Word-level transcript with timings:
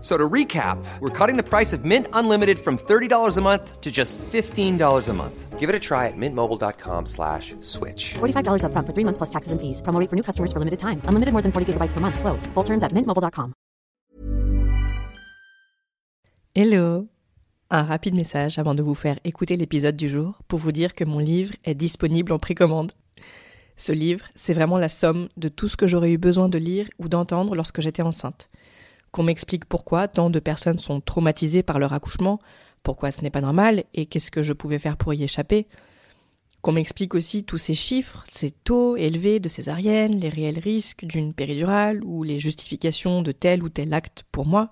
So 0.00 0.16
to 0.16 0.28
recap, 0.28 0.82
we're 1.00 1.10
cutting 1.10 1.36
the 1.36 1.42
price 1.42 1.74
of 1.74 1.84
Mint 1.84 2.06
Unlimited 2.12 2.58
from 2.58 2.78
$30 2.78 3.36
a 3.36 3.40
month 3.42 3.80
to 3.82 3.90
just 3.92 4.16
$15 4.18 5.08
a 5.08 5.12
month. 5.12 5.58
Give 5.58 5.68
it 5.68 5.74
a 5.74 5.78
try 5.78 6.06
at 6.08 6.16
mintmobile.com 6.16 7.04
slash 7.04 7.54
switch. 7.60 8.14
$45 8.14 8.64
upfront 8.64 8.86
for 8.86 8.94
three 8.94 9.04
months 9.04 9.18
plus 9.18 9.28
taxes 9.28 9.52
and 9.52 9.60
fees. 9.60 9.82
Promo 9.82 10.00
rate 10.00 10.08
for 10.08 10.16
new 10.16 10.22
customers 10.22 10.52
for 10.52 10.58
limited 10.58 10.78
time. 10.78 11.02
Unlimited 11.04 11.32
more 11.32 11.42
than 11.42 11.52
40 11.52 11.74
gigabytes 11.74 11.92
per 11.92 12.00
month. 12.00 12.18
Slows. 12.18 12.46
Full 12.54 12.64
terms 12.64 12.82
at 12.82 12.92
mintmobile.com. 12.94 13.52
Hello 16.54 17.06
Un 17.70 17.84
rapide 17.84 18.14
message 18.14 18.58
avant 18.58 18.74
de 18.74 18.82
vous 18.82 18.96
faire 18.96 19.20
écouter 19.22 19.56
l'épisode 19.56 19.96
du 19.96 20.08
jour 20.08 20.40
pour 20.48 20.58
vous 20.58 20.72
dire 20.72 20.94
que 20.94 21.04
mon 21.04 21.20
livre 21.20 21.54
est 21.64 21.76
disponible 21.76 22.32
en 22.32 22.40
précommande. 22.40 22.92
Ce 23.76 23.92
livre, 23.92 24.26
c'est 24.34 24.52
vraiment 24.52 24.78
la 24.78 24.88
somme 24.88 25.28
de 25.36 25.48
tout 25.48 25.68
ce 25.68 25.76
que 25.76 25.86
j'aurais 25.86 26.10
eu 26.10 26.18
besoin 26.18 26.48
de 26.48 26.58
lire 26.58 26.88
ou 26.98 27.08
d'entendre 27.08 27.54
lorsque 27.54 27.80
j'étais 27.80 28.02
enceinte 28.02 28.50
qu'on 29.12 29.22
m'explique 29.22 29.64
pourquoi 29.64 30.08
tant 30.08 30.30
de 30.30 30.38
personnes 30.38 30.78
sont 30.78 31.00
traumatisées 31.00 31.62
par 31.62 31.78
leur 31.78 31.92
accouchement, 31.92 32.38
pourquoi 32.82 33.10
ce 33.10 33.22
n'est 33.22 33.30
pas 33.30 33.40
normal 33.40 33.84
et 33.94 34.06
qu'est-ce 34.06 34.30
que 34.30 34.42
je 34.42 34.52
pouvais 34.52 34.78
faire 34.78 34.96
pour 34.96 35.14
y 35.14 35.22
échapper. 35.22 35.66
Qu'on 36.62 36.72
m'explique 36.72 37.14
aussi 37.14 37.44
tous 37.44 37.58
ces 37.58 37.74
chiffres, 37.74 38.24
ces 38.30 38.50
taux 38.50 38.96
élevés 38.96 39.40
de 39.40 39.48
césarienne, 39.48 40.18
les 40.18 40.28
réels 40.28 40.58
risques 40.58 41.06
d'une 41.06 41.32
péridurale 41.32 42.04
ou 42.04 42.22
les 42.22 42.38
justifications 42.38 43.22
de 43.22 43.32
tel 43.32 43.62
ou 43.62 43.70
tel 43.70 43.94
acte 43.94 44.24
pour 44.30 44.46
moi. 44.46 44.70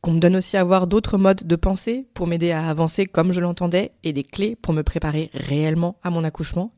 Qu'on 0.00 0.12
me 0.12 0.20
donne 0.20 0.36
aussi 0.36 0.56
à 0.56 0.64
voir 0.64 0.86
d'autres 0.86 1.18
modes 1.18 1.44
de 1.44 1.56
pensée 1.56 2.06
pour 2.14 2.26
m'aider 2.26 2.52
à 2.52 2.68
avancer 2.68 3.06
comme 3.06 3.32
je 3.32 3.40
l'entendais 3.40 3.92
et 4.04 4.12
des 4.12 4.24
clés 4.24 4.56
pour 4.56 4.72
me 4.72 4.82
préparer 4.82 5.30
réellement 5.34 5.98
à 6.02 6.10
mon 6.10 6.24
accouchement. 6.24 6.72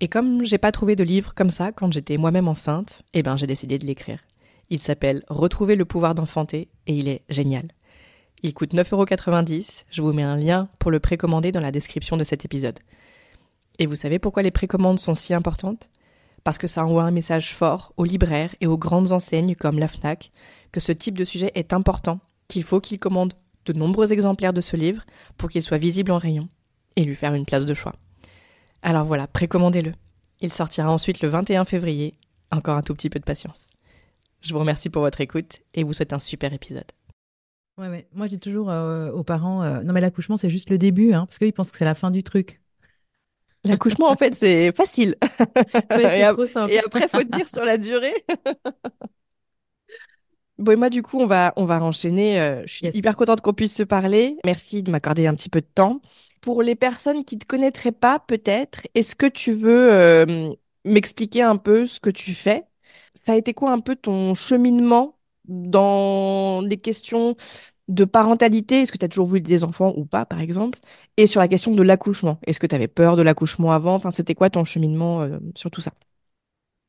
Et 0.00 0.08
comme 0.08 0.44
j'ai 0.44 0.58
pas 0.58 0.72
trouvé 0.72 0.96
de 0.96 1.04
livre 1.04 1.34
comme 1.34 1.50
ça 1.50 1.72
quand 1.72 1.92
j'étais 1.92 2.16
moi-même 2.16 2.48
enceinte, 2.48 3.02
eh 3.14 3.22
ben 3.22 3.36
j'ai 3.36 3.46
décidé 3.46 3.78
de 3.78 3.86
l'écrire. 3.86 4.20
Il 4.70 4.80
s'appelle 4.80 5.24
Retrouver 5.28 5.76
le 5.76 5.84
pouvoir 5.84 6.14
d'enfanter 6.14 6.68
et 6.86 6.94
il 6.94 7.08
est 7.08 7.22
génial. 7.28 7.68
Il 8.42 8.54
coûte 8.54 8.74
9,90€. 8.74 9.84
Je 9.90 10.02
vous 10.02 10.12
mets 10.12 10.22
un 10.22 10.36
lien 10.36 10.68
pour 10.78 10.90
le 10.90 11.00
précommander 11.00 11.52
dans 11.52 11.60
la 11.60 11.72
description 11.72 12.16
de 12.16 12.24
cet 12.24 12.44
épisode. 12.44 12.78
Et 13.78 13.86
vous 13.86 13.94
savez 13.94 14.18
pourquoi 14.18 14.42
les 14.42 14.50
précommandes 14.50 14.98
sont 14.98 15.14
si 15.14 15.34
importantes? 15.34 15.90
Parce 16.44 16.58
que 16.58 16.66
ça 16.66 16.84
envoie 16.84 17.02
un 17.02 17.10
message 17.10 17.52
fort 17.52 17.92
aux 17.96 18.04
libraires 18.04 18.54
et 18.60 18.66
aux 18.66 18.78
grandes 18.78 19.12
enseignes 19.12 19.54
comme 19.54 19.78
la 19.78 19.88
FNAC 19.88 20.30
que 20.70 20.80
ce 20.80 20.92
type 20.92 21.18
de 21.18 21.24
sujet 21.24 21.50
est 21.54 21.72
important, 21.72 22.20
qu'il 22.46 22.62
faut 22.62 22.80
qu'ils 22.80 22.98
commandent 22.98 23.34
de 23.64 23.72
nombreux 23.72 24.12
exemplaires 24.12 24.52
de 24.52 24.60
ce 24.60 24.76
livre 24.76 25.02
pour 25.36 25.50
qu'il 25.50 25.62
soit 25.62 25.78
visible 25.78 26.12
en 26.12 26.18
rayon 26.18 26.48
et 26.96 27.04
lui 27.04 27.14
faire 27.14 27.34
une 27.34 27.44
place 27.44 27.66
de 27.66 27.74
choix. 27.74 27.94
Alors 28.82 29.04
voilà, 29.04 29.26
précommandez-le. 29.26 29.92
Il 30.40 30.52
sortira 30.52 30.90
ensuite 30.90 31.20
le 31.20 31.28
21 31.28 31.64
février. 31.64 32.14
Encore 32.50 32.76
un 32.76 32.82
tout 32.82 32.94
petit 32.94 33.10
peu 33.10 33.18
de 33.18 33.24
patience. 33.24 33.68
Je 34.42 34.52
vous 34.52 34.60
remercie 34.60 34.88
pour 34.88 35.02
votre 35.02 35.20
écoute 35.20 35.58
et 35.74 35.82
vous 35.82 35.92
souhaite 35.92 36.12
un 36.12 36.18
super 36.18 36.52
épisode. 36.52 36.84
Ouais. 37.78 38.06
Moi, 38.12 38.26
je 38.26 38.32
dis 38.32 38.40
toujours 38.40 38.70
euh, 38.70 39.10
aux 39.12 39.22
parents 39.22 39.62
euh, 39.62 39.82
non, 39.82 39.92
mais 39.92 40.00
l'accouchement, 40.00 40.36
c'est 40.36 40.50
juste 40.50 40.70
le 40.70 40.78
début, 40.78 41.12
hein, 41.12 41.26
parce 41.26 41.38
qu'ils 41.38 41.52
pensent 41.52 41.70
que 41.70 41.78
c'est 41.78 41.84
la 41.84 41.94
fin 41.94 42.10
du 42.10 42.22
truc. 42.22 42.60
L'accouchement, 43.64 44.08
en 44.08 44.16
fait, 44.16 44.34
c'est 44.34 44.72
facile. 44.72 45.16
Ouais, 45.90 46.20
et, 46.20 46.32
trop 46.32 46.46
simple. 46.46 46.72
et 46.72 46.78
après, 46.78 47.08
faut 47.08 47.22
dire 47.22 47.48
sur 47.48 47.64
la 47.64 47.76
durée. 47.76 48.14
bon, 50.58 50.72
et 50.72 50.76
moi, 50.76 50.90
du 50.90 51.02
coup, 51.02 51.20
on 51.20 51.26
va, 51.26 51.52
on 51.56 51.64
va 51.64 51.82
enchaîner. 51.82 52.40
Euh, 52.40 52.62
je 52.66 52.74
suis 52.74 52.86
Yes. 52.86 52.94
hyper 52.94 53.16
contente 53.16 53.40
qu'on 53.40 53.52
puisse 53.52 53.74
se 53.74 53.82
parler. 53.82 54.36
Merci 54.44 54.82
de 54.82 54.90
m'accorder 54.90 55.26
un 55.26 55.34
petit 55.34 55.50
peu 55.50 55.60
de 55.60 55.66
temps. 55.72 56.00
Pour 56.40 56.62
les 56.62 56.76
personnes 56.76 57.24
qui 57.24 57.36
ne 57.36 57.40
te 57.40 57.46
connaîtraient 57.46 57.92
pas, 57.92 58.20
peut-être, 58.20 58.82
est-ce 58.94 59.16
que 59.16 59.26
tu 59.26 59.52
veux 59.52 59.92
euh, 59.92 60.52
m'expliquer 60.84 61.42
un 61.42 61.56
peu 61.56 61.84
ce 61.84 62.00
que 62.00 62.10
tu 62.10 62.34
fais? 62.34 62.64
Ça 63.24 63.32
a 63.32 63.36
été 63.36 63.54
quoi 63.54 63.72
un 63.72 63.80
peu 63.80 63.96
ton 63.96 64.34
cheminement 64.34 65.18
dans 65.44 66.62
les 66.62 66.76
questions 66.78 67.36
de 67.88 68.04
parentalité? 68.04 68.82
Est-ce 68.82 68.92
que 68.92 68.98
tu 68.98 69.04
as 69.04 69.08
toujours 69.08 69.26
voulu 69.26 69.40
des 69.40 69.64
enfants 69.64 69.92
ou 69.96 70.04
pas, 70.04 70.24
par 70.24 70.40
exemple? 70.40 70.78
Et 71.16 71.26
sur 71.26 71.40
la 71.40 71.48
question 71.48 71.74
de 71.74 71.82
l'accouchement, 71.82 72.38
est-ce 72.46 72.60
que 72.60 72.66
tu 72.66 72.74
avais 72.74 72.88
peur 72.88 73.16
de 73.16 73.22
l'accouchement 73.22 73.72
avant? 73.72 73.94
Enfin, 73.94 74.10
c'était 74.10 74.34
quoi 74.34 74.50
ton 74.50 74.64
cheminement 74.64 75.22
euh, 75.22 75.38
sur 75.54 75.70
tout 75.70 75.80
ça? 75.80 75.92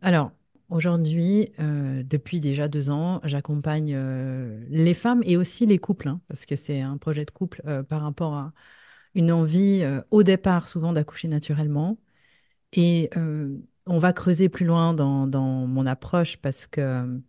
Alors, 0.02 0.32
aujourd'hui, 0.70 1.52
euh, 1.60 2.04
depuis 2.06 2.40
déjà 2.40 2.68
deux 2.68 2.90
ans, 2.90 3.20
j'accompagne 3.24 3.94
euh, 3.96 4.64
les 4.70 4.94
femmes 4.94 5.22
et 5.26 5.36
aussi 5.36 5.66
les 5.66 5.78
couples, 5.78 6.08
hein, 6.10 6.22
parce 6.28 6.46
que 6.46 6.56
c'est 6.56 6.82
un 6.82 6.98
projet 6.98 7.26
de 7.26 7.32
couple 7.32 7.62
par 7.90 8.02
rapport 8.02 8.34
à 8.34 8.54
une 9.16 9.32
envie 9.32 9.84
au 10.12 10.24
départ 10.24 10.68
souvent 10.68 10.94
d'accoucher 10.94 11.28
naturellement. 11.28 11.98
Et 12.74 13.10
on 13.86 14.00
va 14.00 14.14
creuser 14.14 14.50
plus 14.50 14.66
loin 14.66 14.94
dans, 14.94 15.28
mon 15.68 15.86
approche 15.86 16.38
parce 16.38 16.68
que 16.68 16.82
euh, 16.82 17.20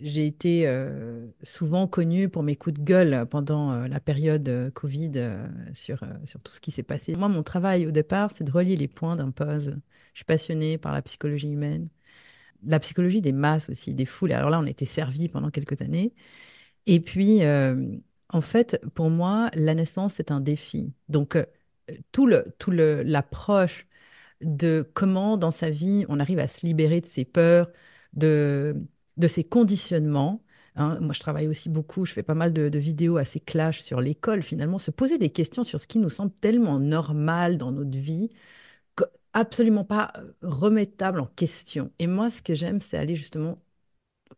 j'ai 0.00 0.26
été 0.26 0.68
euh, 0.68 1.26
souvent 1.42 1.86
connue 1.88 2.28
pour 2.28 2.42
mes 2.42 2.56
coups 2.56 2.78
de 2.78 2.84
gueule 2.84 3.26
pendant 3.26 3.72
euh, 3.72 3.88
la 3.88 4.00
période 4.00 4.70
Covid 4.74 5.12
sur, 5.74 6.04
sur 6.24 6.40
tout 6.40 6.52
ce 6.52 6.60
qui 6.60 6.70
s'est 6.70 6.82
passé. 6.82 7.14
Moi, 7.16 7.28
mon 7.28 7.42
travail 7.42 7.86
au 7.86 7.90
départ, 7.90 8.30
c'est 8.30 8.44
de 8.44 8.50
relier 8.50 8.76
les 8.76 8.88
points 8.88 9.16
d'un 9.16 9.30
puzzle. 9.30 9.80
Je 10.14 10.18
suis 10.18 10.24
passionnée 10.24 10.78
par 10.78 10.92
la 10.92 11.02
psychologie 11.02 11.50
humaine, 11.50 11.88
la 12.64 12.80
psychologie 12.80 13.20
des 13.20 13.32
masses 13.32 13.68
aussi, 13.68 13.94
des 13.94 14.04
foules. 14.04 14.32
Alors 14.32 14.50
là, 14.50 14.60
on 14.60 14.66
était 14.66 14.84
servi 14.84 15.28
pendant 15.28 15.50
quelques 15.50 15.82
années. 15.82 16.14
Et 16.86 17.00
puis, 17.00 17.40
en 18.30 18.40
fait, 18.40 18.80
pour 18.94 19.10
moi, 19.10 19.50
la 19.54 19.74
naissance, 19.74 20.14
c'est 20.14 20.30
un 20.30 20.40
défi. 20.40 20.92
Donc, 21.08 21.36
tout 22.12 22.26
le, 22.26 22.46
tout 22.58 22.70
l'approche 22.70 23.87
de 24.42 24.88
comment 24.94 25.36
dans 25.36 25.50
sa 25.50 25.70
vie 25.70 26.04
on 26.08 26.20
arrive 26.20 26.38
à 26.38 26.48
se 26.48 26.66
libérer 26.66 27.00
de 27.00 27.06
ses 27.06 27.24
peurs, 27.24 27.70
de, 28.14 28.76
de 29.16 29.26
ses 29.28 29.44
conditionnements. 29.44 30.42
hein. 30.76 30.98
Moi, 31.00 31.12
je 31.14 31.20
travaille 31.20 31.48
aussi 31.48 31.68
beaucoup, 31.68 32.04
je 32.04 32.12
fais 32.12 32.22
pas 32.22 32.34
mal 32.34 32.52
de, 32.52 32.68
de 32.68 32.78
vidéos 32.78 33.16
assez 33.18 33.40
clash 33.40 33.80
sur 33.80 34.00
l'école, 34.00 34.42
finalement, 34.42 34.78
se 34.78 34.90
poser 34.90 35.18
des 35.18 35.30
questions 35.30 35.64
sur 35.64 35.80
ce 35.80 35.86
qui 35.86 35.98
nous 35.98 36.10
semble 36.10 36.32
tellement 36.40 36.78
normal 36.78 37.58
dans 37.58 37.72
notre 37.72 37.98
vie, 37.98 38.30
absolument 39.32 39.84
pas 39.84 40.12
euh, 40.16 40.32
remettable 40.42 41.20
en 41.20 41.26
question. 41.26 41.92
Et 41.98 42.06
moi, 42.06 42.30
ce 42.30 42.42
que 42.42 42.54
j'aime, 42.54 42.80
c'est 42.80 42.98
aller 42.98 43.16
justement 43.16 43.58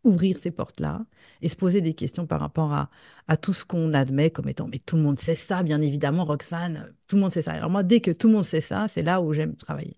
ouvrir 0.04 0.38
ces 0.38 0.50
portes-là 0.50 1.04
et 1.42 1.48
se 1.48 1.56
poser 1.56 1.80
des 1.80 1.94
questions 1.94 2.26
par 2.26 2.40
rapport 2.40 2.72
à, 2.72 2.90
à 3.28 3.36
tout 3.36 3.52
ce 3.52 3.64
qu'on 3.64 3.92
admet 3.94 4.30
comme 4.30 4.48
étant, 4.48 4.68
mais 4.68 4.78
tout 4.78 4.96
le 4.96 5.02
monde 5.02 5.18
sait 5.18 5.34
ça, 5.34 5.62
bien 5.62 5.80
évidemment, 5.82 6.24
Roxane, 6.24 6.94
tout 7.06 7.16
le 7.16 7.22
monde 7.22 7.32
sait 7.32 7.42
ça. 7.42 7.52
Alors 7.52 7.70
moi, 7.70 7.82
dès 7.82 8.00
que 8.00 8.10
tout 8.10 8.28
le 8.28 8.34
monde 8.34 8.44
sait 8.44 8.60
ça, 8.60 8.86
c'est 8.88 9.02
là 9.02 9.20
où 9.20 9.32
j'aime 9.34 9.56
travailler. 9.56 9.96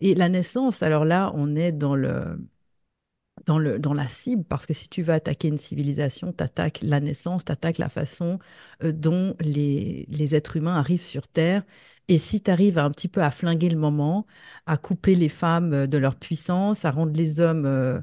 Et 0.00 0.14
la 0.14 0.28
naissance, 0.28 0.82
alors 0.82 1.04
là, 1.04 1.32
on 1.34 1.56
est 1.56 1.72
dans 1.72 1.96
le, 1.96 2.38
dans 3.46 3.58
le, 3.58 3.78
dans 3.78 3.94
la 3.94 4.08
cible, 4.08 4.44
parce 4.44 4.66
que 4.66 4.72
si 4.72 4.88
tu 4.88 5.02
veux 5.02 5.12
attaquer 5.12 5.48
une 5.48 5.58
civilisation, 5.58 6.32
tu 6.32 6.42
attaques 6.44 6.80
la 6.82 7.00
naissance, 7.00 7.44
tu 7.44 7.52
attaques 7.52 7.78
la 7.78 7.88
façon 7.88 8.38
euh, 8.82 8.92
dont 8.92 9.36
les, 9.40 10.06
les 10.08 10.34
êtres 10.34 10.56
humains 10.56 10.76
arrivent 10.76 11.02
sur 11.02 11.28
Terre. 11.28 11.62
Et 12.08 12.18
si 12.18 12.42
tu 12.42 12.50
arrives 12.50 12.78
un 12.78 12.90
petit 12.90 13.08
peu 13.08 13.22
à 13.22 13.30
flinguer 13.30 13.68
le 13.70 13.78
moment, 13.78 14.26
à 14.66 14.76
couper 14.76 15.14
les 15.14 15.28
femmes 15.28 15.72
euh, 15.72 15.86
de 15.86 15.98
leur 15.98 16.16
puissance, 16.16 16.84
à 16.84 16.90
rendre 16.90 17.12
les 17.12 17.40
hommes 17.40 17.66
euh, 17.66 18.00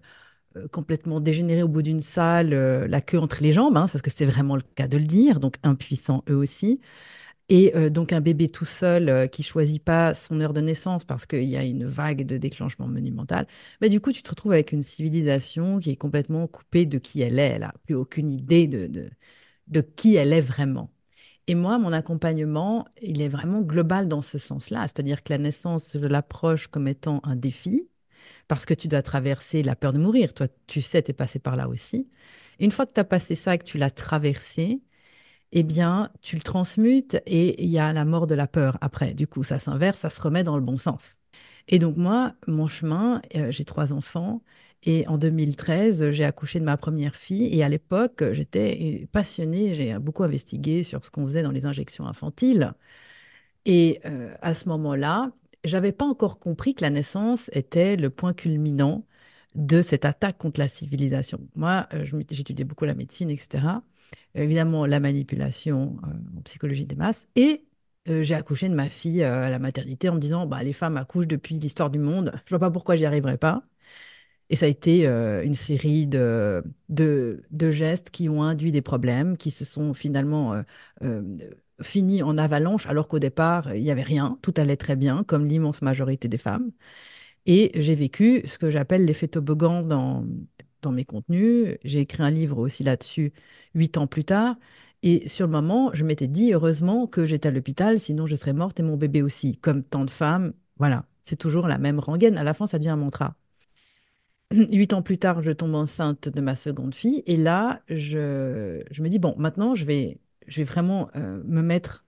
complètement 0.71 1.19
dégénérés 1.19 1.63
au 1.63 1.67
bout 1.67 1.81
d'une 1.81 1.99
salle, 2.01 2.53
euh, 2.53 2.87
la 2.87 3.01
queue 3.01 3.19
entre 3.19 3.41
les 3.41 3.51
jambes, 3.51 3.77
hein, 3.77 3.85
parce 3.91 4.01
que 4.01 4.09
c'est 4.09 4.25
vraiment 4.25 4.55
le 4.55 4.63
cas 4.75 4.87
de 4.87 4.97
le 4.97 5.05
dire, 5.05 5.39
donc 5.39 5.55
impuissants 5.63 6.23
eux 6.29 6.35
aussi. 6.35 6.79
Et 7.49 7.75
euh, 7.75 7.89
donc 7.89 8.13
un 8.13 8.21
bébé 8.21 8.49
tout 8.49 8.65
seul 8.65 9.09
euh, 9.09 9.27
qui 9.27 9.43
choisit 9.43 9.83
pas 9.83 10.13
son 10.13 10.39
heure 10.41 10.53
de 10.53 10.61
naissance 10.61 11.03
parce 11.05 11.25
qu'il 11.25 11.43
y 11.49 11.57
a 11.57 11.63
une 11.63 11.85
vague 11.85 12.25
de 12.25 12.37
déclenchement 12.37 12.87
monumental, 12.87 13.47
bah, 13.81 13.89
du 13.89 14.01
coup 14.01 14.11
tu 14.13 14.23
te 14.23 14.29
retrouves 14.29 14.53
avec 14.53 14.71
une 14.71 14.83
civilisation 14.83 15.79
qui 15.79 15.91
est 15.91 15.95
complètement 15.97 16.47
coupée 16.47 16.85
de 16.85 16.97
qui 16.97 17.21
elle 17.21 17.39
est. 17.39 17.49
Elle 17.49 17.61
n'a 17.61 17.73
plus 17.85 17.95
aucune 17.95 18.31
idée 18.31 18.67
de, 18.67 19.11
de 19.67 19.81
qui 19.81 20.15
elle 20.15 20.33
est 20.33 20.41
vraiment. 20.41 20.91
Et 21.47 21.55
moi, 21.55 21.79
mon 21.79 21.91
accompagnement, 21.93 22.87
il 23.01 23.21
est 23.21 23.27
vraiment 23.27 23.61
global 23.61 24.07
dans 24.07 24.21
ce 24.21 24.37
sens-là. 24.37 24.87
C'est-à-dire 24.87 25.23
que 25.23 25.33
la 25.33 25.39
naissance, 25.39 25.97
je 25.99 26.05
l'approche 26.07 26.67
comme 26.67 26.87
étant 26.87 27.19
un 27.23 27.35
défi, 27.35 27.89
parce 28.51 28.65
que 28.65 28.73
tu 28.75 28.89
dois 28.89 29.01
traverser 29.01 29.63
la 29.63 29.77
peur 29.77 29.93
de 29.93 29.99
mourir. 29.99 30.33
Toi, 30.33 30.47
tu 30.67 30.81
sais, 30.81 31.01
tu 31.01 31.11
es 31.11 31.13
passé 31.13 31.39
par 31.39 31.55
là 31.55 31.69
aussi. 31.69 32.09
Une 32.59 32.71
fois 32.71 32.85
que 32.85 32.91
tu 32.93 32.99
as 32.99 33.05
passé 33.05 33.33
ça 33.35 33.55
et 33.55 33.57
que 33.57 33.63
tu 33.63 33.77
l'as 33.77 33.91
traversé, 33.91 34.81
eh 35.51 35.63
bien, 35.63 36.11
tu 36.21 36.35
le 36.35 36.41
transmutes 36.43 37.17
et 37.25 37.63
il 37.63 37.69
y 37.69 37.79
a 37.79 37.93
la 37.93 38.05
mort 38.05 38.27
de 38.27 38.35
la 38.35 38.47
peur 38.47 38.77
après. 38.81 39.13
Du 39.13 39.27
coup, 39.27 39.43
ça 39.43 39.59
s'inverse, 39.59 39.99
ça 39.99 40.09
se 40.09 40.21
remet 40.21 40.43
dans 40.43 40.57
le 40.57 40.63
bon 40.63 40.77
sens. 40.77 41.19
Et 41.67 41.79
donc 41.79 41.97
moi, 41.97 42.33
mon 42.47 42.67
chemin, 42.67 43.21
euh, 43.35 43.51
j'ai 43.51 43.65
trois 43.65 43.93
enfants 43.93 44.43
Et 44.83 45.07
en 45.07 45.17
2013, 45.17 46.11
j'ai 46.11 46.25
accouché 46.25 46.59
de 46.59 46.65
ma 46.65 46.77
première 46.77 47.15
fille. 47.15 47.45
Et 47.55 47.63
à 47.63 47.69
l'époque, 47.69 48.23
j'étais 48.33 49.07
passionnée. 49.11 49.73
J'ai 49.75 49.97
beaucoup 49.99 50.23
investigué 50.23 50.83
sur 50.83 51.05
ce 51.05 51.11
qu'on 51.11 51.23
faisait 51.27 51.43
dans 51.43 51.51
les 51.51 51.65
injections 51.67 52.07
infantiles. 52.07 52.73
Et 53.65 54.01
euh, 54.05 54.33
à 54.41 54.53
ce 54.53 54.67
moment-là, 54.69 55.31
j'avais 55.63 55.91
pas 55.91 56.05
encore 56.05 56.39
compris 56.39 56.75
que 56.75 56.81
la 56.81 56.89
naissance 56.89 57.49
était 57.53 57.95
le 57.95 58.09
point 58.09 58.33
culminant 58.33 59.05
de 59.55 59.81
cette 59.81 60.05
attaque 60.05 60.37
contre 60.37 60.59
la 60.59 60.67
civilisation. 60.67 61.41
Moi, 61.55 61.87
euh, 61.93 62.05
j'étudiais 62.05 62.65
beaucoup 62.65 62.85
la 62.85 62.93
médecine, 62.95 63.29
etc. 63.29 63.83
Évidemment, 64.35 64.85
la 64.85 64.99
manipulation 64.99 65.97
euh, 66.03 66.39
en 66.39 66.41
psychologie 66.43 66.85
des 66.85 66.95
masses. 66.95 67.27
Et 67.35 67.65
j'ai 68.07 68.33
accouché 68.33 68.67
de 68.67 68.73
ma 68.73 68.89
fille 68.89 69.23
à 69.23 69.49
la 69.49 69.59
maternité 69.59 70.09
en 70.09 70.15
me 70.15 70.19
disant, 70.19 70.47
bah, 70.47 70.63
les 70.63 70.73
femmes 70.73 70.97
accouchent 70.97 71.27
depuis 71.27 71.59
l'histoire 71.59 71.91
du 71.91 71.99
monde. 71.99 72.33
Je 72.45 72.49
vois 72.49 72.59
pas 72.59 72.71
pourquoi 72.71 72.95
j'y 72.95 73.05
arriverai 73.05 73.37
pas. 73.37 73.63
Et 74.49 74.55
ça 74.57 74.65
a 74.65 74.69
été 74.69 75.07
euh, 75.07 75.43
une 75.43 75.53
série 75.53 76.07
de, 76.07 76.63
gestes 77.71 78.09
qui 78.09 78.27
ont 78.27 78.43
induit 78.43 78.71
des 78.73 78.81
problèmes, 78.81 79.37
qui 79.37 79.49
se 79.49 79.65
sont 79.65 79.93
finalement 79.93 80.61
finis 81.83 82.23
en 82.23 82.37
avalanche, 82.37 82.87
alors 82.87 83.07
qu'au 83.07 83.19
départ, 83.19 83.73
il 83.75 83.83
n'y 83.83 83.91
avait 83.91 84.03
rien, 84.03 84.37
tout 84.41 84.53
allait 84.57 84.77
très 84.77 84.95
bien, 84.95 85.23
comme 85.23 85.45
l'immense 85.45 85.81
majorité 85.81 86.27
des 86.27 86.37
femmes. 86.37 86.71
Et 87.45 87.71
j'ai 87.75 87.95
vécu 87.95 88.43
ce 88.45 88.57
que 88.57 88.69
j'appelle 88.69 89.05
l'effet 89.05 89.27
toboggan 89.27 89.83
dans, 89.83 90.25
dans 90.81 90.91
mes 90.91 91.05
contenus. 91.05 91.77
J'ai 91.83 91.99
écrit 92.01 92.23
un 92.23 92.29
livre 92.31 92.57
aussi 92.59 92.83
là-dessus 92.83 93.33
huit 93.75 93.97
ans 93.97 94.07
plus 94.07 94.25
tard. 94.25 94.55
Et 95.03 95.27
sur 95.27 95.47
le 95.47 95.51
moment, 95.51 95.91
je 95.93 96.03
m'étais 96.05 96.27
dit, 96.27 96.53
heureusement 96.53 97.07
que 97.07 97.25
j'étais 97.25 97.49
à 97.49 97.51
l'hôpital, 97.51 97.99
sinon 97.99 98.27
je 98.27 98.35
serais 98.35 98.53
morte 98.53 98.79
et 98.79 98.83
mon 98.83 98.97
bébé 98.97 99.21
aussi. 99.23 99.57
Comme 99.57 99.83
tant 99.83 100.05
de 100.05 100.09
femmes, 100.11 100.53
voilà, 100.77 101.05
c'est 101.23 101.37
toujours 101.37 101.67
la 101.67 101.77
même 101.79 101.99
rengaine. 101.99 102.37
À 102.37 102.43
la 102.43 102.53
fin, 102.53 102.67
ça 102.67 102.77
devient 102.77 102.89
un 102.89 102.95
mantra. 102.97 103.35
Huit 104.51 104.93
ans 104.93 105.01
plus 105.01 105.17
tard, 105.17 105.41
je 105.43 105.51
tombe 105.51 105.75
enceinte 105.75 106.29
de 106.29 106.41
ma 106.41 106.55
seconde 106.55 106.93
fille. 106.93 107.23
Et 107.25 107.37
là, 107.37 107.81
je, 107.89 108.83
je 108.91 109.01
me 109.03 109.09
dis, 109.09 109.19
bon, 109.19 109.35
maintenant, 109.37 109.75
je 109.75 109.85
vais, 109.85 110.19
je 110.47 110.57
vais 110.57 110.63
vraiment 110.63 111.09
euh, 111.15 111.41
me 111.45 111.61
mettre 111.61 112.05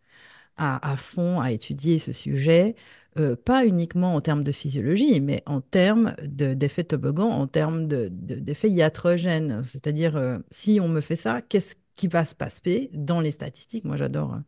à, 0.58 0.92
à, 0.92 0.98
fond 0.98 1.40
à 1.42 1.52
étudier 1.52 1.98
ce 1.98 2.14
sujet, 2.14 2.76
euh, 3.18 3.36
pas 3.36 3.66
uniquement 3.66 4.16
en 4.16 4.22
termes 4.22 4.44
de 4.44 4.52
physiologie, 4.52 5.22
mais 5.22 5.44
en 5.46 5.62
termes 5.62 6.16
d'effets 6.22 6.84
toboggan, 6.84 7.30
en 7.30 7.48
termes 7.48 7.88
d'effets 7.88 8.70
de, 8.70 8.76
iatrogènes. 8.76 9.64
C'est-à-dire, 9.64 10.16
euh, 10.18 10.40
si 10.52 10.80
on 10.82 10.88
me 10.88 11.02
fait 11.02 11.16
ça, 11.16 11.42
qu'est-ce 11.42 11.76
qui 11.96 12.08
va 12.08 12.26
se 12.26 12.36
passer 12.36 12.90
dans 12.94 13.22
les 13.22 13.32
statistiques? 13.32 13.86
Moi, 13.86 13.98
j'adore. 13.98 14.40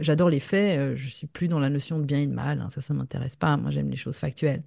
j'adore 0.00 0.30
les 0.30 0.40
faits, 0.40 0.96
je 0.96 1.08
suis 1.08 1.26
plus 1.26 1.48
dans 1.48 1.58
la 1.58 1.70
notion 1.70 1.98
de 1.98 2.04
bien 2.04 2.20
et 2.20 2.26
de 2.26 2.32
mal, 2.32 2.60
hein. 2.60 2.70
ça, 2.70 2.80
ça 2.80 2.94
m'intéresse 2.94 3.36
pas. 3.36 3.56
Moi, 3.56 3.70
j'aime 3.70 3.90
les 3.90 3.96
choses 3.96 4.16
factuelles. 4.16 4.62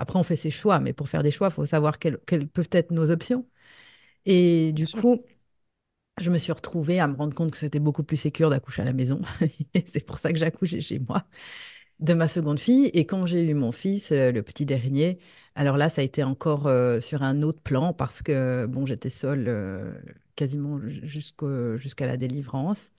Après, 0.00 0.18
on 0.18 0.22
fait 0.22 0.36
ses 0.36 0.50
choix, 0.50 0.80
mais 0.80 0.94
pour 0.94 1.10
faire 1.10 1.22
des 1.22 1.30
choix, 1.30 1.48
il 1.48 1.52
faut 1.52 1.66
savoir 1.66 1.98
quelles, 1.98 2.18
peuvent 2.18 2.68
être 2.72 2.90
nos 2.90 3.10
options. 3.10 3.46
Et 4.26 4.72
du 4.72 4.86
coup, 4.86 5.22
je 6.20 6.30
me 6.30 6.38
suis 6.38 6.52
retrouvée 6.52 7.00
à 7.00 7.08
me 7.08 7.16
rendre 7.16 7.34
compte 7.34 7.50
que 7.50 7.58
c'était 7.58 7.78
beaucoup 7.78 8.02
plus 8.02 8.16
sécure 8.16 8.50
d'accoucher 8.50 8.82
à 8.82 8.84
la 8.84 8.92
maison. 8.92 9.20
c'est 9.86 10.04
pour 10.04 10.18
ça 10.18 10.32
que 10.32 10.38
j'ai 10.38 10.46
accouché 10.46 10.80
chez 10.80 10.98
moi 10.98 11.24
de 12.00 12.14
ma 12.14 12.28
seconde 12.28 12.58
fille. 12.60 12.86
Et 12.94 13.06
quand 13.06 13.26
j'ai 13.26 13.42
eu 13.48 13.54
mon 13.54 13.72
fils, 13.72 14.12
euh, 14.12 14.32
le 14.32 14.42
petit 14.42 14.66
dernier, 14.66 15.18
alors 15.54 15.76
là, 15.76 15.88
ça 15.88 16.02
a 16.02 16.04
été 16.04 16.22
encore 16.22 16.66
euh, 16.66 17.00
sur 17.00 17.22
un 17.22 17.42
autre 17.42 17.60
plan 17.62 17.92
parce 17.92 18.22
que 18.22 18.66
bon, 18.66 18.86
j'étais 18.86 19.08
seule 19.10 19.46
euh, 19.48 19.92
quasiment 20.36 20.80
jusqu'à 21.02 22.06
la 22.06 22.16
délivrance. 22.16 22.92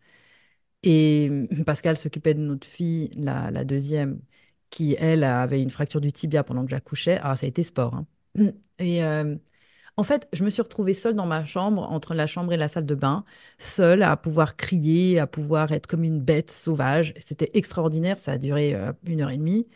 Et 0.84 1.30
Pascal 1.66 1.98
s'occupait 1.98 2.34
de 2.34 2.40
notre 2.40 2.68
fille, 2.68 3.12
la, 3.16 3.64
deuxième, 3.66 4.22
qui, 4.70 4.96
elle, 5.00 5.24
avait 5.24 5.62
une 5.62 5.70
fracture 5.70 6.02
du 6.02 6.12
tibia 6.12 6.44
pendant 6.44 6.64
que 6.66 6.72
j'accouchais. 6.72 7.20
Ah, 7.22 7.36
ça 7.36 7.46
a 7.46 7.50
été 7.50 7.64
sport. 7.64 7.96
Hein. 7.96 8.08
Et 8.80 9.02
en 9.98 10.04
fait, 10.04 10.28
je 10.34 10.44
me 10.44 10.50
suis 10.50 10.62
retrouvée 10.62 10.94
seule 10.94 11.16
dans 11.16 11.26
ma 11.26 11.46
chambre, 11.46 11.84
entre 11.92 12.14
la 12.14 12.28
chambre 12.28 12.54
et 12.54 12.58
la 12.58 12.68
salle 12.68 12.86
de 12.86 12.96
bain, 12.96 13.26
seule 13.58 14.04
à 14.04 14.18
pouvoir 14.18 14.56
crier, 14.56 15.20
à 15.20 15.28
pouvoir 15.28 15.72
être 15.72 15.88
comme 15.88 16.04
une 16.04 16.20
bête 16.22 16.52
sauvage. 16.52 17.14
C'était 17.20 17.50
extraordinaire, 17.54 18.20
ça 18.20 18.34
a 18.34 18.38
duré 18.38 18.74
euh, 18.76 18.94
une 19.06 19.22
heure 19.22 19.30
et 19.32 19.38
demie. 19.38 19.68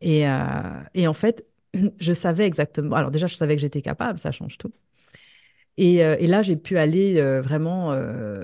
Et, 0.00 0.28
euh, 0.28 1.08
en 1.08 1.12
fait, 1.14 1.46
je 2.00 2.12
savais 2.12 2.46
exactement. 2.46 2.96
Alors, 2.96 3.10
déjà, 3.10 3.26
je 3.28 3.36
savais 3.36 3.56
que 3.56 3.62
j'étais 3.62 3.82
capable, 3.82 4.18
ça 4.18 4.32
change 4.32 4.58
tout. 4.58 4.72
Et, 5.78 5.96
et 5.96 6.26
là, 6.26 6.42
j'ai 6.42 6.56
pu 6.56 6.76
aller 6.76 7.20
vraiment 7.40 7.94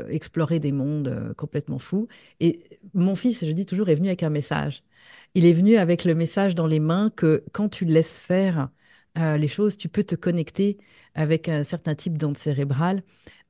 explorer 0.08 0.60
des 0.60 0.72
mondes 0.72 1.34
complètement 1.36 1.78
fous. 1.78 2.08
Et 2.40 2.60
mon 2.94 3.14
fils, 3.14 3.44
je 3.44 3.50
dis 3.52 3.66
toujours, 3.66 3.88
est 3.90 3.94
venu 3.94 4.08
avec 4.08 4.22
un 4.22 4.30
message 4.30 4.82
il 5.34 5.46
est 5.46 5.52
venu 5.52 5.76
avec 5.76 6.04
le 6.04 6.14
message 6.14 6.54
dans 6.54 6.66
les 6.66 6.80
mains 6.80 7.10
que 7.14 7.44
quand 7.52 7.68
tu 7.68 7.84
laisses 7.84 8.18
faire 8.20 8.70
euh, 9.18 9.36
les 9.36 9.48
choses, 9.48 9.76
tu 9.76 9.88
peux 9.88 10.04
te 10.04 10.14
connecter 10.14 10.78
avec 11.14 11.48
un 11.48 11.64
certain 11.64 11.94
type 11.94 12.18
d'onde 12.18 12.36
cérébrale 12.36 13.02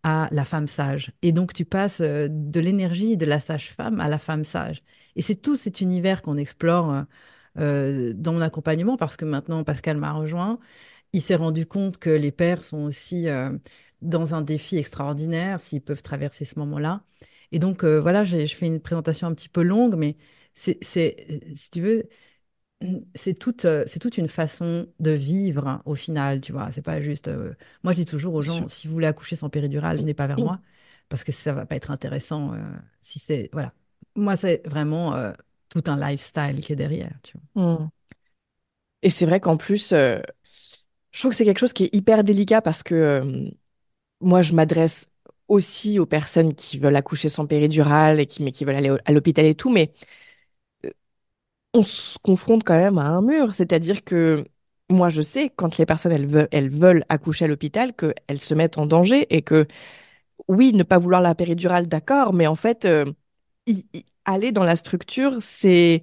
à 0.03 0.29
la 0.33 0.45
femme 0.45 0.69
sage. 0.69 1.13
Et 1.23 1.33
donc, 1.33 1.53
tu 1.53 1.65
passes 1.65 2.01
euh, 2.01 2.29
de 2.31 2.61
l'énergie 2.61 3.17
de 3.17 3.27
la 3.27 3.41
sage-femme 3.41 4.01
à 4.01 4.09
la 4.09 4.19
femme 4.19 4.45
sage. 4.45 4.83
Et 5.17 5.23
c'est 5.23 5.35
tout 5.37 5.57
cet 5.57 5.81
univers 5.81 6.23
qu'on 6.23 6.37
explore 6.37 7.05
euh, 7.59 8.13
dans 8.15 8.33
mon 8.33 8.41
accompagnement 8.41 8.97
parce 8.97 9.17
que 9.17 9.25
maintenant, 9.25 9.65
Pascal 9.65 9.97
m'a 9.97 10.13
rejoint. 10.13 10.59
Il 11.13 11.23
s'est 11.23 11.35
rendu 11.35 11.67
compte 11.67 11.99
que 11.99 12.11
les 12.11 12.33
pères 12.33 12.63
sont 12.63 12.85
aussi 12.85 13.27
dans 14.03 14.35
un 14.35 14.43
défi 14.43 14.77
extraordinaire 14.77 15.61
s'ils 15.61 15.81
peuvent 15.81 16.03
traverser 16.03 16.45
ce 16.45 16.59
moment-là. 16.59 17.03
Et 17.51 17.59
donc, 17.59 17.83
voilà, 17.85 18.25
je 18.25 18.45
fais 18.47 18.67
une 18.67 18.81
présentation 18.81 19.27
un 19.27 19.35
petit 19.35 19.49
peu 19.49 19.63
longue, 19.63 19.97
mais 19.97 20.17
c'est, 20.53 20.79
si 21.55 21.71
tu 21.71 21.81
veux, 21.81 22.09
c'est 23.15 23.39
toute, 23.39 23.65
euh, 23.65 23.85
c'est 23.87 23.99
toute 23.99 24.19
une 24.19 24.29
façon 24.29 24.87
de 25.01 25.11
vivre 25.11 25.67
hein, 25.67 25.83
au 25.85 25.95
final, 25.95 26.41
tu 26.41 26.53
vois. 26.53 26.71
C'est 26.71 26.83
pas 26.83 27.01
juste. 27.01 27.29
Euh, 27.29 27.55
moi, 27.83 27.93
je 27.93 27.99
dis 27.99 28.07
toujours 28.07 28.35
aux 28.35 28.43
gens, 28.43 28.69
si 28.69 28.87
vous 28.87 28.93
voulez 28.93 29.07
accoucher 29.07 29.37
sans 29.37 29.51
péridurale, 29.51 29.99
venez 29.99 30.15
pas 30.15 30.27
vers 30.27 30.39
moi, 30.39 30.61
parce 31.09 31.25
que 31.25 31.33
ça 31.33 31.53
va 31.53 31.67
pas 31.67 31.77
être 31.77 31.91
intéressant. 31.91 32.55
Euh, 32.55 32.59
si 33.01 33.19
c'est, 33.19 33.51
voilà. 33.53 33.73
Moi, 34.15 34.37
c'est 34.37 34.67
vraiment 34.67 35.33
tout 35.69 35.83
un 35.87 35.97
lifestyle 35.97 36.61
qui 36.61 36.73
est 36.73 36.77
derrière, 36.77 37.13
tu 37.23 37.37
vois. 37.55 37.63
Mmh. 37.63 37.91
Et 39.03 39.11
c'est 39.11 39.27
vrai 39.27 39.41
qu'en 39.41 39.57
plus, 39.57 39.91
je 39.91 40.23
trouve 41.19 41.31
que 41.31 41.37
c'est 41.37 41.45
quelque 41.45 41.59
chose 41.59 41.73
qui 41.73 41.85
est 41.85 41.95
hyper 41.95 42.25
délicat 42.25 42.63
parce 42.63 42.83
que 42.83 43.51
moi, 44.21 44.43
je 44.43 44.53
m'adresse 44.53 45.09
aussi 45.49 45.99
aux 45.99 46.07
personnes 46.07 46.55
qui 46.55 46.79
veulent 46.79 46.97
accoucher 46.97 47.29
sans 47.29 47.47
péridurale 47.47 48.21
et 48.21 48.27
qui, 48.27 48.43
mais 48.43 48.51
qui 48.53 48.65
veulent 48.65 48.77
aller 48.77 48.95
à 49.05 49.13
l'hôpital 49.13 49.47
et 49.47 49.55
tout, 49.55 49.71
mais 49.71 49.93
on 51.75 51.83
se 51.83 52.19
confronte 52.19 52.65
quand 52.65 52.77
même 52.77 52.99
à 52.99 53.07
un 53.07 53.23
mur. 53.23 53.55
C'est-à-dire 53.55 54.05
que 54.05 54.45
moi, 54.91 55.11
je 55.11 55.23
sais, 55.23 55.51
quand 55.51 55.77
les 55.79 55.87
personnes, 55.87 56.13
elles 56.13 56.71
veulent, 56.71 57.05
accoucher 57.09 57.45
à 57.47 57.49
l'hôpital, 57.49 57.95
qu'elles 57.95 58.41
se 58.41 58.55
mettent 58.55 58.79
en 58.79 58.87
danger 58.87 59.27
et 59.35 59.43
que, 59.43 59.67
oui, 60.49 60.73
ne 60.75 60.85
pas 60.85 60.99
vouloir 60.99 61.21
la 61.23 61.35
péridurale, 61.35 61.89
d'accord, 61.89 62.33
mais 62.35 62.47
en 62.47 62.57
fait, 62.57 62.85
euh, 62.87 63.07
aller 64.25 64.53
dans 64.53 64.65
la 64.65 64.77
structure, 64.77 65.37
c'est 65.41 66.03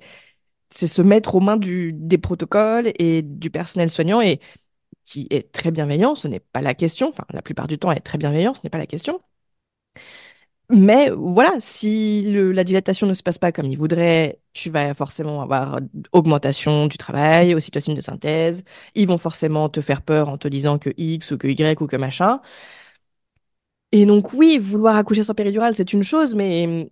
c'est 0.72 0.88
se 0.88 1.02
mettre 1.02 1.36
aux 1.36 1.40
mains 1.40 1.58
du, 1.58 1.94
des 1.94 2.18
protocoles 2.18 2.92
et 3.00 3.22
du 3.22 3.50
personnel 3.52 3.90
soignant 3.92 4.22
et 4.22 4.40
qui 5.06 5.28
est 5.32 5.52
très 5.52 5.72
bienveillant, 5.72 6.16
ce 6.16 6.28
n'est 6.28 6.40
pas 6.42 6.62
la 6.62 6.76
question. 6.76 7.10
Enfin, 7.10 7.26
la 7.32 7.42
plupart 7.42 7.68
du 7.68 7.80
temps, 7.80 7.92
est 7.92 8.02
très 8.02 8.18
bienveillant, 8.20 8.54
ce 8.56 8.62
n'est 8.64 8.70
pas 8.72 8.78
la 8.80 8.88
question. 8.88 9.22
Mais 10.72 11.12
voilà, 11.12 11.56
si 11.60 12.24
la 12.54 12.64
dilatation 12.64 13.06
ne 13.06 13.14
se 13.14 13.22
passe 13.22 13.38
pas 13.38 13.52
comme 13.52 13.68
il 13.68 13.78
voudrait, 13.78 14.40
tu 14.54 14.72
vas 14.72 14.96
forcément 14.96 15.42
avoir 15.44 15.80
augmentation 16.12 16.88
du 16.88 16.98
travail, 16.98 17.54
ocytocine 17.54 17.94
de 17.94 18.02
synthèse. 18.02 18.64
Ils 18.96 19.08
vont 19.08 19.20
forcément 19.20 19.70
te 19.70 19.80
faire 19.82 20.02
peur 20.02 20.28
en 20.28 20.38
te 20.40 20.48
disant 20.48 20.80
que 20.80 20.90
X 20.98 21.32
ou 21.32 21.38
que 21.38 21.48
Y 21.48 21.80
ou 21.82 21.88
que 21.88 21.98
machin. 21.98 22.42
Et 23.92 24.06
donc 24.06 24.34
oui, 24.34 24.58
vouloir 24.60 24.96
accoucher 24.98 25.24
sans 25.24 25.34
péridurale, 25.36 25.76
c'est 25.76 25.94
une 25.94 26.04
chose, 26.04 26.36
mais 26.36 26.92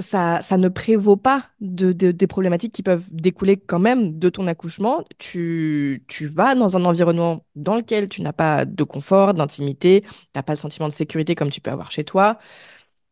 ça, 0.00 0.40
ne 0.58 0.68
prévaut 0.68 1.16
pas 1.16 1.46
de, 1.60 1.92
des 1.92 2.26
problématiques 2.26 2.72
qui 2.74 2.82
peuvent 2.82 3.06
découler 3.12 3.56
quand 3.58 3.78
même 3.80 4.18
de 4.18 4.28
ton 4.30 4.46
accouchement. 4.46 5.04
Tu, 5.18 6.04
tu 6.08 6.26
vas 6.26 6.54
dans 6.54 6.76
un 6.76 6.84
environnement 6.86 7.44
dans 7.56 7.76
lequel 7.76 8.08
tu 8.08 8.22
n'as 8.22 8.32
pas 8.32 8.64
de 8.66 8.84
confort, 8.84 9.34
d'intimité, 9.34 10.02
tu 10.02 10.08
n'as 10.36 10.42
pas 10.42 10.54
le 10.54 10.58
sentiment 10.58 10.88
de 10.88 10.94
sécurité 10.94 11.34
comme 11.36 11.50
tu 11.50 11.60
peux 11.60 11.70
avoir 11.70 11.90
chez 11.92 12.04
toi 12.04 12.38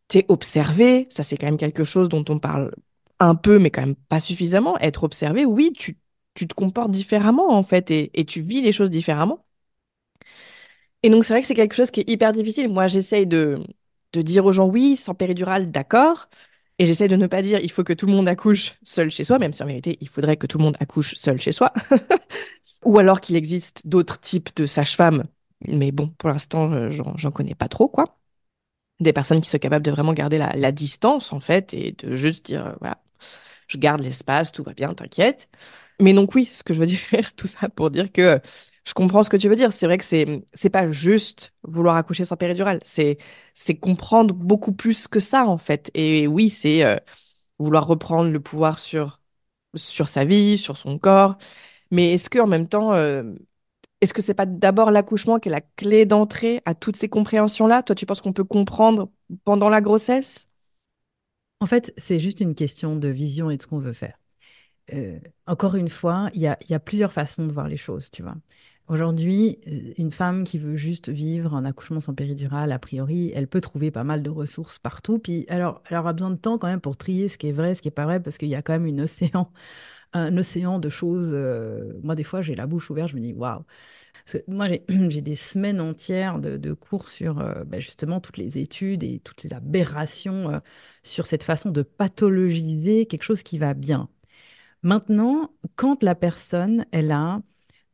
t'es 0.09 0.25
observé, 0.29 1.07
ça 1.11 1.23
c'est 1.23 1.37
quand 1.37 1.47
même 1.47 1.59
quelque 1.59 1.85
chose 1.85 2.09
dont 2.09 2.25
on 2.29 2.39
parle 2.39 2.73
un 3.21 3.35
peu, 3.35 3.59
mais 3.59 3.71
quand 3.71 3.83
même 3.83 3.97
pas 3.97 4.21
suffisamment. 4.21 4.79
Être 4.81 5.05
observé, 5.05 5.45
oui, 5.47 5.73
tu, 5.77 5.99
tu 6.35 6.47
te 6.49 6.55
comportes 6.55 6.91
différemment 6.93 7.51
en 7.57 7.63
fait 7.63 7.91
et, 7.91 8.11
et 8.21 8.25
tu 8.25 8.41
vis 8.43 8.63
les 8.63 8.73
choses 8.73 8.91
différemment. 8.91 9.45
Et 11.03 11.11
donc 11.11 11.25
c'est 11.25 11.33
vrai 11.33 11.41
que 11.43 11.47
c'est 11.49 11.55
quelque 11.55 11.75
chose 11.75 11.91
qui 11.91 12.01
est 12.01 12.11
hyper 12.11 12.33
difficile. 12.33 12.69
Moi, 12.69 12.89
j'essaye 12.89 13.27
de, 13.27 13.59
de 14.13 14.23
dire 14.23 14.45
aux 14.47 14.53
gens 14.53 14.67
oui, 14.69 14.97
sans 14.97 15.15
péridurale, 15.15 15.71
d'accord. 15.71 16.29
Et 16.79 16.87
j'essaie 16.87 17.09
de 17.09 17.17
ne 17.17 17.27
pas 17.27 17.43
dire 17.43 17.61
il 17.61 17.71
faut 17.71 17.85
que 17.85 17.93
tout 17.93 18.07
le 18.07 18.13
monde 18.13 18.29
accouche 18.29 18.75
seul 18.83 19.11
chez 19.11 19.25
soi, 19.25 19.39
même 19.39 19.53
si 19.53 19.63
en 19.63 19.67
vérité, 19.67 19.99
il 20.01 20.09
faudrait 20.09 20.37
que 20.37 20.47
tout 20.47 20.59
le 20.59 20.65
monde 20.65 20.77
accouche 20.81 21.15
seul 21.15 21.41
chez 21.41 21.53
soi. 21.53 21.73
Ou 22.85 22.99
alors 22.99 23.21
qu'il 23.21 23.37
existe 23.37 23.87
d'autres 23.87 24.21
types 24.21 24.51
de 24.57 24.67
sages-femmes. 24.67 25.25
Mais 25.69 25.93
bon, 25.93 26.09
pour 26.19 26.29
l'instant, 26.31 26.73
euh, 26.73 26.91
j'en 27.17 27.31
connais 27.33 27.55
pas 27.57 27.69
trop, 27.69 27.89
quoi 27.89 28.18
des 29.01 29.13
personnes 29.13 29.41
qui 29.41 29.51
sont 29.51 29.59
capables 29.59 29.85
de 29.85 29.91
vraiment 29.91 30.13
garder 30.13 30.39
la, 30.39 30.73
distance, 30.73 31.33
en 31.33 31.41
fait, 31.41 31.75
et 31.75 31.93
de 31.93 32.17
juste 32.17 32.47
dire, 32.47 32.67
euh, 32.67 32.73
voilà, 32.81 33.01
je 33.69 33.79
garde 33.79 34.01
l'espace, 34.03 34.53
tout 34.53 34.63
va 34.65 34.75
bien, 34.75 34.95
t'inquiète. 34.95 35.49
Mais 36.01 36.13
donc 36.13 36.35
oui, 36.35 36.47
ce 36.47 36.63
que 36.63 36.75
je 36.75 36.81
veux 36.81 36.87
dire, 36.89 37.01
tout 37.37 37.47
ça 37.49 37.69
pour 37.69 37.91
dire 37.91 38.13
que 38.13 38.41
Je 38.87 38.95
comprends 38.95 39.23
ce 39.23 39.31
que 39.31 39.37
tu 39.37 39.49
veux 39.49 39.57
dire. 39.57 39.73
C'est 39.73 39.87
vrai 39.87 39.99
que 39.99 40.05
c'est 40.05 40.45
c'est 40.55 40.71
pas 40.71 40.91
juste 40.91 41.55
vouloir 41.63 41.97
accoucher 41.97 42.25
sans 42.25 42.37
péridurale. 42.37 42.81
C'est 42.85 43.19
c'est 43.55 43.77
comprendre 43.79 44.35
beaucoup 44.35 44.73
plus 44.73 45.09
que 45.09 45.21
ça 45.21 45.47
en 45.47 45.59
fait. 45.59 45.91
Et 45.95 46.27
oui, 46.27 46.51
c'est 46.51 46.85
euh, 46.85 46.97
vouloir 47.59 47.87
reprendre 47.87 48.31
le 48.31 48.41
pouvoir 48.41 48.79
sur 48.79 49.21
sur 49.77 50.09
sa 50.09 50.25
vie, 50.25 50.59
sur 50.59 50.79
son 50.79 50.99
corps. 50.99 51.39
Mais 51.91 52.15
est-ce 52.15 52.31
que 52.31 52.39
en 52.41 52.47
même 52.49 52.69
temps, 52.69 52.95
euh, 52.95 53.25
est-ce 54.01 54.15
que 54.15 54.23
c'est 54.23 54.35
pas 54.35 54.47
d'abord 54.47 54.91
l'accouchement 54.91 55.39
qui 55.39 55.49
est 55.49 55.53
la 55.53 55.61
clé 55.61 56.07
d'entrée 56.07 56.63
à 56.65 56.75
toutes 56.75 56.97
ces 56.97 57.09
compréhensions-là? 57.09 57.83
Toi, 57.83 57.95
tu 57.95 58.07
penses 58.07 58.21
qu'on 58.21 58.33
peut 58.33 58.45
comprendre 58.45 59.11
pendant 59.45 59.69
la 59.69 59.81
grossesse? 59.81 60.49
En 61.61 61.67
fait, 61.67 61.93
c'est 61.97 62.21
juste 62.21 62.41
une 62.41 62.55
question 62.55 62.97
de 62.97 63.09
vision 63.09 63.51
et 63.51 63.57
de 63.57 63.63
ce 63.63 63.67
qu'on 63.67 63.81
veut 63.81 63.93
faire. 63.93 64.17
Euh, 64.95 65.19
encore 65.47 65.75
une 65.75 65.89
fois, 65.89 66.31
il 66.35 66.41
y 66.41 66.47
a, 66.47 66.81
plusieurs 66.81 67.13
façons 67.13 67.47
de 67.47 67.53
voir 67.53 67.69
les 67.69 67.77
choses, 67.77 68.11
tu 68.11 68.23
vois. 68.23 68.37
Aujourd'hui, 68.89 69.59
euh, 69.67 69.93
une 69.99 70.13
femme 70.13 70.45
qui 70.45 70.59
veut 70.59 70.77
juste 70.77 71.11
vivre 71.11 71.55
un 71.55 71.65
accouchement 71.65 72.01
sans 72.01 72.15
péridurale, 72.15 72.73
a 72.73 72.79
priori, 72.79 73.33
elle 73.35 73.49
peut 73.49 73.61
trouver 73.61 73.91
pas 73.91 74.05
mal 74.05 74.23
de 74.23 74.31
ressources 74.31 74.79
partout. 74.79 75.19
Puis, 75.19 75.45
alors, 75.49 75.83
elle 75.91 75.99
aura 75.99 76.13
besoin 76.15 76.31
de 76.31 76.37
temps 76.37 76.57
quand 76.59 76.69
même 76.69 76.81
pour 76.81 76.97
trier 76.97 77.29
ce 77.29 77.37
qui 77.37 77.49
est 77.49 77.53
vrai, 77.53 77.75
ce 77.75 77.83
qui 77.83 77.89
est 77.89 77.91
pas 77.91 78.07
vrai, 78.07 78.23
parce 78.23 78.39
qu'il 78.39 78.49
y 78.49 78.55
a 78.55 78.63
quand 78.63 78.73
même 78.73 78.87
une 78.87 79.03
océan, 79.03 79.53
un 80.13 80.37
océan 80.39 80.79
de 80.79 80.89
choses. 80.89 81.31
euh, 81.33 81.93
moi, 82.03 82.15
des 82.15 82.25
fois, 82.25 82.43
j'ai 82.43 82.55
la 82.55 82.67
bouche 82.67 82.91
ouverte, 82.91 83.11
je 83.11 83.17
me 83.17 83.21
dis, 83.21 83.33
waouh. 83.33 83.65
Moi, 84.49 84.69
j'ai 85.09 85.21
des 85.23 85.35
semaines 85.35 85.81
entières 85.81 86.39
de, 86.39 86.73
cours 86.75 87.09
sur 87.09 87.39
euh, 87.41 87.65
ben, 87.65 87.81
justement 87.81 88.21
toutes 88.21 88.37
les 88.37 88.59
études 88.59 89.03
et 89.03 89.21
toutes 89.21 89.43
les 89.43 89.53
aberrations 89.55 90.51
euh, 90.51 90.59
sur 91.03 91.27
cette 91.27 91.43
façon 91.45 91.71
de 91.71 91.83
pathologiser 91.83 93.07
quelque 93.07 93.23
chose 93.23 93.43
qui 93.43 93.59
va 93.59 93.75
bien. 93.75 94.09
Maintenant, 94.83 95.53
quand 95.77 96.03
la 96.03 96.15
personne, 96.15 96.87
elle 96.93 97.13
a 97.13 97.43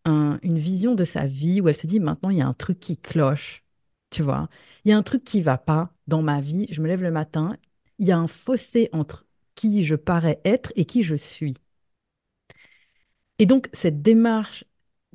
un- 0.07 0.39
une 0.43 0.59
vision 0.59 0.95
de 0.95 1.05
sa 1.05 1.27
vie 1.27 1.61
où 1.61 1.69
elle 1.69 1.77
se 1.77 1.87
dit 1.87 2.01
maintenant 2.01 2.31
il 2.31 2.39
y 2.39 2.43
a 2.43 2.47
un 2.49 2.55
truc 2.55 2.81
qui 2.81 2.97
cloche, 2.99 3.65
tu 4.11 4.23
vois. 4.23 4.49
Il 4.85 4.91
y 4.91 4.93
a 4.93 4.99
un 4.99 5.03
truc 5.05 5.25
qui 5.25 5.43
va 5.43 5.59
pas 5.59 5.93
dans 6.09 6.23
ma 6.23 6.41
vie. 6.41 6.67
Je 6.71 6.83
me 6.83 6.89
lève 6.89 7.03
le 7.03 7.11
matin, 7.13 7.57
il 7.99 8.07
y 8.09 8.13
a 8.13 8.19
un 8.19 8.29
fossé 8.29 8.89
entre 8.93 9.27
qui 9.57 9.85
je 9.85 9.95
parais 9.97 10.41
être 10.45 10.73
et 10.77 10.85
qui 10.87 11.03
je 11.05 11.17
suis. 11.17 11.57
Et 13.39 13.47
donc 13.47 13.69
cette 13.73 14.03
démarche 14.03 14.65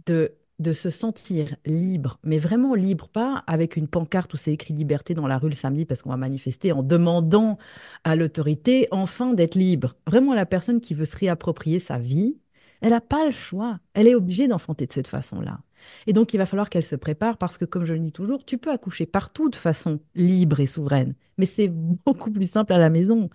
de 0.06 0.36
de 0.60 0.74
se 0.74 0.90
sentir 0.90 1.56
libre, 1.66 2.20
mais 2.24 2.38
vraiment 2.38 2.76
libre, 2.76 3.08
pas 3.08 3.44
avec 3.48 3.78
une 3.78 3.88
pancarte 3.88 4.34
où 4.34 4.38
c'est 4.38 4.52
écrit 4.52 4.74
liberté 4.74 5.14
dans 5.14 5.26
la 5.28 5.38
rue 5.38 5.50
le 5.50 5.56
samedi 5.56 5.86
parce 5.86 6.02
qu'on 6.02 6.10
va 6.10 6.18
manifester 6.18 6.74
en 6.74 6.84
demandant 6.84 7.58
à 8.04 8.16
l'autorité 8.18 8.88
enfin 8.92 9.34
d'être 9.34 9.56
libre. 9.56 9.96
Vraiment 10.06 10.34
la 10.34 10.46
personne 10.46 10.82
qui 10.82 10.94
veut 10.94 11.06
se 11.06 11.18
réapproprier 11.18 11.80
sa 11.80 11.98
vie, 11.98 12.38
elle 12.82 12.90
n'a 12.92 13.02
pas 13.02 13.26
le 13.26 13.32
choix. 13.32 13.80
Elle 13.94 14.08
est 14.08 14.16
obligée 14.16 14.48
d'enfanter 14.48 14.86
de 14.86 14.92
cette 14.94 15.08
façon-là. 15.08 15.60
Et 16.08 16.14
donc, 16.14 16.34
il 16.34 16.38
va 16.38 16.46
falloir 16.46 16.70
qu'elle 16.70 16.84
se 16.84 16.96
prépare 16.96 17.38
parce 17.38 17.58
que, 17.58 17.66
comme 17.66 17.86
je 17.86 17.94
le 17.94 18.00
dis 18.00 18.12
toujours, 18.12 18.46
tu 18.46 18.58
peux 18.58 18.72
accoucher 18.72 19.06
partout 19.06 19.50
de 19.50 19.56
façon 19.56 20.00
libre 20.16 20.60
et 20.60 20.66
souveraine, 20.66 21.16
mais 21.38 21.46
c'est 21.46 21.70
beaucoup 21.70 22.32
plus 22.32 22.50
simple 22.50 22.74
à 22.74 22.78
la 22.78 22.90
maison 22.90 23.30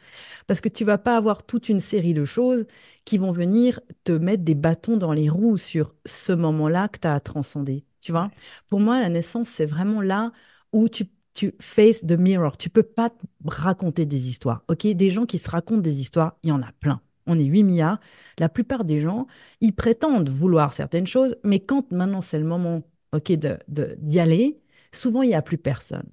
parce 0.47 0.61
que 0.61 0.69
tu 0.69 0.85
vas 0.85 0.99
pas 0.99 1.17
avoir 1.17 1.45
toute 1.45 1.69
une 1.69 1.81
série 1.81 2.15
de 2.15 2.25
choses 2.25 2.67
qui 3.05 3.19
vont 3.19 3.33
venir 3.33 3.81
te 4.05 4.13
mettre 4.13 4.43
des 4.45 4.55
bâtons 4.55 4.97
dans 4.97 5.13
les 5.13 5.29
roues 5.29 5.59
sur 5.59 5.95
ce 6.07 6.33
moment-là 6.33 6.89
que 6.89 6.99
tu 6.99 7.09
as 7.09 7.15
à 7.15 7.21
transcender. 7.21 7.85
Tu 8.01 8.13
vois? 8.13 8.31
Pour 8.69 8.81
moi, 8.81 9.01
la 9.01 9.09
naissance, 9.09 9.49
c'est 9.49 9.67
vraiment 9.67 10.03
là 10.03 10.33
où 10.73 10.89
tu, 10.89 11.05
tu 11.35 11.55
face 11.61 12.07
the 12.07 12.13
mirror. 12.13 12.57
Tu 12.57 12.69
peux 12.71 12.83
pas 12.83 13.11
te 13.11 13.17
raconter 13.47 14.07
des 14.07 14.29
histoires. 14.29 14.63
OK? 14.69 14.87
Des 14.87 15.11
gens 15.11 15.27
qui 15.27 15.39
se 15.39 15.51
racontent 15.51 15.81
des 15.81 16.01
histoires, 16.01 16.37
il 16.43 16.51
y 16.51 16.53
en 16.53 16.63
a 16.63 16.73
plein. 16.81 17.01
On 17.27 17.39
est 17.39 17.45
8 17.45 17.63
milliards. 17.63 18.01
La 18.39 18.49
plupart 18.49 18.85
des 18.85 19.01
gens, 19.01 19.27
ils 19.61 19.75
prétendent 19.75 20.29
vouloir 20.29 20.73
certaines 20.73 21.07
choses, 21.07 21.37
mais 21.45 21.61
quand 21.61 21.93
maintenant 21.93 22.21
c'est 22.21 22.39
le 22.39 22.45
moment, 22.45 22.83
OK, 23.13 23.33
de, 23.33 23.59
de- 23.69 23.97
d'y 23.99 24.21
aller, 24.21 24.61
souvent 24.93 25.23
il 25.23 25.29
n'y 25.29 25.35
a 25.35 25.43
plus 25.43 25.59
personne. 25.59 26.09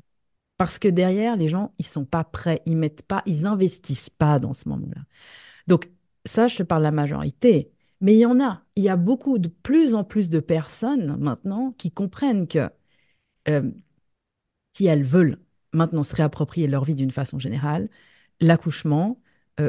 Parce 0.58 0.80
que 0.80 0.88
derrière, 0.88 1.38
les 1.38 1.50
gens, 1.50 1.74
ils 1.80 1.86
sont 1.86 2.06
pas 2.06 2.24
prêts, 2.24 2.62
ils 2.66 2.78
mettent 2.78 3.02
pas, 3.04 3.24
ils 3.26 3.46
investissent 3.48 4.10
pas 4.12 4.40
dans 4.40 4.54
ce 4.54 4.70
moment-là. 4.70 5.02
Donc, 5.68 5.90
ça, 6.26 6.48
je 6.48 6.58
te 6.58 6.64
parle 6.64 6.82
de 6.82 6.86
la 6.86 6.92
majorité. 6.92 7.72
Mais 8.02 8.16
il 8.16 8.20
y 8.20 8.26
en 8.26 8.40
a. 8.42 8.64
Il 8.76 8.84
y 8.84 8.90
a 8.90 8.98
beaucoup 8.98 9.40
de 9.40 9.50
plus 9.50 9.96
en 9.96 10.04
plus 10.04 10.30
de 10.30 10.40
personnes 10.40 11.18
maintenant 11.18 11.74
qui 11.78 11.92
comprennent 11.92 12.48
que 12.48 12.70
euh, 13.50 13.72
si 14.74 14.86
elles 14.86 15.04
veulent 15.04 15.40
maintenant 15.74 16.04
se 16.04 16.16
réapproprier 16.16 16.68
leur 16.68 16.84
vie 16.84 16.96
d'une 16.96 17.12
façon 17.12 17.40
générale, 17.40 17.90
l'accouchement 18.40 19.21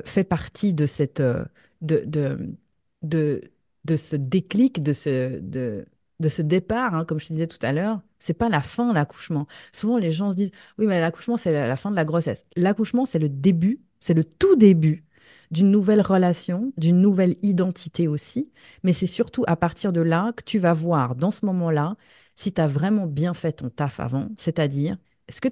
fait 0.05 0.25
partie 0.25 0.75
de 0.75 0.87
cette 0.87 1.21
euh, 1.21 1.45
de, 1.83 2.03
de, 2.07 2.57
de, 3.03 3.43
de 3.85 3.97
ce 3.97 4.17
déclic, 4.17 4.83
de 4.83 4.93
ce, 4.93 5.41
de, 5.41 5.87
de 6.21 6.29
ce 6.29 6.43
départ, 6.43 6.95
hein, 6.95 7.05
comme 7.05 7.21
je 7.21 7.27
te 7.29 7.33
disais 7.33 7.47
tout 7.49 7.59
à 7.63 7.73
l'heure. 7.73 8.01
C'est 8.19 8.35
pas 8.35 8.49
la 8.49 8.63
fin, 8.63 8.93
l'accouchement. 8.93 9.47
Souvent, 9.73 9.99
les 9.99 10.13
gens 10.13 10.31
se 10.31 10.37
disent, 10.37 10.53
oui, 10.79 10.87
mais 10.87 11.01
l'accouchement, 11.01 11.37
c'est 11.37 11.53
la, 11.53 11.77
fin 11.77 11.91
de 11.91 11.97
la 11.97 12.05
grossesse. 12.05 12.47
L'accouchement, 12.57 13.05
c'est 13.05 13.19
le 13.19 13.29
début, 13.29 13.81
c'est 14.01 14.15
le 14.15 14.25
tout 14.25 14.57
début 14.57 15.05
d'une 15.51 15.71
nouvelle 15.71 16.01
relation, 16.01 16.73
d'une 16.79 17.01
nouvelle 17.01 17.37
identité 17.43 18.09
aussi. 18.09 18.51
Mais 18.85 18.93
c'est 18.93 19.07
surtout 19.07 19.45
à 19.47 19.57
partir 19.57 19.93
de 19.93 20.01
là 20.01 20.33
que 20.33 20.45
tu 20.45 20.59
vas 20.59 20.73
voir, 20.73 21.15
dans 21.17 21.31
ce 21.31 21.45
moment-là, 21.47 21.97
si 22.37 22.53
tu 22.53 22.61
as 22.61 22.67
vraiment 22.67 23.07
bien 23.07 23.35
fait 23.35 23.53
ton 23.53 23.69
taf 23.69 24.01
avant, 24.01 24.29
c'est-à-dire, 24.39 24.97
est-ce 25.29 25.41
que 25.41 25.49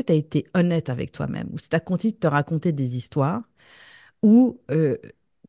tu 0.00 0.12
as 0.12 0.16
été 0.16 0.46
honnête 0.54 0.88
avec 0.90 1.12
toi-même? 1.12 1.48
Ou 1.52 1.58
si 1.58 1.68
tu 1.68 1.76
as 1.76 1.80
continué 1.80 2.12
de 2.12 2.18
te 2.18 2.26
raconter 2.26 2.72
des 2.72 2.96
histoires 2.96 3.42
ou 4.22 4.60
euh, 4.70 4.96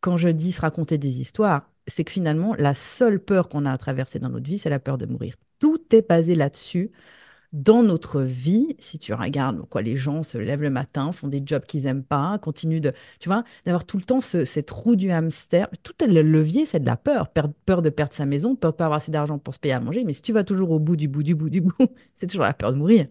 quand 0.01 0.17
je 0.17 0.29
dis 0.29 0.51
se 0.51 0.61
raconter 0.61 0.97
des 0.97 1.21
histoires, 1.21 1.69
c'est 1.87 2.03
que 2.03 2.11
finalement, 2.11 2.55
la 2.55 2.73
seule 2.73 3.19
peur 3.19 3.49
qu'on 3.49 3.65
a 3.65 3.71
à 3.71 3.77
traverser 3.77 4.19
dans 4.19 4.29
notre 4.29 4.45
vie, 4.47 4.57
c'est 4.57 4.69
la 4.69 4.79
peur 4.79 4.97
de 4.97 5.05
mourir. 5.05 5.35
Tout 5.59 5.81
est 5.95 6.07
basé 6.07 6.35
là-dessus. 6.35 6.91
Dans 7.53 7.83
notre 7.83 8.21
vie, 8.21 8.75
si 8.79 8.97
tu 8.97 9.13
regardes 9.13 9.67
quoi, 9.69 9.81
les 9.81 9.97
gens 9.97 10.23
se 10.23 10.37
lèvent 10.37 10.61
le 10.61 10.69
matin, 10.69 11.11
font 11.11 11.27
des 11.27 11.43
jobs 11.45 11.65
qu'ils 11.65 11.83
n'aiment 11.83 12.03
pas, 12.03 12.39
continuent 12.39 12.79
de, 12.79 12.93
tu 13.19 13.27
vois, 13.27 13.43
d'avoir 13.65 13.85
tout 13.85 13.97
le 13.97 14.03
temps 14.03 14.21
ce- 14.21 14.45
cette 14.45 14.71
roue 14.71 14.95
du 14.95 15.11
hamster. 15.11 15.67
Tout 15.83 15.93
le 16.07 16.21
levier, 16.21 16.65
c'est 16.65 16.79
de 16.79 16.85
la 16.85 16.95
peur. 16.97 17.29
Peur 17.29 17.81
de 17.81 17.89
perdre 17.89 18.13
sa 18.13 18.25
maison, 18.25 18.55
peur 18.55 18.71
de 18.71 18.77
pas 18.77 18.85
avoir 18.85 18.97
assez 18.99 19.11
d'argent 19.11 19.37
pour 19.37 19.53
se 19.53 19.59
payer 19.59 19.73
à 19.73 19.81
manger. 19.81 20.05
Mais 20.05 20.13
si 20.13 20.21
tu 20.21 20.31
vas 20.33 20.45
toujours 20.45 20.71
au 20.71 20.79
bout 20.79 20.95
du 20.95 21.09
bout 21.09 21.23
du 21.23 21.35
bout 21.35 21.49
du 21.49 21.61
bout, 21.61 21.73
c'est 22.15 22.27
toujours 22.27 22.45
la 22.45 22.53
peur 22.53 22.71
de 22.71 22.77
mourir. 22.77 23.07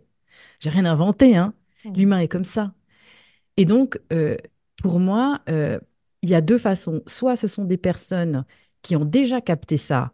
J'ai 0.60 0.70
rien 0.70 0.86
inventé, 0.86 1.36
hein. 1.36 1.54
L'humain 1.94 2.20
est 2.20 2.28
comme 2.28 2.44
ça. 2.44 2.72
Et 3.56 3.64
donc, 3.64 4.00
euh, 4.12 4.36
pour 4.82 5.00
moi, 5.00 5.40
euh, 5.48 5.78
il 6.22 6.30
y 6.30 6.34
a 6.34 6.40
deux 6.40 6.58
façons. 6.58 7.02
Soit 7.06 7.36
ce 7.36 7.48
sont 7.48 7.64
des 7.64 7.76
personnes 7.78 8.44
qui 8.82 8.96
ont 8.96 9.04
déjà 9.04 9.40
capté 9.40 9.76
ça 9.76 10.12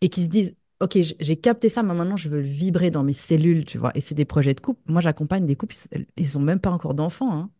et 0.00 0.08
qui 0.10 0.24
se 0.24 0.28
disent, 0.28 0.56
OK, 0.80 0.98
j'ai 1.20 1.36
capté 1.36 1.68
ça, 1.70 1.82
mais 1.82 1.94
maintenant 1.94 2.16
je 2.16 2.28
veux 2.28 2.40
le 2.40 2.46
vibrer 2.46 2.90
dans 2.90 3.04
mes 3.04 3.12
cellules, 3.14 3.64
tu 3.66 3.78
vois. 3.78 3.92
Et 3.96 4.00
c'est 4.00 4.14
des 4.16 4.24
projets 4.26 4.54
de 4.54 4.60
couple. 4.60 4.80
Moi, 4.86 5.00
j'accompagne 5.00 5.46
des 5.46 5.56
couples, 5.56 5.76
ils 6.16 6.28
sont 6.28 6.40
même 6.40 6.60
pas 6.60 6.70
encore 6.70 6.94
d'enfants, 6.94 7.32
hein. 7.32 7.50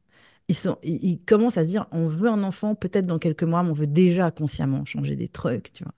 Ils 0.82 1.20
commencent 1.26 1.58
à 1.58 1.62
se 1.62 1.68
dire, 1.68 1.86
on 1.92 2.08
veut 2.08 2.28
un 2.28 2.42
enfant 2.44 2.74
peut-être 2.74 3.06
dans 3.06 3.18
quelques 3.18 3.44
mois, 3.44 3.62
mais 3.62 3.70
on 3.70 3.74
veut 3.74 3.86
déjà 3.86 4.30
consciemment 4.30 4.84
changer 4.84 5.16
des 5.16 5.28
trucs, 5.28 5.72
tu 5.72 5.84
vois. 5.84 5.94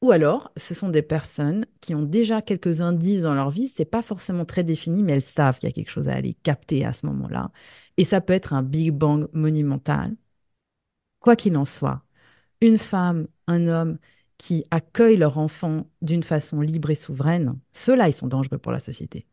Ou 0.00 0.12
alors, 0.12 0.52
ce 0.56 0.74
sont 0.74 0.88
des 0.90 1.02
personnes 1.02 1.66
qui 1.80 1.94
ont 1.94 2.02
déjà 2.02 2.40
quelques 2.40 2.80
indices 2.82 3.22
dans 3.22 3.34
leur 3.34 3.50
vie, 3.50 3.66
c'est 3.66 3.84
pas 3.84 4.00
forcément 4.02 4.44
très 4.44 4.62
défini, 4.62 5.02
mais 5.02 5.14
elles 5.14 5.22
savent 5.22 5.58
qu'il 5.58 5.68
y 5.68 5.72
a 5.72 5.74
quelque 5.74 5.90
chose 5.90 6.08
à 6.08 6.14
aller 6.14 6.34
capter 6.34 6.84
à 6.84 6.92
ce 6.92 7.04
moment-là. 7.06 7.50
Et 7.98 8.04
ça 8.04 8.22
peut 8.22 8.32
être 8.32 8.54
un 8.54 8.62
Big 8.62 8.92
Bang 8.92 9.28
monumental. 9.34 10.16
Quoi 11.20 11.36
qu'il 11.36 11.56
en 11.56 11.64
soit, 11.64 12.02
une 12.60 12.78
femme, 12.78 13.28
un 13.48 13.68
homme 13.68 13.98
qui 14.38 14.64
accueillent 14.70 15.16
leur 15.18 15.38
enfant 15.38 15.88
d'une 16.02 16.22
façon 16.24 16.60
libre 16.62 16.90
et 16.90 16.96
souveraine, 16.96 17.58
ceux-là, 17.72 18.08
ils 18.08 18.14
sont 18.14 18.28
dangereux 18.28 18.58
pour 18.58 18.72
la 18.72 18.80
société. 18.80 19.26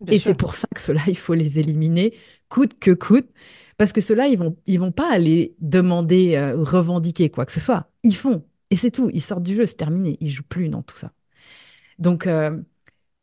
Bien 0.00 0.16
Et 0.16 0.18
c'est 0.18 0.34
pour 0.34 0.54
ça 0.54 0.68
que 0.74 0.80
ceux-là, 0.80 1.02
il 1.08 1.16
faut 1.16 1.34
les 1.34 1.58
éliminer, 1.58 2.14
coûte 2.48 2.78
que 2.78 2.92
coûte, 2.92 3.28
parce 3.76 3.92
que 3.92 4.00
ceux-là, 4.00 4.28
ils 4.28 4.38
vont, 4.38 4.56
ils 4.66 4.80
vont 4.80 4.92
pas 4.92 5.10
aller 5.12 5.54
demander, 5.60 6.36
euh, 6.36 6.56
revendiquer 6.56 7.30
quoi 7.30 7.46
que 7.46 7.52
ce 7.52 7.60
soit. 7.60 7.90
Ils 8.02 8.16
font. 8.16 8.44
Et 8.70 8.76
c'est 8.76 8.90
tout. 8.90 9.10
Ils 9.12 9.22
sortent 9.22 9.42
du 9.42 9.54
jeu, 9.56 9.66
c'est 9.66 9.76
terminé. 9.76 10.16
Ils 10.20 10.30
jouent 10.30 10.42
plus 10.44 10.68
dans 10.68 10.82
tout 10.82 10.96
ça. 10.96 11.12
Donc, 11.98 12.26
euh, 12.26 12.60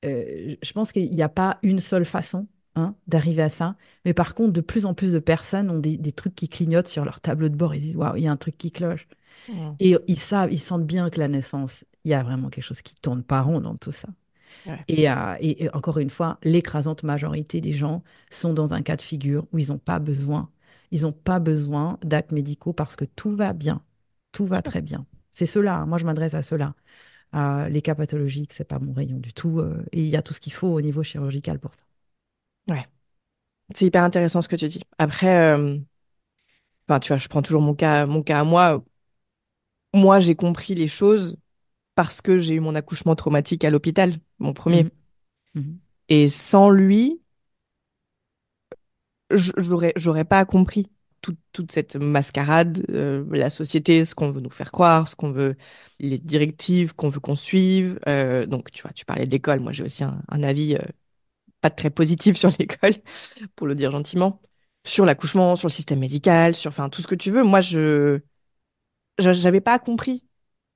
euh, 0.05 0.55
je 0.61 0.73
pense 0.73 0.91
qu'il 0.91 1.11
n'y 1.11 1.23
a 1.23 1.29
pas 1.29 1.59
une 1.63 1.79
seule 1.79 2.05
façon 2.05 2.47
hein, 2.75 2.95
d'arriver 3.07 3.41
à 3.43 3.49
ça. 3.49 3.75
Mais 4.05 4.13
par 4.13 4.35
contre, 4.35 4.53
de 4.53 4.61
plus 4.61 4.85
en 4.85 4.93
plus 4.93 5.13
de 5.13 5.19
personnes 5.19 5.69
ont 5.71 5.79
des, 5.79 5.97
des 5.97 6.11
trucs 6.11 6.35
qui 6.35 6.49
clignotent 6.49 6.87
sur 6.87 7.05
leur 7.05 7.19
tableau 7.21 7.49
de 7.49 7.55
bord. 7.55 7.75
Ils 7.75 7.81
disent, 7.81 7.95
waouh, 7.95 8.15
il 8.17 8.23
y 8.23 8.27
a 8.27 8.31
un 8.31 8.37
truc 8.37 8.57
qui 8.57 8.71
cloche. 8.71 9.07
Et 9.79 9.97
ils 10.07 10.19
savent, 10.19 10.51
ils 10.51 10.59
sentent 10.59 10.85
bien 10.85 11.09
que 11.09 11.19
la 11.19 11.27
naissance, 11.27 11.85
il 12.05 12.11
y 12.11 12.13
a 12.13 12.23
vraiment 12.23 12.49
quelque 12.49 12.63
chose 12.65 12.81
qui 12.81 12.95
tourne 12.95 13.23
pas 13.23 13.41
rond 13.41 13.61
dans 13.61 13.75
tout 13.75 13.91
ça. 13.91 14.09
Ouais. 14.65 14.85
Et, 14.87 15.09
euh, 15.09 15.35
et- 15.39 15.63
et 15.65 15.75
encore 15.75 15.97
une 15.99 16.09
fois, 16.09 16.39
l'écrasante 16.43 17.03
majorité 17.03 17.61
des 17.61 17.73
gens 17.73 18.03
sont 18.31 18.53
dans 18.53 18.73
un 18.73 18.81
cas 18.81 18.95
de 18.97 19.01
figure 19.01 19.47
où 19.51 19.59
ils 19.59 19.69
n'ont 19.69 19.77
pas 19.79 19.99
besoin. 19.99 20.49
Ils 20.91 21.03
n'ont 21.03 21.13
pas 21.13 21.39
besoin 21.39 21.97
d'actes 22.03 22.31
médicaux 22.31 22.73
parce 22.73 22.95
que 22.95 23.05
tout 23.05 23.35
va 23.35 23.53
bien. 23.53 23.81
Tout 24.31 24.45
va 24.45 24.61
très 24.61 24.81
bien. 24.81 25.05
C'est 25.31 25.45
ceux-là. 25.45 25.75
hein. 25.77 25.85
Moi, 25.85 25.97
je 25.97 26.05
m'adresse 26.05 26.33
à 26.33 26.41
ceux-là. 26.41 26.75
Euh, 27.35 27.69
les 27.69 27.81
cas 27.83 27.95
pathologiques, 27.95 28.53
c'est 28.53 28.65
pas 28.65 28.79
mon 28.79 28.93
rayon 28.93 29.19
du 29.19 29.33
tout. 29.33 29.59
euh, 29.59 29.83
et 29.93 30.01
il 30.01 30.07
y 30.09 30.17
a 30.17 30.21
tout 30.23 30.33
ce 30.33 30.41
qu'il 30.41 30.53
faut 30.53 30.69
au 30.69 30.81
niveau 30.81 31.03
chirurgical 31.03 31.59
pour 31.59 31.73
ça. 31.75 31.83
Ouais. 32.67 32.83
C'est 33.75 33.85
hyper 33.87 34.03
intéressant 34.03 34.41
ce 34.43 34.49
que 34.49 34.55
tu 34.57 34.67
dis. 34.67 34.81
Après, 34.99 35.53
euh, 35.55 35.77
enfin, 36.87 36.99
tu 36.99 37.09
vois, 37.09 37.17
je 37.17 37.27
prends 37.27 37.41
toujours 37.41 37.61
mon 37.61 37.75
cas, 37.75 38.05
mon 38.05 38.23
cas 38.23 38.39
à 38.39 38.43
moi. 38.43 38.83
Moi, 39.93 40.19
j'ai 40.19 40.35
compris 40.35 40.75
les 40.75 40.87
choses 40.87 41.37
parce 41.95 42.21
que 42.21 42.39
j'ai 42.39 42.55
eu 42.55 42.59
mon 42.61 42.75
accouchement 42.75 43.15
traumatique 43.15 43.65
à 43.65 43.69
l'hôpital, 43.71 44.15
mon 44.39 44.53
premier. 44.53 44.85
Mhm. 44.85 44.91
Mhm. 45.63 45.79
Et 46.09 46.27
sans 46.29 46.69
lui, 46.69 47.19
je- 49.31 49.51
j'aurais, 49.57 49.93
j'aurais 49.95 50.25
pas 50.25 50.45
compris 50.45 50.87
toute, 51.21 51.37
toute 51.53 51.71
cette 51.71 51.95
mascarade, 51.95 52.85
euh, 52.89 53.23
la 53.31 53.49
société, 53.49 54.03
ce 54.05 54.13
qu'on 54.15 54.31
veut 54.31 54.41
nous 54.41 54.49
faire 54.49 54.71
croire, 54.71 55.07
ce 55.07 55.15
qu'on 55.15 55.31
veut, 55.31 55.55
les 55.99 56.17
directives 56.17 56.93
qu'on 56.95 57.09
veut 57.09 57.19
qu'on 57.21 57.35
suive. 57.35 57.99
Euh, 58.07 58.45
donc, 58.45 58.71
tu 58.71 58.81
vois, 58.81 58.91
tu 58.93 59.05
parlais 59.05 59.25
de 59.25 59.31
l'école. 59.31 59.61
Moi, 59.61 59.71
j'ai 59.71 59.83
aussi 59.83 60.03
un, 60.03 60.21
un 60.29 60.43
avis 60.43 60.75
pas 61.63 61.71
très 61.71 61.89
positif 61.91 62.37
sur 62.37 62.51
l'école, 62.59 62.93
pour 63.55 63.67
le 63.67 63.75
dire 63.75 63.91
gentiment, 63.91 64.41
sur 64.85 65.05
l'accouchement, 65.05 65.55
sur 65.57 65.67
le 65.69 65.73
système 65.73 65.99
médical, 65.99 66.55
sur, 66.55 66.69
enfin, 66.69 66.89
tout 66.89 67.01
ce 67.01 67.07
que 67.07 67.15
tu 67.15 67.31
veux. 67.31 67.43
Moi, 67.43 67.61
je, 67.61 68.19
j'avais 69.19 69.61
pas 69.61 69.79
compris. 69.79 70.23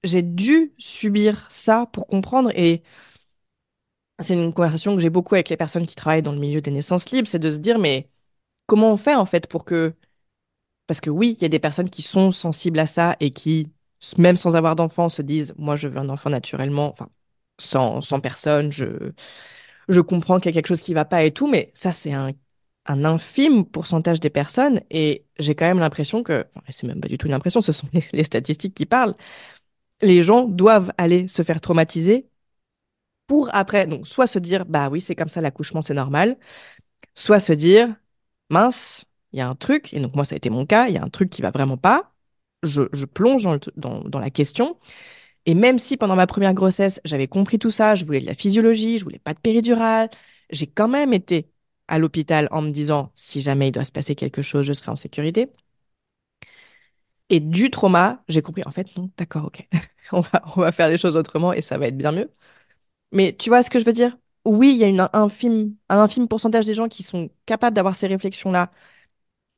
J'ai 0.03 0.21
dû 0.21 0.73
subir 0.77 1.47
ça 1.51 1.87
pour 1.91 2.07
comprendre 2.07 2.51
et 2.55 2.83
c'est 4.19 4.33
une 4.33 4.53
conversation 4.53 4.95
que 4.95 5.01
j'ai 5.01 5.09
beaucoup 5.09 5.35
avec 5.35 5.49
les 5.49 5.57
personnes 5.57 5.85
qui 5.85 5.95
travaillent 5.95 6.21
dans 6.23 6.31
le 6.31 6.39
milieu 6.39 6.61
des 6.61 6.71
naissances 6.71 7.09
libres, 7.11 7.27
c'est 7.27 7.39
de 7.39 7.51
se 7.51 7.57
dire, 7.57 7.77
mais 7.79 8.09
comment 8.67 8.91
on 8.93 8.97
fait 8.97 9.15
en 9.15 9.25
fait 9.25 9.47
pour 9.47 9.65
que... 9.65 9.95
Parce 10.87 11.01
que 11.01 11.09
oui, 11.11 11.35
il 11.39 11.43
y 11.43 11.45
a 11.45 11.49
des 11.49 11.59
personnes 11.59 11.89
qui 11.89 12.01
sont 12.03 12.31
sensibles 12.31 12.79
à 12.79 12.87
ça 12.87 13.17
et 13.21 13.31
qui, 13.31 13.73
même 14.17 14.37
sans 14.37 14.55
avoir 14.55 14.75
d'enfant, 14.75 15.09
se 15.09 15.21
disent, 15.23 15.53
moi 15.57 15.75
je 15.77 15.87
veux 15.87 15.97
un 15.99 16.09
enfant 16.09 16.29
naturellement, 16.31 16.91
enfin, 16.93 17.09
sans, 17.59 18.01
sans 18.01 18.19
personne, 18.21 18.71
je, 18.71 19.13
je 19.87 20.01
comprends 20.01 20.39
qu'il 20.39 20.49
y 20.49 20.53
a 20.53 20.55
quelque 20.55 20.67
chose 20.67 20.81
qui 20.81 20.93
va 20.93 21.05
pas 21.05 21.23
et 21.23 21.31
tout, 21.31 21.47
mais 21.47 21.71
ça 21.73 21.91
c'est 21.91 22.13
un, 22.13 22.33
infime 22.85 23.65
pourcentage 23.65 24.19
des 24.21 24.29
personnes 24.29 24.81
et 24.89 25.25
j'ai 25.39 25.55
quand 25.55 25.65
même 25.65 25.79
l'impression 25.79 26.23
que, 26.23 26.45
c'est 26.69 26.87
même 26.87 27.01
pas 27.01 27.09
du 27.09 27.17
tout 27.17 27.27
une 27.27 27.33
impression, 27.33 27.61
ce 27.61 27.71
sont 27.73 27.87
les, 28.13 28.23
statistiques 28.23 28.73
qui 28.73 28.85
parlent, 28.85 29.15
les 30.01 30.23
gens 30.23 30.45
doivent 30.45 30.93
aller 30.97 31.27
se 31.27 31.43
faire 31.43 31.61
traumatiser 31.61 32.29
pour 33.27 33.53
après, 33.53 33.87
donc 33.87 34.07
soit 34.07 34.27
se 34.27 34.39
dire, 34.39 34.65
bah 34.65 34.89
oui, 34.89 35.01
c'est 35.01 35.15
comme 35.15 35.29
ça, 35.29 35.41
l'accouchement 35.41 35.81
c'est 35.81 35.93
normal, 35.93 36.37
soit 37.15 37.39
se 37.39 37.53
dire, 37.53 37.95
mince, 38.49 39.05
il 39.33 39.39
y 39.39 39.41
a 39.41 39.49
un 39.49 39.55
truc, 39.55 39.93
et 39.93 39.99
donc 39.99 40.15
moi 40.15 40.25
ça 40.25 40.35
a 40.35 40.37
été 40.37 40.49
mon 40.49 40.65
cas, 40.65 40.87
il 40.87 40.95
y 40.95 40.97
a 40.97 41.03
un 41.03 41.09
truc 41.09 41.29
qui 41.29 41.41
va 41.41 41.51
vraiment 41.51 41.77
pas, 41.77 42.13
je, 42.63 42.83
je 42.93 43.05
plonge 43.05 43.47
dans, 43.75 44.01
dans 44.03 44.19
la 44.19 44.29
question, 44.31 44.77
et 45.47 45.55
même 45.55 45.79
si 45.79 45.97
pendant 45.97 46.17
ma 46.17 46.27
première 46.27 46.55
grossesse, 46.55 47.01
j'avais 47.05 47.27
compris 47.29 47.59
tout 47.59 47.71
ça, 47.71 47.95
je 47.95 48.05
voulais 48.05 48.21
de 48.21 48.27
la 48.27 48.35
physiologie, 48.35 48.99
je 48.99 49.05
voulais 49.05 49.19
pas 49.19 49.35
de 49.35 49.39
péridurale, 49.41 50.09
j'ai 50.51 50.67
quand 50.67 50.89
même 50.89 51.13
été 51.13 51.51
à 51.89 51.99
l'hôpital 51.99 52.49
en 52.51 52.63
me 52.63 52.71
disant, 52.71 53.11
si 53.15 53.41
jamais 53.41 53.69
il 53.69 53.73
doit 53.73 53.85
se 53.85 53.93
passer 53.93 54.15
quelque 54.15 54.43
chose, 54.43 54.67
je 54.67 54.73
serai 54.73 54.91
en 54.91 54.97
sécurité. 54.97 55.49
Et 57.29 57.39
du 57.41 57.69
trauma, 57.71 58.23
j'ai 58.29 58.41
compris, 58.41 58.63
en 58.65 58.71
fait, 58.71 58.95
non, 58.97 59.11
d'accord, 59.17 59.45
ok, 59.45 59.67
on 60.13 60.21
va, 60.21 60.41
on 60.55 60.61
va 60.61 60.71
faire 60.71 60.87
les 60.89 60.97
choses 60.97 61.17
autrement 61.17 61.51
et 61.53 61.61
ça 61.61 61.77
va 61.77 61.87
être 61.87 61.97
bien 61.97 62.11
mieux. 62.13 62.31
Mais 63.13 63.35
tu 63.35 63.49
vois 63.49 63.63
ce 63.63 63.69
que 63.71 63.79
je 63.79 63.85
veux 63.85 63.93
dire? 63.93 64.17
Oui, 64.45 64.71
il 64.73 64.77
y 64.77 64.83
a 64.85 64.87
une 64.87 65.09
infime, 65.13 65.75
un 65.89 65.99
infime 65.99 66.27
pourcentage 66.27 66.65
des 66.67 66.73
gens 66.75 66.89
qui 66.89 67.03
sont 67.03 67.29
capables 67.45 67.75
d'avoir 67.75 67.95
ces 67.95 68.07
réflexions-là 68.07 68.71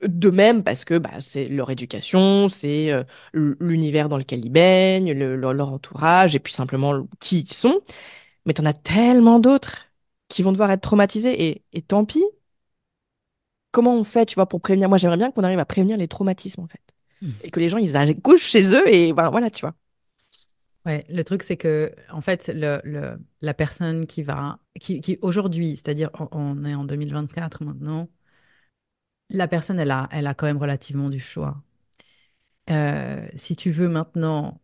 de 0.04 0.30
même 0.30 0.64
parce 0.64 0.86
que 0.86 0.98
bah, 0.98 1.12
c'est 1.20 1.48
leur 1.50 1.70
éducation, 1.72 2.48
c'est 2.48 2.92
euh, 2.92 3.04
l'univers 3.34 4.10
dans 4.10 4.18
lequel 4.18 4.46
ils 4.46 4.50
baignent, 4.52 5.12
le- 5.14 5.36
leur, 5.36 5.54
leur 5.54 5.74
entourage 5.74 6.36
et 6.36 6.40
puis 6.40 6.54
simplement 6.54 7.08
qui 7.20 7.42
ils 7.42 7.54
sont. 7.54 7.82
Mais 8.46 8.54
t'en 8.54 8.66
as 8.66 8.74
tellement 8.74 9.40
d'autres 9.40 9.88
qui 10.30 10.44
vont 10.44 10.52
devoir 10.54 10.72
être 10.72 10.82
traumatisés 10.82 11.50
et, 11.50 11.64
et 11.74 11.82
tant 11.84 12.06
pis. 12.06 12.24
Comment 13.72 13.96
on 13.96 14.04
fait, 14.04 14.26
tu 14.26 14.36
vois, 14.36 14.48
pour 14.48 14.62
prévenir? 14.62 14.90
Moi, 14.90 14.98
j'aimerais 14.98 15.18
bien 15.18 15.32
qu'on 15.32 15.44
arrive 15.44 15.60
à 15.60 15.66
prévenir 15.66 15.98
les 15.98 16.08
traumatismes 16.08 16.62
en 16.62 16.68
fait. 16.68 16.82
Mhm. 17.22 17.44
Et 17.44 17.52
que 17.52 17.60
les 17.60 17.70
gens, 17.70 17.78
ils 17.78 17.96
accouchent 17.96 18.48
chez 18.50 18.74
eux 18.74 18.88
et 18.92 19.12
voilà, 19.12 19.30
voilà, 19.30 19.50
tu 19.52 19.62
vois. 19.62 19.76
Ouais, 20.86 21.06
le 21.10 21.24
truc, 21.24 21.44
c'est 21.44 21.58
que, 21.58 21.94
en 22.10 22.22
fait, 22.22 22.48
le, 22.48 22.80
le- 22.86 23.20
la 23.42 23.54
personne 23.54 24.06
qui 24.08 24.24
va, 24.24 24.60
qui, 24.80 25.02
qui 25.02 25.20
aujourd'hui, 25.22 25.76
c'est-à-dire, 25.76 26.10
on, 26.20 26.28
on 26.32 26.66
est 26.66 26.74
en 26.74 26.86
2024 26.86 27.64
maintenant, 27.64 28.08
la 29.30 29.48
personne, 29.48 29.80
elle 29.80 29.92
a, 29.92 30.08
elle 30.12 30.28
a 30.28 30.34
quand 30.36 30.46
même 30.48 30.58
relativement 30.58 31.10
du 31.10 31.20
choix. 31.20 31.64
Euh, 32.70 33.28
si 33.36 33.56
tu 33.56 33.72
veux 33.72 33.90
maintenant 33.90 34.62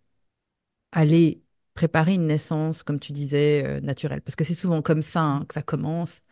aller 0.91 1.43
préparer 1.75 2.15
une 2.15 2.27
naissance, 2.27 2.83
comme 2.83 2.99
tu 2.99 3.13
disais, 3.13 3.63
euh, 3.65 3.81
naturelle, 3.81 4.21
parce 4.21 4.35
que 4.35 4.43
c'est 4.45 4.55
souvent 4.55 4.81
comme 4.81 5.01
ça 5.03 5.21
hein, 5.23 5.45
que 5.47 5.53
ça 5.55 5.63
commence. 5.63 6.23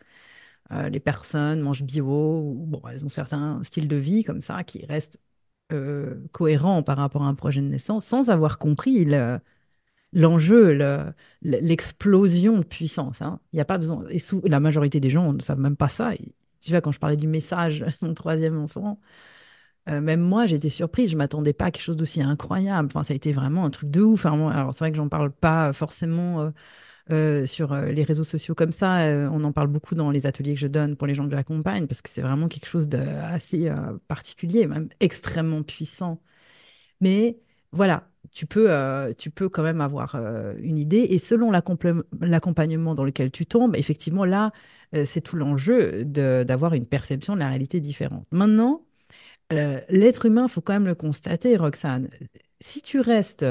Euh, 0.72 0.88
les 0.90 1.00
personnes 1.00 1.60
mangent 1.62 1.84
bio, 1.84 2.06
ou 2.42 2.66
bon, 2.66 2.82
elles 2.90 3.04
ont 3.04 3.08
certains 3.10 3.62
styles 3.64 3.88
de 3.88 3.96
vie 3.96 4.24
comme 4.24 4.42
ça 4.42 4.64
qui 4.64 4.86
restent 4.86 5.18
cohérents 6.32 6.82
par 6.82 6.96
rapport 6.98 7.22
à 7.22 7.26
un 7.26 7.34
projet 7.34 7.60
de 7.60 7.66
naissance, 7.68 8.04
sans 8.04 8.30
avoir 8.30 8.58
compris 8.58 9.04
le- 9.04 9.38
l'enjeu, 10.12 10.74
le- 10.74 11.12
le- 11.42 11.58
l'explosion 11.60 12.58
de 12.58 12.64
puissance. 12.64 13.22
hein. 13.22 13.40
Il 13.52 13.56
n'y 13.56 13.62
a 13.62 13.66
pas 13.66 13.78
besoin. 13.78 14.04
Et 14.10 14.18
sous, 14.20 14.42
la 14.46 14.60
majorité 14.60 15.00
des 15.00 15.10
gens 15.10 15.32
ne 15.32 15.42
savent 15.42 15.60
même 15.60 15.76
pas 15.76 15.88
ça. 15.88 16.12
Tu 16.66 16.72
vois, 16.72 16.80
quand 16.80 16.92
je 16.92 16.98
parlais 17.00 17.16
du 17.16 17.26
message 17.28 17.84
mon 18.02 18.14
troisième 18.14 18.58
enfant, 18.58 19.00
euh, 19.88 20.00
même 20.00 20.20
moi, 20.20 20.46
été 20.46 20.68
surprise. 20.68 21.10
Je 21.10 21.16
m'attendais 21.16 21.52
pas 21.52 21.66
à 21.66 21.70
quelque 21.70 21.82
chose 21.84 21.96
d'aussi 21.96 22.22
incroyable. 22.22 22.88
Enfin, 22.90 23.02
ça 23.04 23.12
a 23.12 23.16
été 23.16 23.32
vraiment 23.32 23.64
un 23.66 23.70
truc 23.70 23.90
de 23.90 24.00
ouf. 24.02 24.26
Enfin, 24.26 24.36
moi- 24.36 24.52
alors, 24.52 24.72
c'est 24.74 24.80
vrai 24.80 24.90
que 24.92 24.96
j'en 24.96 25.08
parle 25.08 25.30
pas 25.32 25.72
forcément 25.72 26.40
euh, 26.42 26.50
euh, 27.12 27.46
sur 27.46 27.72
euh, 27.72 27.86
les 27.92 28.04
réseaux 28.04 28.24
sociaux 28.24 28.54
comme 28.54 28.72
ça. 28.72 29.02
Euh, 29.06 29.28
on 29.32 29.44
en 29.44 29.52
parle 29.52 29.68
beaucoup 29.68 29.94
dans 29.96 30.10
les 30.10 30.26
ateliers 30.26 30.54
que 30.54 30.60
je 30.60 30.68
donne 30.68 30.96
pour 30.96 31.06
les 31.08 31.14
gens 31.14 31.26
que 31.28 31.32
j'accompagne 31.36 31.86
parce 31.88 32.02
que 32.02 32.10
c'est 32.10 32.22
vraiment 32.22 32.48
quelque 32.48 32.66
chose 32.68 32.88
d'assez 32.88 33.70
particulier, 34.08 34.66
même 34.66 34.88
extrêmement 35.00 35.62
puissant. 35.62 36.20
Mais 37.00 37.38
voilà, 37.74 38.08
tu 38.30 38.46
peux, 38.46 38.70
euh, 38.70 39.12
tu 39.16 39.30
peux 39.30 39.48
quand 39.48 39.62
même 39.62 39.80
avoir 39.80 40.14
euh, 40.14 40.54
une 40.60 40.78
idée. 40.78 41.06
Et 41.10 41.18
selon 41.18 41.50
l'accompagnement 41.50 42.94
dans 42.94 43.04
lequel 43.04 43.30
tu 43.30 43.46
tombes, 43.46 43.76
effectivement, 43.76 44.24
là, 44.24 44.52
euh, 44.94 45.04
c'est 45.04 45.20
tout 45.20 45.36
l'enjeu 45.36 46.04
d'avoir 46.04 46.74
une 46.74 46.86
perception 46.86 47.34
de 47.34 47.40
la 47.40 47.48
réalité 47.48 47.80
différente. 47.80 48.26
Maintenant, 48.30 48.82
l'être 49.50 50.26
humain, 50.26 50.48
faut 50.48 50.60
quand 50.60 50.72
même 50.72 50.86
le 50.86 50.94
constater, 50.94 51.56
Roxane. 51.56 52.08
Si 52.60 52.82
tu 52.82 53.00
restes 53.00 53.46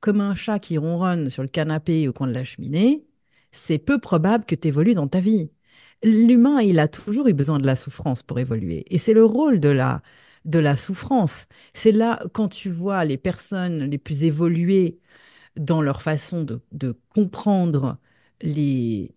comme 0.00 0.20
un 0.20 0.34
chat 0.34 0.58
qui 0.58 0.78
ronronne 0.78 1.30
sur 1.30 1.42
le 1.42 1.48
canapé 1.48 2.08
au 2.08 2.12
coin 2.12 2.26
de 2.26 2.32
la 2.32 2.44
cheminée, 2.44 3.06
c'est 3.50 3.78
peu 3.78 3.98
probable 3.98 4.44
que 4.44 4.54
tu 4.54 4.68
évolues 4.68 4.94
dans 4.94 5.08
ta 5.08 5.20
vie. 5.20 5.50
L'humain, 6.02 6.60
il 6.60 6.78
a 6.78 6.88
toujours 6.88 7.28
eu 7.28 7.34
besoin 7.34 7.58
de 7.58 7.66
la 7.66 7.76
souffrance 7.76 8.22
pour 8.22 8.38
évoluer. 8.38 8.84
Et 8.88 8.98
c'est 8.98 9.14
le 9.14 9.24
rôle 9.24 9.60
de 9.60 9.70
la, 9.70 10.02
de 10.48 10.58
la 10.58 10.76
souffrance. 10.76 11.46
C'est 11.74 11.92
là, 11.92 12.24
quand 12.32 12.48
tu 12.48 12.70
vois 12.70 13.04
les 13.04 13.18
personnes 13.18 13.84
les 13.84 13.98
plus 13.98 14.24
évoluées 14.24 14.98
dans 15.56 15.82
leur 15.82 16.02
façon 16.02 16.44
de, 16.44 16.60
comprendre 17.10 17.98
le 18.42 19.08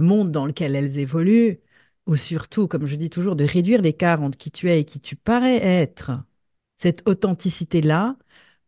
monde 0.00 0.32
dans 0.32 0.46
lequel 0.46 0.74
elles 0.76 0.98
évoluent, 0.98 1.60
ou 2.06 2.16
surtout, 2.16 2.68
comme 2.68 2.86
je 2.86 2.96
dis 2.96 3.10
toujours, 3.10 3.36
de 3.36 3.44
réduire 3.44 3.82
l'écart 3.82 4.22
entre 4.22 4.38
qui 4.38 4.50
tu 4.50 4.70
es 4.70 4.80
et 4.80 4.84
qui 4.84 5.00
tu 5.00 5.16
parais 5.16 5.56
être, 5.62 6.12
cette 6.76 7.08
authenticité-là, 7.08 8.16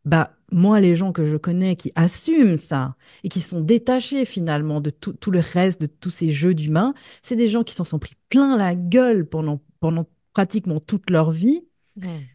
bah, 0.04 0.36
moi, 0.52 0.80
les 0.80 0.96
gens 0.96 1.12
que 1.12 1.26
je 1.26 1.36
connais 1.36 1.76
qui 1.76 1.92
assument 1.94 2.56
ça 2.56 2.96
et 3.24 3.28
qui 3.28 3.40
sont 3.42 3.60
détachés 3.60 4.24
finalement 4.24 4.80
de 4.80 4.90
tout, 4.90 5.12
tout 5.14 5.30
le 5.30 5.40
reste, 5.40 5.80
de 5.80 5.86
tous 5.86 6.10
ces 6.10 6.30
jeux 6.32 6.54
d'humains, 6.54 6.94
c'est 7.22 7.36
des 7.36 7.48
gens 7.48 7.64
qui 7.64 7.74
s'en 7.74 7.84
sont 7.84 7.98
pris 7.98 8.14
plein 8.30 8.56
la 8.56 8.74
gueule 8.74 9.26
pendant, 9.26 9.62
pendant 9.80 10.06
pratiquement 10.32 10.80
toute 10.80 11.10
leur 11.10 11.30
vie 11.30 11.64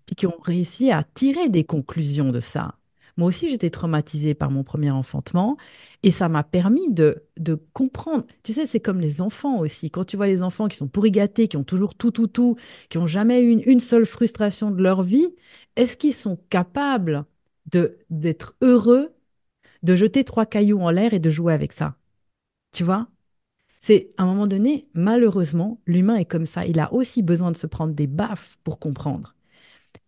puis 0.05 0.15
qui 0.15 0.27
ont 0.27 0.39
réussi 0.41 0.91
à 0.91 1.03
tirer 1.03 1.49
des 1.49 1.63
conclusions 1.63 2.31
de 2.31 2.39
ça. 2.39 2.75
Moi 3.17 3.29
aussi, 3.29 3.49
j'étais 3.49 3.69
traumatisée 3.69 4.33
par 4.33 4.51
mon 4.51 4.63
premier 4.63 4.91
enfantement 4.91 5.57
et 6.03 6.11
ça 6.11 6.27
m'a 6.29 6.43
permis 6.43 6.91
de, 6.91 7.23
de 7.37 7.55
comprendre. 7.73 8.25
Tu 8.43 8.53
sais, 8.53 8.65
c'est 8.65 8.81
comme 8.81 8.99
les 8.99 9.21
enfants 9.21 9.59
aussi. 9.59 9.89
Quand 9.89 10.03
tu 10.03 10.17
vois 10.17 10.27
les 10.27 10.43
enfants 10.43 10.67
qui 10.67 10.75
sont 10.77 10.87
pourri 10.89 11.11
gâtés, 11.11 11.47
qui 11.47 11.57
ont 11.57 11.63
toujours 11.63 11.95
tout, 11.95 12.11
tout, 12.11 12.27
tout, 12.27 12.57
qui 12.89 12.97
n'ont 12.97 13.07
jamais 13.07 13.41
eu 13.41 13.51
une, 13.51 13.61
une 13.65 13.79
seule 13.79 14.05
frustration 14.05 14.69
de 14.71 14.81
leur 14.83 15.01
vie, 15.01 15.33
est-ce 15.77 15.95
qu'ils 15.97 16.13
sont 16.13 16.37
capables 16.49 17.25
de 17.71 17.97
d'être 18.09 18.55
heureux, 18.61 19.13
de 19.83 19.95
jeter 19.95 20.23
trois 20.23 20.45
cailloux 20.45 20.81
en 20.81 20.91
l'air 20.91 21.13
et 21.13 21.19
de 21.19 21.29
jouer 21.29 21.53
avec 21.53 21.73
ça? 21.73 21.97
Tu 22.73 22.83
vois? 22.83 23.07
C'est 23.87 24.09
à 24.17 24.23
un 24.23 24.25
moment 24.25 24.47
donné, 24.47 24.87
malheureusement, 24.95 25.79
l'humain 25.85 26.15
est 26.15 26.25
comme 26.25 26.47
ça. 26.47 26.65
Il 26.65 26.79
a 26.79 26.91
aussi 26.91 27.21
besoin 27.21 27.51
de 27.51 27.55
se 27.55 27.67
prendre 27.67 27.93
des 27.93 28.07
baffes 28.07 28.57
pour 28.63 28.79
comprendre. 28.79 29.35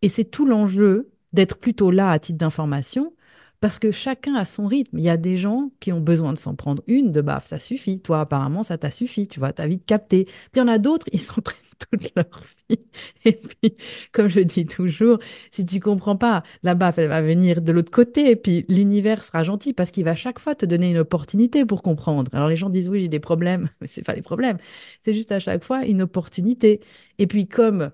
Et 0.01 0.09
c'est 0.09 0.23
tout 0.23 0.47
l'enjeu 0.47 1.11
d'être 1.31 1.59
plutôt 1.59 1.91
là 1.91 2.09
à 2.09 2.17
titre 2.17 2.39
d'information, 2.39 3.13
parce 3.59 3.79
que 3.79 3.91
chacun 3.91 4.35
a 4.35 4.45
son 4.45 4.67
rythme. 4.67 4.99
Il 4.99 5.03
y 5.03 5.09
a 5.09 5.17
des 5.17 5.37
gens 5.37 5.71
qui 5.79 5.91
ont 5.91 5.99
besoin 5.99 6.33
de 6.33 6.37
s'en 6.37 6.55
prendre 6.55 6.83
une 6.87 7.11
de 7.11 7.21
baffe, 7.21 7.47
ça 7.47 7.59
suffit. 7.59 7.99
Toi, 7.99 8.21
apparemment, 8.21 8.63
ça 8.63 8.77
t'a 8.77 8.91
suffi, 8.91 9.27
tu 9.27 9.39
vois, 9.39 9.51
t'as 9.51 9.65
vite 9.65 9.85
capté. 9.85 10.25
Puis 10.25 10.33
il 10.55 10.59
y 10.59 10.61
en 10.61 10.67
a 10.67 10.77
d'autres, 10.77 11.07
ils 11.11 11.19
s'en 11.19 11.41
prennent 11.41 11.57
toute 11.91 12.15
leur 12.15 12.41
vie. 12.69 12.79
Et 13.25 13.33
puis, 13.33 13.73
comme 14.11 14.27
je 14.27 14.41
dis 14.41 14.65
toujours, 14.65 15.19
si 15.51 15.65
tu 15.65 15.79
comprends 15.79 16.15
pas, 16.15 16.43
la 16.63 16.75
baffe, 16.75 16.99
elle 16.99 17.07
va 17.07 17.21
venir 17.21 17.61
de 17.61 17.71
l'autre 17.71 17.91
côté, 17.91 18.29
et 18.31 18.35
puis 18.35 18.65
l'univers 18.69 19.23
sera 19.23 19.43
gentil 19.43 19.73
parce 19.73 19.91
qu'il 19.91 20.03
va 20.05 20.15
chaque 20.15 20.39
fois 20.39 20.55
te 20.55 20.65
donner 20.65 20.91
une 20.91 20.97
opportunité 20.99 21.65
pour 21.65 21.81
comprendre. 21.81 22.29
Alors 22.33 22.49
les 22.49 22.55
gens 22.55 22.69
disent 22.69 22.89
oui, 22.89 23.01
j'ai 23.01 23.07
des 23.07 23.19
problèmes, 23.19 23.69
mais 23.81 23.87
c'est 23.87 24.03
pas 24.03 24.13
des 24.13 24.21
problèmes, 24.21 24.57
c'est 25.01 25.13
juste 25.13 25.31
à 25.31 25.39
chaque 25.39 25.63
fois 25.63 25.85
une 25.85 26.01
opportunité. 26.01 26.81
Et 27.17 27.27
puis 27.27 27.47
comme 27.47 27.91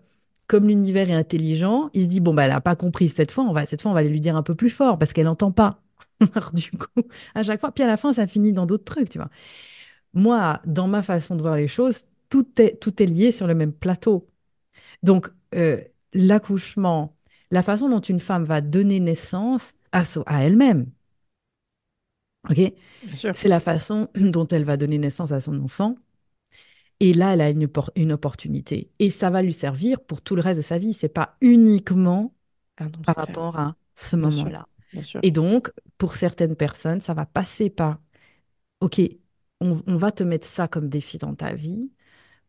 comme 0.53 0.67
l'univers 0.67 1.09
est 1.09 1.13
intelligent, 1.15 1.89
il 1.93 2.03
se 2.03 2.07
dit 2.07 2.19
bon 2.21 2.33
bah 2.33 2.45
elle 2.45 2.51
a 2.51 2.61
pas 2.61 2.75
compris 2.75 3.09
cette 3.09 3.31
fois, 3.31 3.43
on 3.45 3.53
va 3.53 3.65
cette 3.65 3.81
fois 3.81 3.91
on 3.91 3.93
va 3.95 4.01
aller 4.01 4.09
lui 4.09 4.21
dire 4.21 4.35
un 4.37 4.43
peu 4.43 4.55
plus 4.55 4.69
fort 4.69 4.99
parce 4.99 5.13
qu'elle 5.13 5.25
n'entend 5.25 5.51
pas. 5.51 5.81
Alors, 6.35 6.51
du 6.53 6.71
coup, 6.71 7.03
à 7.35 7.43
chaque 7.43 7.59
fois, 7.59 7.71
puis 7.71 7.83
à 7.83 7.87
la 7.87 7.97
fin, 7.97 8.13
ça 8.13 8.27
finit 8.27 8.53
dans 8.53 8.65
d'autres 8.65 8.85
trucs, 8.85 9.09
tu 9.09 9.17
vois. 9.17 9.29
Moi, 10.13 10.61
dans 10.65 10.87
ma 10.87 11.01
façon 11.03 11.35
de 11.35 11.41
voir 11.41 11.55
les 11.57 11.67
choses, 11.67 12.05
tout 12.29 12.47
est, 12.61 12.79
tout 12.79 13.01
est 13.03 13.05
lié 13.07 13.31
sur 13.31 13.47
le 13.47 13.55
même 13.55 13.73
plateau. 13.73 14.27
Donc, 15.03 15.29
euh, 15.55 15.81
l'accouchement, 16.13 17.15
la 17.51 17.61
façon 17.63 17.89
dont 17.89 18.01
une 18.01 18.19
femme 18.21 18.45
va 18.45 18.61
donner 18.61 18.99
naissance 18.99 19.75
à, 19.93 20.03
so- 20.05 20.23
à 20.27 20.43
elle-même, 20.45 20.87
ok? 22.49 22.73
C'est 23.33 23.47
la 23.49 23.59
façon 23.59 24.09
dont 24.15 24.47
elle 24.47 24.65
va 24.65 24.77
donner 24.77 24.97
naissance 24.97 25.31
à 25.31 25.39
son 25.41 25.59
enfant. 25.61 25.95
Et 27.03 27.13
là, 27.13 27.35
elle 27.35 27.41
a 27.41 27.51
une, 27.51 27.69
une 27.97 28.13
opportunité. 28.13 28.91
Et 28.99 29.11
ça 29.11 29.29
va 29.31 29.43
lui 29.43 29.53
servir 29.53 30.01
pour 30.01 30.23
tout 30.23 30.35
le 30.37 30.41
reste 30.43 30.59
de 30.59 30.63
sa 30.65 30.79
vie. 30.79 30.93
C'est 30.95 31.09
pas 31.09 31.37
uniquement 31.41 32.33
Ah 32.77 32.85
non, 32.89 33.03
par 33.05 33.15
clair. 33.15 33.25
rapport 33.27 33.57
à 33.59 33.75
ce 33.95 34.15
moment-là. 34.17 34.67
Et 35.23 35.31
donc, 35.31 35.71
pour 35.97 36.15
certaines 36.15 36.55
personnes, 36.55 36.99
ça 37.01 37.13
va 37.13 37.25
passer 37.25 37.69
par, 37.71 37.99
OK, 38.81 39.01
on, 39.61 39.83
on 39.87 39.97
va 39.97 40.11
te 40.11 40.23
mettre 40.23 40.47
ça 40.47 40.67
comme 40.67 40.89
défi 40.89 41.17
dans 41.19 41.35
ta 41.35 41.53
vie 41.53 41.91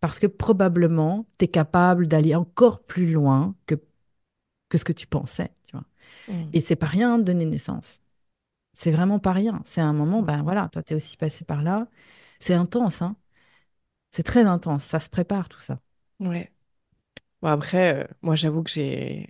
parce 0.01 0.21
que 0.21 0.27
probablement, 0.29 1.27
tu 1.39 1.47
es 1.47 1.49
capable 1.49 2.09
d'aller 2.09 2.35
encore 2.37 2.83
plus 2.85 3.13
loin 3.13 3.57
que, 3.67 3.77
que 4.69 4.79
ce 4.79 4.85
que 4.85 4.93
tu 4.93 5.07
pensais, 5.07 5.53
tu 5.67 5.77
vois. 5.77 5.85
Mm. 6.29 6.55
Et 6.55 6.61
c'est 6.63 6.77
pas 6.77 6.87
rien 6.87 7.19
de 7.19 7.25
donner 7.25 7.47
naissance. 7.47 8.03
C'est 8.75 8.93
vraiment 8.93 9.19
pas 9.21 9.33
rien. 9.33 9.63
C'est 9.67 9.83
un 9.83 9.93
moment, 9.95 10.23
ben 10.23 10.43
voilà, 10.43 10.69
toi, 10.71 10.83
tu 10.83 10.95
es 10.95 10.97
aussi 10.97 11.17
passé 11.19 11.45
par 11.45 11.63
là. 11.63 11.89
C'est 12.41 12.55
intense, 12.55 13.03
hein. 13.03 13.17
C'est 14.15 14.23
très 14.23 14.45
intense. 14.45 14.85
Ça 14.85 15.01
se 15.01 15.09
prépare, 15.09 15.49
tout 15.49 15.59
ça. 15.59 15.81
Ouais. 16.21 16.53
Bon, 17.43 17.49
après, 17.49 18.05
euh, 18.05 18.07
moi, 18.23 18.37
j'avoue 18.37 18.63
que 18.63 18.71
j'ai 18.71 19.29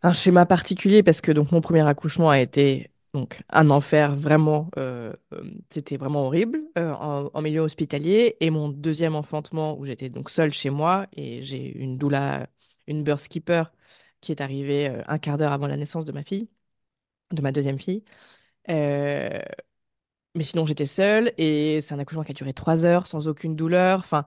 un 0.00 0.14
schéma 0.14 0.46
particulier 0.46 1.02
parce 1.02 1.20
que 1.20 1.30
donc 1.30 1.52
mon 1.52 1.60
premier 1.60 1.86
accouchement 1.86 2.30
a 2.30 2.40
été 2.40 2.90
donc 3.12 3.42
un 3.50 3.68
enfer 3.68 4.16
vraiment. 4.16 4.70
euh, 4.78 5.12
euh, 5.34 5.42
c'était 5.68 5.98
vraiment 5.98 6.24
horrible 6.24 6.62
en, 6.74 7.42
milieu 7.42 7.60
hospitalier. 7.60 8.38
Et 8.40 8.48
mon 8.48 8.70
deuxième 8.70 9.14
enfantement 9.14 9.78
où 9.78 9.84
j'étais 9.84 10.08
donc 10.08 10.30
seule 10.30 10.54
chez 10.54 10.70
moi 10.70 11.06
et 11.14 11.42
j'ai 11.42 11.76
une 11.76 11.98
doula, 11.98 12.46
une 12.86 13.02
birth 13.02 13.28
keeper 13.28 13.70
qui 14.22 14.32
est 14.32 14.40
arrivée 14.40 14.90
un 15.06 15.18
quart 15.18 15.36
d'heure 15.36 15.52
avant 15.52 15.66
la 15.66 15.76
naissance 15.76 16.06
de 16.06 16.12
ma 16.12 16.24
fille, 16.24 16.48
de 17.32 17.42
ma 17.42 17.52
deuxième 17.52 17.78
fille. 17.78 18.04
Mais 20.38 20.44
sinon, 20.44 20.66
j'étais 20.66 20.86
seule 20.86 21.32
et 21.38 21.80
c'est 21.82 21.94
un 21.94 21.98
accouchement 21.98 22.24
qui 22.24 22.32
a 22.32 22.34
duré 22.34 22.54
trois 22.54 22.86
heures 22.86 23.06
sans 23.06 23.28
aucune 23.28 23.56
douleur. 23.56 24.00
Enfin, 24.00 24.26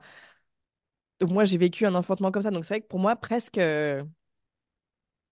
moi, 1.22 1.46
j'ai 1.46 1.58
vécu 1.58 1.86
un 1.86 1.96
enfantement 1.96 2.32
comme 2.32 2.42
ça. 2.44 2.52
Donc, 2.52 2.66
c'est 2.66 2.76
vrai 2.76 2.82
que 2.82 2.88
pour 2.88 3.00
moi, 3.00 3.16
presque, 3.16 3.58
euh, 3.58 4.04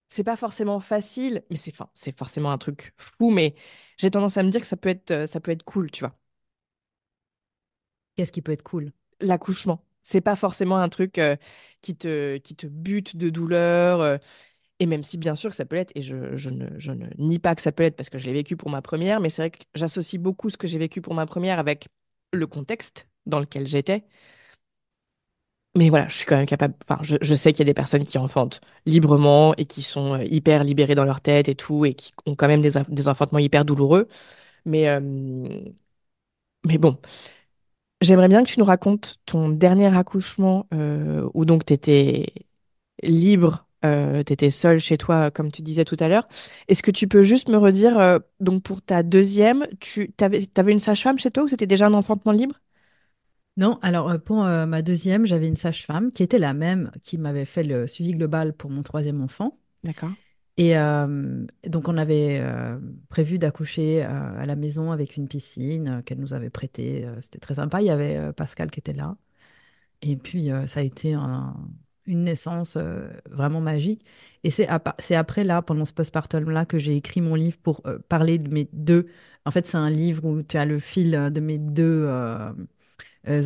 c'est 0.07 0.23
pas 0.23 0.35
forcément 0.35 0.79
facile, 0.79 1.43
mais 1.49 1.55
c'est 1.55 1.71
enfin, 1.73 1.89
c'est 1.93 2.17
forcément 2.17 2.51
un 2.51 2.57
truc 2.57 2.93
fou. 3.17 3.29
Mais 3.31 3.55
j'ai 3.97 4.11
tendance 4.11 4.37
à 4.37 4.43
me 4.43 4.49
dire 4.49 4.61
que 4.61 4.67
ça 4.67 4.77
peut 4.77 4.89
être, 4.89 5.11
euh, 5.11 5.27
ça 5.27 5.39
peut 5.39 5.51
être 5.51 5.63
cool, 5.63 5.91
tu 5.91 6.01
vois. 6.03 6.17
Qu'est-ce 8.15 8.31
qui 8.31 8.41
peut 8.41 8.51
être 8.51 8.63
cool? 8.63 8.91
L'accouchement, 9.21 9.83
c'est 10.03 10.21
pas 10.21 10.35
forcément 10.35 10.77
un 10.77 10.89
truc 10.89 11.17
euh, 11.17 11.35
qui 11.81 11.95
te, 11.95 12.37
qui 12.37 12.55
te 12.55 12.67
bute 12.67 13.15
de 13.17 13.29
douleur. 13.29 14.19
Et 14.79 14.85
même 14.85 15.03
si, 15.03 15.17
bien 15.17 15.35
sûr, 15.35 15.49
que 15.49 15.55
ça 15.55 15.65
peut 15.65 15.75
l'être, 15.75 15.91
et 15.95 16.01
je, 16.01 16.37
je 16.37 16.49
ne, 16.49 17.07
nie 17.17 17.39
pas 17.39 17.55
que 17.55 17.61
ça 17.61 17.71
peut 17.71 17.83
l'être 17.83 17.95
parce 17.97 18.09
que 18.09 18.17
je 18.17 18.25
l'ai 18.25 18.33
vécu 18.33 18.55
pour 18.57 18.69
ma 18.69 18.81
première, 18.81 19.19
mais 19.19 19.29
c'est 19.29 19.41
vrai 19.41 19.51
que 19.51 19.59
j'associe 19.75 20.21
beaucoup 20.21 20.49
ce 20.49 20.57
que 20.57 20.67
j'ai 20.67 20.77
vécu 20.79 21.01
pour 21.01 21.13
ma 21.13 21.25
première 21.25 21.59
avec 21.59 21.87
le 22.31 22.47
contexte 22.47 23.07
dans 23.25 23.39
lequel 23.39 23.67
j'étais. 23.67 24.05
Mais 25.75 25.89
voilà, 25.89 26.07
je 26.07 26.15
suis 26.15 26.25
quand 26.25 26.35
même 26.37 26.45
capable. 26.47 26.73
Enfin, 26.89 26.99
je, 27.03 27.35
sais 27.35 27.53
qu'il 27.53 27.59
y 27.59 27.61
a 27.61 27.65
des 27.65 27.73
personnes 27.75 28.03
qui 28.03 28.17
enfantent 28.17 28.59
librement 28.85 29.53
et 29.55 29.65
qui 29.65 29.83
sont 29.83 30.15
euh, 30.15 30.23
hyper 30.25 30.63
libérées 30.63 30.95
dans 30.95 31.05
leur 31.05 31.21
tête 31.21 31.47
et 31.47 31.55
tout, 31.55 31.85
et 31.85 31.93
qui 31.93 32.11
ont 32.25 32.35
quand 32.35 32.47
même 32.47 32.61
des 32.61 33.07
enfantements 33.07 33.39
hyper 33.39 33.65
douloureux. 33.65 34.07
Mais, 34.65 34.89
euh, 34.89 34.99
mais 36.65 36.77
bon, 36.77 36.97
j'aimerais 38.01 38.27
bien 38.27 38.43
que 38.43 38.49
tu 38.49 38.59
nous 38.59 38.65
racontes 38.65 39.19
ton 39.25 39.49
dernier 39.49 39.95
accouchement 39.95 40.67
euh, 40.73 41.29
où 41.33 41.45
donc 41.45 41.65
tu 41.65 41.73
étais 41.73 42.27
libre, 43.03 43.67
euh, 43.85 44.23
tu 44.23 44.33
étais 44.33 44.49
seule 44.49 44.79
chez 44.79 44.97
toi, 44.97 45.31
comme 45.31 45.51
tu 45.51 45.61
disais 45.61 45.85
tout 45.85 45.97
à 45.99 46.07
l'heure. 46.07 46.27
Est-ce 46.67 46.83
que 46.83 46.91
tu 46.91 47.07
peux 47.07 47.23
juste 47.23 47.49
me 47.49 47.57
redire, 47.57 47.97
euh, 47.99 48.19
donc 48.39 48.63
pour 48.63 48.81
ta 48.81 49.03
deuxième, 49.03 49.65
tu 49.79 50.11
t'avais, 50.13 50.45
t'avais 50.45 50.71
une 50.73 50.79
sage-femme 50.79 51.19
chez 51.19 51.31
toi 51.31 51.43
ou 51.43 51.47
c'était 51.47 51.67
déjà 51.67 51.87
un 51.87 51.93
enfantement 51.93 52.31
libre? 52.31 52.55
Non, 53.57 53.77
alors 53.81 54.09
euh, 54.09 54.17
pour 54.17 54.43
euh, 54.45 54.65
ma 54.65 54.81
deuxième, 54.81 55.25
j'avais 55.25 55.47
une 55.47 55.55
sage-femme 55.57 56.11
qui 56.11 56.23
était 56.23 56.39
la 56.39 56.53
même 56.53 56.91
qui 57.03 57.17
m'avait 57.17 57.45
fait 57.45 57.63
le 57.63 57.87
suivi 57.87 58.13
global 58.13 58.53
pour 58.53 58.69
mon 58.69 58.83
troisième 58.83 59.21
enfant. 59.21 59.59
D'accord. 59.83 60.15
Et 60.57 60.73
donc, 61.65 61.87
on 61.87 61.97
avait 61.97 62.43
prévu 63.07 63.39
d'accoucher 63.39 64.01
à 64.01 64.45
la 64.45 64.55
maison 64.57 64.91
avec 64.91 65.15
une 65.15 65.29
piscine 65.29 66.03
qu'elle 66.05 66.19
nous 66.19 66.33
avait 66.33 66.49
prêtée. 66.49 67.07
C'était 67.21 67.39
très 67.39 67.55
sympa. 67.55 67.81
Il 67.81 67.85
y 67.87 67.89
avait 67.89 68.33
Pascal 68.33 68.69
qui 68.69 68.79
était 68.81 68.91
là. 68.93 69.15
Et 70.01 70.17
puis, 70.17 70.49
ça 70.67 70.81
a 70.81 70.83
été 70.83 71.13
un- 71.13 71.55
une 72.09 72.23
naissance 72.23 72.75
euh, 72.75 73.07
vraiment 73.29 73.61
magique. 73.61 74.03
Et 74.43 74.49
c'est 74.49 74.67
après, 74.67 75.43
là, 75.43 75.61
pendant 75.61 75.85
ce 75.85 75.93
postpartum-là, 75.93 76.65
que 76.65 76.79
j'ai 76.79 76.95
écrit 76.95 77.21
mon 77.21 77.35
livre 77.35 77.57
pour 77.59 77.81
euh, 77.85 77.99
parler 78.09 78.37
de 78.39 78.51
mes 78.51 78.67
deux. 78.73 79.07
En 79.45 79.51
fait, 79.51 79.65
c'est 79.65 79.77
un 79.77 79.89
livre 79.89 80.25
où 80.25 80.41
tu 80.41 80.57
as 80.57 80.65
le 80.65 80.79
fil 80.79 81.15
euh, 81.15 81.29
de 81.29 81.39
mes 81.39 81.57
deux 81.57 82.09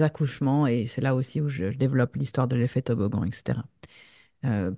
accouchements. 0.01 0.65
Et 0.67 0.85
c'est 0.85 1.01
là 1.01 1.13
aussi 1.13 1.41
où 1.41 1.49
je, 1.49 1.65
développe 1.65 2.15
l'histoire 2.15 2.47
de 2.47 2.55
l'effet 2.55 2.81
toboggan, 2.81 3.23
etc. 3.25 3.59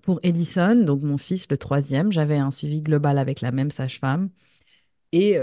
Pour 0.04 0.20
Edison, 0.22 0.76
donc 0.76 1.02
mon 1.02 1.18
fils, 1.18 1.48
le 1.50 1.58
troisième, 1.58 2.12
j'avais 2.12 2.38
un 2.38 2.52
suivi 2.52 2.84
global 2.84 3.18
avec 3.18 3.42
la 3.42 3.52
même 3.52 3.72
sage-femme 3.72 4.30
et 5.12 5.40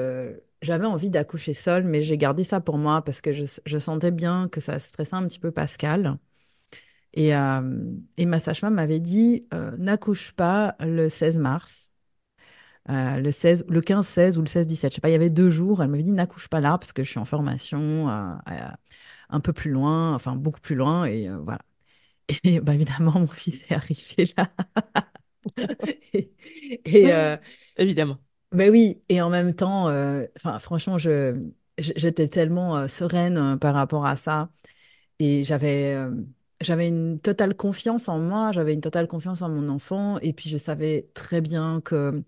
j'avais 0.62 0.86
envie 0.86 1.10
d'accoucher 1.10 1.54
seule, 1.54 1.82
mais 1.82 2.02
j'ai 2.02 2.16
gardé 2.18 2.44
ça 2.44 2.60
pour 2.60 2.78
moi 2.78 3.02
parce 3.02 3.20
que 3.20 3.32
je 3.32 3.78
sentais 3.78 4.12
bien 4.12 4.48
que 4.48 4.60
ça 4.60 4.78
stressait 4.78 5.16
un 5.16 5.26
petit 5.26 5.40
peu 5.40 5.50
Pascal. 5.50 6.18
Et, 7.14 7.34
euh, 7.36 7.62
et 8.16 8.26
ma 8.26 8.40
sage-femme 8.40 8.74
m'avait 8.74 9.00
dit 9.00 9.46
euh, 9.54 9.72
n'accouche 9.78 10.32
pas 10.32 10.76
le 10.80 11.08
16 11.08 11.38
mars, 11.38 11.92
euh, 12.90 13.18
le 13.20 13.32
16, 13.32 13.64
le 13.68 13.80
15-16 13.82 14.38
ou 14.38 14.42
le 14.42 14.48
16-17. 14.48 14.92
Je 14.92 14.96
sais 14.96 15.00
pas, 15.00 15.08
il 15.10 15.12
y 15.12 15.14
avait 15.16 15.30
deux 15.30 15.50
jours. 15.50 15.82
Elle 15.82 15.90
m'avait 15.90 16.02
dit 16.04 16.12
n'accouche 16.12 16.48
pas 16.48 16.60
là 16.60 16.78
parce 16.78 16.92
que 16.92 17.02
je 17.04 17.10
suis 17.10 17.20
en 17.20 17.24
formation 17.26 18.08
un 18.08 19.40
peu 19.40 19.52
plus 19.52 19.70
loin, 19.70 20.14
enfin 20.14 20.36
beaucoup 20.36 20.60
plus 20.60 20.74
loin. 20.76 21.04
Et 21.06 21.28
voilà. 21.28 21.60
Et 22.44 22.60
bah, 22.62 22.74
évidemment, 22.74 23.12
mon 23.20 23.26
fils 23.26 23.64
est 23.70 23.74
arrivé 23.74 24.32
là. 24.36 24.50
Et, 26.12 26.32
et, 26.84 27.36
Évidemment. 27.76 28.18
ben 28.52 28.70
oui, 28.70 29.02
et 29.08 29.20
en 29.22 29.30
même 29.30 29.54
temps, 29.54 29.88
euh, 29.88 30.26
franchement, 30.60 30.98
je, 30.98 31.36
j'étais 31.78 32.28
tellement 32.28 32.76
euh, 32.76 32.88
sereine 32.88 33.36
euh, 33.38 33.56
par 33.56 33.74
rapport 33.74 34.06
à 34.06 34.16
ça. 34.16 34.50
Et 35.18 35.44
j'avais 35.44 35.96
j'avais 36.62 36.88
une 36.88 37.18
totale 37.20 37.54
confiance 37.56 38.08
en 38.08 38.18
moi, 38.18 38.52
j'avais 38.52 38.74
une 38.74 38.80
totale 38.80 39.08
confiance 39.08 39.42
en 39.42 39.48
mon 39.48 39.68
enfant. 39.68 40.18
Et 40.20 40.32
puis, 40.32 40.48
je 40.50 40.56
savais 40.58 41.08
très 41.14 41.40
bien 41.40 41.80
que 41.82 42.22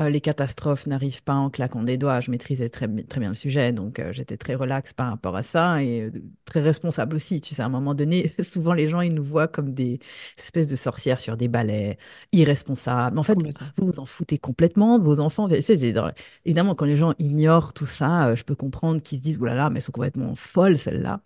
euh, 0.00 0.08
les 0.10 0.20
catastrophes 0.20 0.86
n'arrivent 0.86 1.22
pas 1.22 1.34
en 1.34 1.50
claquant 1.50 1.82
des 1.82 1.96
doigts. 1.96 2.20
Je 2.20 2.30
maîtrisais 2.30 2.68
très, 2.68 2.86
très 3.04 3.20
bien 3.20 3.30
le 3.30 3.34
sujet, 3.34 3.72
donc 3.72 3.98
euh, 3.98 4.12
j'étais 4.12 4.36
très 4.36 4.54
relaxe 4.54 4.92
par 4.92 5.08
rapport 5.10 5.36
à 5.36 5.42
ça 5.42 5.82
et 5.82 6.02
euh, 6.02 6.10
très 6.44 6.60
responsable 6.60 7.16
aussi. 7.16 7.40
Tu 7.40 7.54
sais, 7.54 7.62
à 7.62 7.66
un 7.66 7.68
moment 7.70 7.94
donné, 7.94 8.32
souvent 8.42 8.72
les 8.74 8.86
gens, 8.88 9.00
ils 9.00 9.14
nous 9.14 9.24
voient 9.24 9.48
comme 9.48 9.72
des 9.74 9.98
espèces 10.38 10.68
de 10.68 10.76
sorcières 10.76 11.20
sur 11.20 11.36
des 11.36 11.48
balais, 11.48 11.98
irresponsables. 12.32 13.18
En 13.18 13.22
fait, 13.22 13.38
vous 13.76 13.86
vous 13.86 13.98
en 14.00 14.04
foutez 14.06 14.38
complètement 14.38 14.98
de 14.98 15.04
vos 15.04 15.20
enfants. 15.20 15.48
C'est- 15.48 15.76
c'est 15.76 15.92
dans- 15.92 16.12
Évidemment, 16.44 16.74
quand 16.74 16.84
les 16.84 16.96
gens 16.96 17.14
ignorent 17.18 17.72
tout 17.72 17.86
ça, 17.86 18.34
je 18.34 18.42
peux 18.44 18.54
comprendre 18.54 19.00
qu'ils 19.02 19.18
se 19.18 19.22
disent, 19.22 19.38
oh 19.40 19.44
là 19.46 19.54
là, 19.54 19.70
mais 19.70 19.78
elles 19.78 19.82
sont 19.82 19.92
complètement 19.92 20.34
folles, 20.34 20.78
celles-là. 20.78 21.20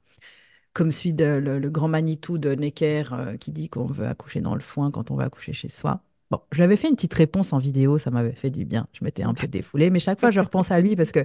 Comme 0.73 0.93
celui 0.93 1.13
de 1.13 1.25
le, 1.25 1.71
grand 1.71 1.89
Manitou 1.89 2.39
de 2.39 2.55
Necker 2.55 3.05
euh, 3.13 3.37
qui 3.37 3.51
dit 3.51 3.69
qu'on 3.69 3.87
veut 3.87 4.07
accoucher 4.07 4.41
dans 4.41 4.55
le 4.55 4.61
foin 4.61 4.91
quand 4.91 5.11
on 5.11 5.17
va 5.17 5.25
accoucher 5.25 5.53
chez 5.53 5.69
soi. 5.69 6.03
Bon, 6.31 6.41
je 6.53 6.59
lui 6.59 6.65
avais 6.65 6.77
fait 6.77 6.89
une 6.89 6.95
petite 6.95 7.15
réponse 7.15 7.53
en 7.53 7.59
vidéo, 7.59 7.99
ça 7.99 8.11
m'avait 8.11 8.33
fait 8.33 8.51
du 8.51 8.65
bien. 8.65 8.87
Je 8.93 9.05
m'étais 9.05 9.25
un 9.25 9.35
peu 9.35 9.49
défoulée, 9.49 9.91
mais 9.91 9.99
chaque 9.99 10.21
fois 10.21 10.31
je 10.31 10.41
repense 10.41 10.71
à 10.71 10.79
lui 10.81 10.95
parce 10.95 11.11
que 11.11 11.25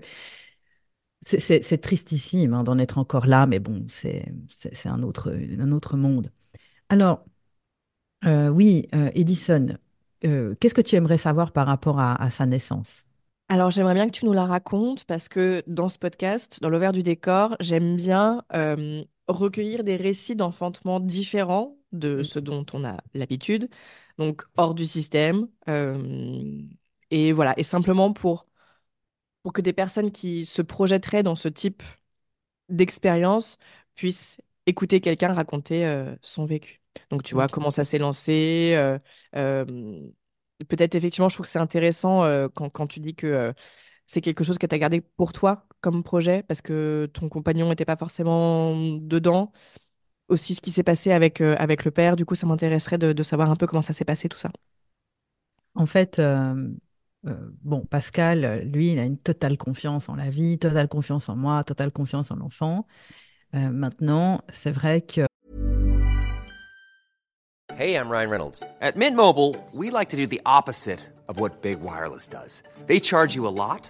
c'est 1.22 1.82
tristissime 1.82 2.54
hein, 2.54 2.64
d'en 2.64 2.78
être 2.78 2.98
encore 2.98 3.26
là, 3.26 3.48
mais 3.48 3.60
bon, 3.60 3.86
c'est 3.88 4.26
un 4.86 5.02
autre, 5.04 5.36
un 5.60 5.72
autre 5.72 5.98
monde. 5.98 6.32
Alors, 6.90 7.26
euh, 8.26 8.50
oui, 8.50 8.88
euh, 8.94 9.10
Edison, 9.16 9.78
qu'est-ce 10.22 10.74
que 10.74 10.82
tu 10.82 10.96
aimerais 10.96 11.18
savoir 11.18 11.52
par 11.52 11.66
rapport 11.68 12.00
à, 12.00 12.22
à 12.22 12.30
sa 12.30 12.46
naissance? 12.46 13.06
Alors, 13.50 13.70
j'aimerais 13.72 13.94
bien 13.94 14.08
que 14.08 14.12
tu 14.12 14.26
nous 14.26 14.34
la 14.34 14.46
racontes 14.46 15.06
parce 15.06 15.28
que 15.28 15.64
dans 15.68 15.90
ce 15.90 16.00
podcast, 16.00 16.60
dans 16.62 16.70
l'Ovaire 16.70 16.92
du 16.92 17.04
décor, 17.04 17.56
j'aime 17.60 17.96
bien 17.96 18.44
recueillir 19.28 19.84
des 19.84 19.96
récits 19.96 20.36
d'enfantement 20.36 21.00
différents 21.00 21.78
de 21.92 22.20
Mm. 22.20 22.24
ce 22.24 22.40
dont 22.40 22.66
on 22.74 22.86
a 22.86 22.98
l'habitude, 23.14 23.70
donc 24.18 24.44
hors 24.58 24.74
du 24.76 24.86
système. 24.88 25.48
euh, 25.70 26.62
et 27.12 27.32
voilà, 27.34 27.54
et 27.58 27.64
simplement 27.64 28.14
pour, 28.14 28.48
pour 29.44 29.54
que 29.54 29.62
des 29.62 29.74
personnes 29.74 30.12
qui 30.12 30.46
se 30.46 30.62
projetteraient 30.62 31.24
dans 31.24 31.36
ce 31.36 31.48
type 31.50 31.84
d'expérience 32.70 33.58
puissent 33.96 34.42
écouter 34.68 35.02
quelqu'un 35.02 35.34
raconter 35.34 35.86
euh, 35.88 36.16
son 36.22 36.46
vécu. 36.46 36.82
Donc, 37.12 37.24
tu 37.24 37.36
vois, 37.36 37.48
comment 37.50 37.72
ça 37.72 37.84
s'est 37.86 38.00
lancé. 38.00 38.74
euh, 39.36 39.96
peut-être, 40.68 40.96
effectivement, 40.96 41.30
je 41.30 41.36
trouve 41.36 41.46
que 41.46 41.52
c'est 41.52 41.60
intéressant 41.60 42.24
quand, 42.56 42.70
quand 42.70 42.88
tu 42.88 43.00
dis 43.00 43.16
que... 43.16 43.54
c'est 44.08 44.22
quelque 44.22 44.44
chose 44.44 44.58
que 44.58 44.68
tu 44.68 44.76
as 44.76 44.80
gardé 44.80 45.02
pour 45.02 45.34
toi 45.34 45.68
comme 45.82 46.04
projet 46.04 46.44
parce 46.44 46.62
que 46.62 47.10
ton 47.14 47.30
compagnon 47.30 47.70
n'était 47.70 47.86
pas 47.86 47.98
forcément 47.98 48.76
dedans. 49.00 49.52
Aussi, 50.28 50.56
ce 50.56 50.62
qui 50.62 50.72
s'est 50.72 50.84
passé 50.84 51.12
avec, 51.12 51.42
euh, 51.42 51.56
avec 51.60 51.86
le 51.86 51.92
père, 51.92 52.16
du 52.16 52.26
coup, 52.26 52.36
ça 52.36 52.48
m'intéresserait 52.48 52.98
de, 52.98 53.14
de, 53.14 53.24
savoir 53.24 53.52
un 53.52 53.56
peu 53.56 53.68
comment 53.68 53.84
ça 53.84 53.94
s'est 53.94 54.06
passé 54.06 54.28
tout 54.28 54.40
ça. 54.40 54.50
En 55.76 55.86
fait, 55.86 56.20
euh, 56.20 56.70
euh, 57.28 57.34
bon, 57.64 57.86
Pascal, 57.86 58.62
lui, 58.72 58.92
il 58.92 59.00
a 59.00 59.04
une 59.04 59.18
totale 59.18 59.58
confiance 59.58 60.10
en 60.10 60.16
la 60.16 60.30
vie, 60.30 60.58
totale 60.58 60.88
confiance 60.88 61.30
en 61.30 61.36
moi, 61.36 61.64
totale 61.64 61.92
confiance 61.92 62.32
en 62.32 62.36
l'enfant. 62.36 62.88
Euh, 63.56 63.70
maintenant, 63.70 64.42
c'est 64.50 64.72
vrai 64.72 65.02
que. 65.02 65.26
Hey, 67.78 67.96
I'm 67.96 68.10
Ryan 68.10 68.30
Reynolds. 68.30 68.64
At 68.80 68.96
Mint 68.96 69.16
Mobile, 69.16 69.56
we 69.74 69.92
like 69.92 70.10
to 70.10 70.18
do 70.18 70.26
the 70.28 70.40
opposite 70.46 71.02
of 71.28 71.40
what 71.40 71.62
Big 71.62 71.82
Wireless 71.82 72.28
does. 72.28 72.64
They 72.88 73.00
charge 73.00 73.36
you 73.36 73.48
a 73.48 73.52
lot, 73.52 73.90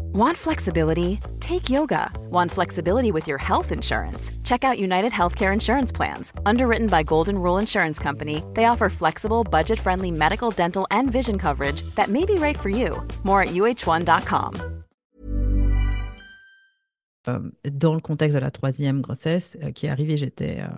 Want 0.00 0.36
flexibility? 0.36 1.20
Take 1.40 1.68
yoga. 1.68 2.10
Want 2.30 2.50
flexibility 2.50 3.12
with 3.12 3.26
your 3.28 3.38
health 3.38 3.72
insurance? 3.72 4.30
Check 4.44 4.64
out 4.64 4.78
United 4.78 5.12
Healthcare 5.12 5.52
Insurance 5.52 5.92
Plans. 5.92 6.32
Underwritten 6.44 6.88
by 6.88 7.02
Golden 7.02 7.38
Rule 7.38 7.58
Insurance 7.58 7.98
Company, 7.98 8.42
they 8.54 8.66
offer 8.66 8.88
flexible, 8.88 9.44
budget-friendly 9.44 10.10
medical, 10.12 10.50
dental, 10.50 10.86
and 10.90 11.10
vision 11.10 11.38
coverage 11.38 11.82
that 11.94 12.08
may 12.08 12.24
be 12.24 12.34
right 12.34 12.58
for 12.58 12.68
you. 12.68 13.02
More 13.24 13.42
at 13.42 13.50
uh1.com. 13.50 14.54
Euh, 17.28 17.40
dans 17.64 17.94
le 17.94 18.00
contexte 18.00 18.36
de 18.36 18.40
la 18.40 18.50
troisième 18.50 19.00
grossesse 19.00 19.56
euh, 19.62 19.72
qui 19.72 19.86
est 19.86 19.88
arrivée, 19.88 20.16
j'étais 20.16 20.60
euh, 20.60 20.68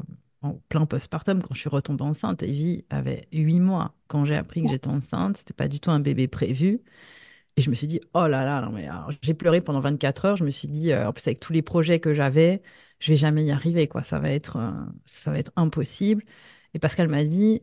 en 0.42 0.54
plein 0.68 0.86
postpartum 0.86 1.42
quand 1.42 1.54
je 1.54 1.60
suis 1.60 1.68
retombée 1.68 2.04
enceinte. 2.04 2.42
Evie 2.42 2.84
avait 2.90 3.28
huit 3.32 3.60
mois 3.60 3.94
quand 4.06 4.24
j'ai 4.24 4.36
appris 4.36 4.62
que 4.62 4.68
j'étais 4.68 4.88
enceinte. 4.88 5.38
C'était 5.38 5.54
pas 5.54 5.68
du 5.68 5.80
tout 5.80 5.90
un 5.90 6.00
bébé 6.00 6.28
prévu. 6.28 6.80
Et 7.58 7.60
je 7.60 7.70
me 7.70 7.74
suis 7.74 7.88
dit, 7.88 8.00
oh 8.14 8.28
là 8.28 8.44
là, 8.44 8.60
non 8.62 8.70
mais 8.70 8.88
j'ai 9.20 9.34
pleuré 9.34 9.60
pendant 9.60 9.80
24 9.80 10.24
heures. 10.26 10.36
Je 10.36 10.44
me 10.44 10.50
suis 10.50 10.68
dit, 10.68 10.94
en 10.94 11.12
plus 11.12 11.26
avec 11.26 11.40
tous 11.40 11.52
les 11.52 11.60
projets 11.62 11.98
que 11.98 12.14
j'avais, 12.14 12.62
je 13.00 13.10
vais 13.10 13.16
jamais 13.16 13.44
y 13.44 13.50
arriver, 13.50 13.88
quoi. 13.88 14.04
Ça 14.04 14.20
va 14.20 14.30
être, 14.30 14.58
ça 15.06 15.32
va 15.32 15.38
être 15.40 15.50
impossible. 15.56 16.22
Et 16.74 16.78
Pascal 16.78 17.08
m'a 17.08 17.24
dit, 17.24 17.60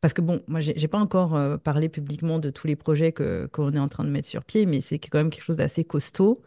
parce 0.00 0.14
que 0.14 0.20
bon, 0.20 0.42
moi, 0.46 0.60
j'ai 0.60 0.86
pas 0.88 0.98
encore 0.98 1.60
parlé 1.60 1.88
publiquement 1.88 2.38
de 2.38 2.50
tous 2.50 2.68
les 2.68 2.76
projets 2.76 3.10
que 3.10 3.46
qu'on 3.52 3.72
est 3.72 3.78
en 3.80 3.88
train 3.88 4.04
de 4.04 4.10
mettre 4.10 4.28
sur 4.28 4.44
pied, 4.44 4.66
mais 4.66 4.80
c'est 4.80 5.00
quand 5.00 5.18
même 5.18 5.30
quelque 5.30 5.44
chose 5.44 5.56
d'assez 5.56 5.84
costaud 5.84 6.42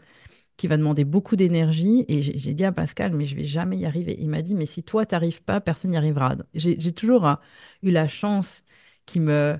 qui 0.57 0.67
va 0.67 0.77
demander 0.77 1.05
beaucoup 1.05 1.35
d'énergie. 1.35 2.05
Et 2.07 2.21
j'ai 2.21 2.53
dit 2.53 2.65
à 2.65 2.71
Pascal, 2.71 3.13
mais 3.13 3.25
je 3.25 3.35
vais 3.35 3.43
jamais 3.43 3.77
y 3.77 3.85
arriver. 3.85 4.15
Il 4.19 4.29
m'a 4.29 4.41
dit, 4.41 4.55
mais 4.55 4.65
si 4.65 4.83
toi, 4.83 5.05
tu 5.05 5.15
n'arrives 5.15 5.43
pas, 5.43 5.61
personne 5.61 5.91
n'y 5.91 5.97
arrivera. 5.97 6.35
J'ai 6.53 6.93
toujours 6.93 7.25
hein, 7.25 7.39
eu 7.83 7.91
la 7.91 8.07
chance 8.07 8.63
qui 9.05 9.19
me, 9.19 9.59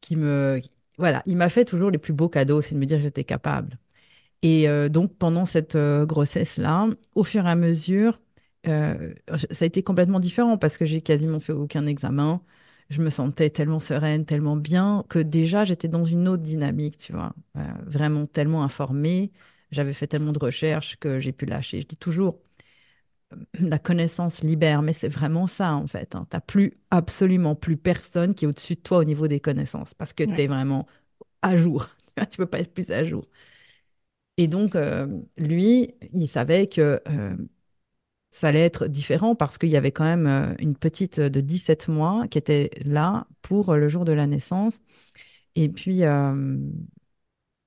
qui 0.00 0.16
me, 0.16 0.60
voilà, 0.98 1.22
il 1.26 1.36
m'a 1.36 1.48
fait 1.48 1.64
toujours 1.64 1.90
les 1.90 1.98
plus 1.98 2.12
beaux 2.12 2.28
cadeaux, 2.28 2.62
c'est 2.62 2.74
de 2.74 2.80
me 2.80 2.86
dire 2.86 2.98
que 2.98 3.02
j'étais 3.04 3.24
capable. 3.24 3.78
Et 4.42 4.68
euh, 4.68 4.88
donc, 4.88 5.16
pendant 5.16 5.44
cette 5.46 5.76
euh, 5.76 6.06
grossesse-là, 6.06 6.88
au 7.14 7.24
fur 7.24 7.46
et 7.46 7.50
à 7.50 7.56
mesure, 7.56 8.20
euh, 8.68 9.14
ça 9.50 9.64
a 9.64 9.66
été 9.66 9.82
complètement 9.82 10.20
différent 10.20 10.58
parce 10.58 10.76
que 10.78 10.86
j'ai 10.86 11.00
quasiment 11.02 11.40
fait 11.40 11.52
aucun 11.52 11.86
examen. 11.86 12.42
Je 12.90 13.02
me 13.02 13.10
sentais 13.10 13.50
tellement 13.50 13.80
sereine, 13.80 14.24
tellement 14.24 14.56
bien 14.56 15.04
que 15.08 15.18
déjà 15.18 15.64
j'étais 15.64 15.88
dans 15.88 16.04
une 16.04 16.28
autre 16.28 16.42
dynamique, 16.42 16.96
tu 16.98 17.12
vois, 17.12 17.34
vraiment 17.86 18.26
tellement 18.26 18.62
informée. 18.64 19.30
J'avais 19.70 19.92
fait 19.92 20.06
tellement 20.06 20.32
de 20.32 20.38
recherches 20.38 20.96
que 20.98 21.20
j'ai 21.20 21.32
pu 21.32 21.44
lâcher. 21.46 21.82
Je 21.82 21.86
dis 21.86 21.96
toujours, 21.96 22.40
la 23.60 23.78
connaissance 23.78 24.42
libère, 24.42 24.82
mais 24.82 24.92
c'est 24.92 25.08
vraiment 25.08 25.46
ça 25.46 25.72
en 25.74 25.86
fait. 25.86 26.14
Hein. 26.14 26.26
Tu 26.30 26.36
n'as 26.36 26.40
plus 26.40 26.74
absolument 26.90 27.54
plus 27.54 27.76
personne 27.76 28.34
qui 28.34 28.44
est 28.44 28.48
au-dessus 28.48 28.74
de 28.76 28.80
toi 28.80 28.98
au 28.98 29.04
niveau 29.04 29.28
des 29.28 29.40
connaissances 29.40 29.94
parce 29.94 30.12
que 30.12 30.24
tu 30.24 30.40
es 30.40 30.46
vraiment 30.46 30.86
à 31.42 31.56
jour. 31.56 31.88
tu 32.30 32.38
peux 32.38 32.46
pas 32.46 32.60
être 32.60 32.72
plus 32.72 32.90
à 32.90 33.04
jour. 33.04 33.24
Et 34.36 34.46
donc, 34.46 34.76
euh, 34.76 35.06
lui, 35.36 35.94
il 36.12 36.28
savait 36.28 36.68
que 36.68 37.00
euh, 37.08 37.36
ça 38.30 38.48
allait 38.48 38.64
être 38.64 38.86
différent 38.88 39.34
parce 39.34 39.58
qu'il 39.58 39.70
y 39.70 39.76
avait 39.76 39.92
quand 39.92 40.04
même 40.04 40.26
euh, 40.26 40.54
une 40.58 40.76
petite 40.76 41.20
de 41.20 41.40
17 41.40 41.88
mois 41.88 42.28
qui 42.28 42.38
était 42.38 42.70
là 42.84 43.26
pour 43.42 43.74
le 43.74 43.88
jour 43.88 44.04
de 44.04 44.12
la 44.12 44.26
naissance. 44.26 44.80
Et 45.56 45.68
puis, 45.68 46.02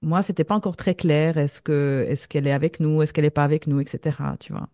moi, 0.01 0.21
c'était 0.23 0.43
pas 0.43 0.55
encore 0.55 0.77
très 0.77 0.95
clair. 0.95 1.37
Est-ce 1.37 1.61
que 1.61 2.05
est-ce 2.07 2.27
qu'elle 2.27 2.47
est 2.47 2.51
avec 2.51 2.79
nous, 2.79 3.01
est-ce 3.01 3.13
qu'elle 3.13 3.25
est 3.25 3.29
pas 3.29 3.43
avec 3.43 3.67
nous, 3.67 3.79
etc. 3.79 4.17
Tu 4.39 4.53
vois. 4.53 4.69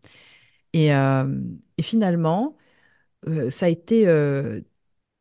Et, 0.77 0.93
euh, 0.93 1.41
et 1.77 1.81
finalement, 1.81 2.55
euh, 3.27 3.49
ça 3.51 3.67
a 3.67 3.69
été 3.69 4.07
euh, 4.07 4.61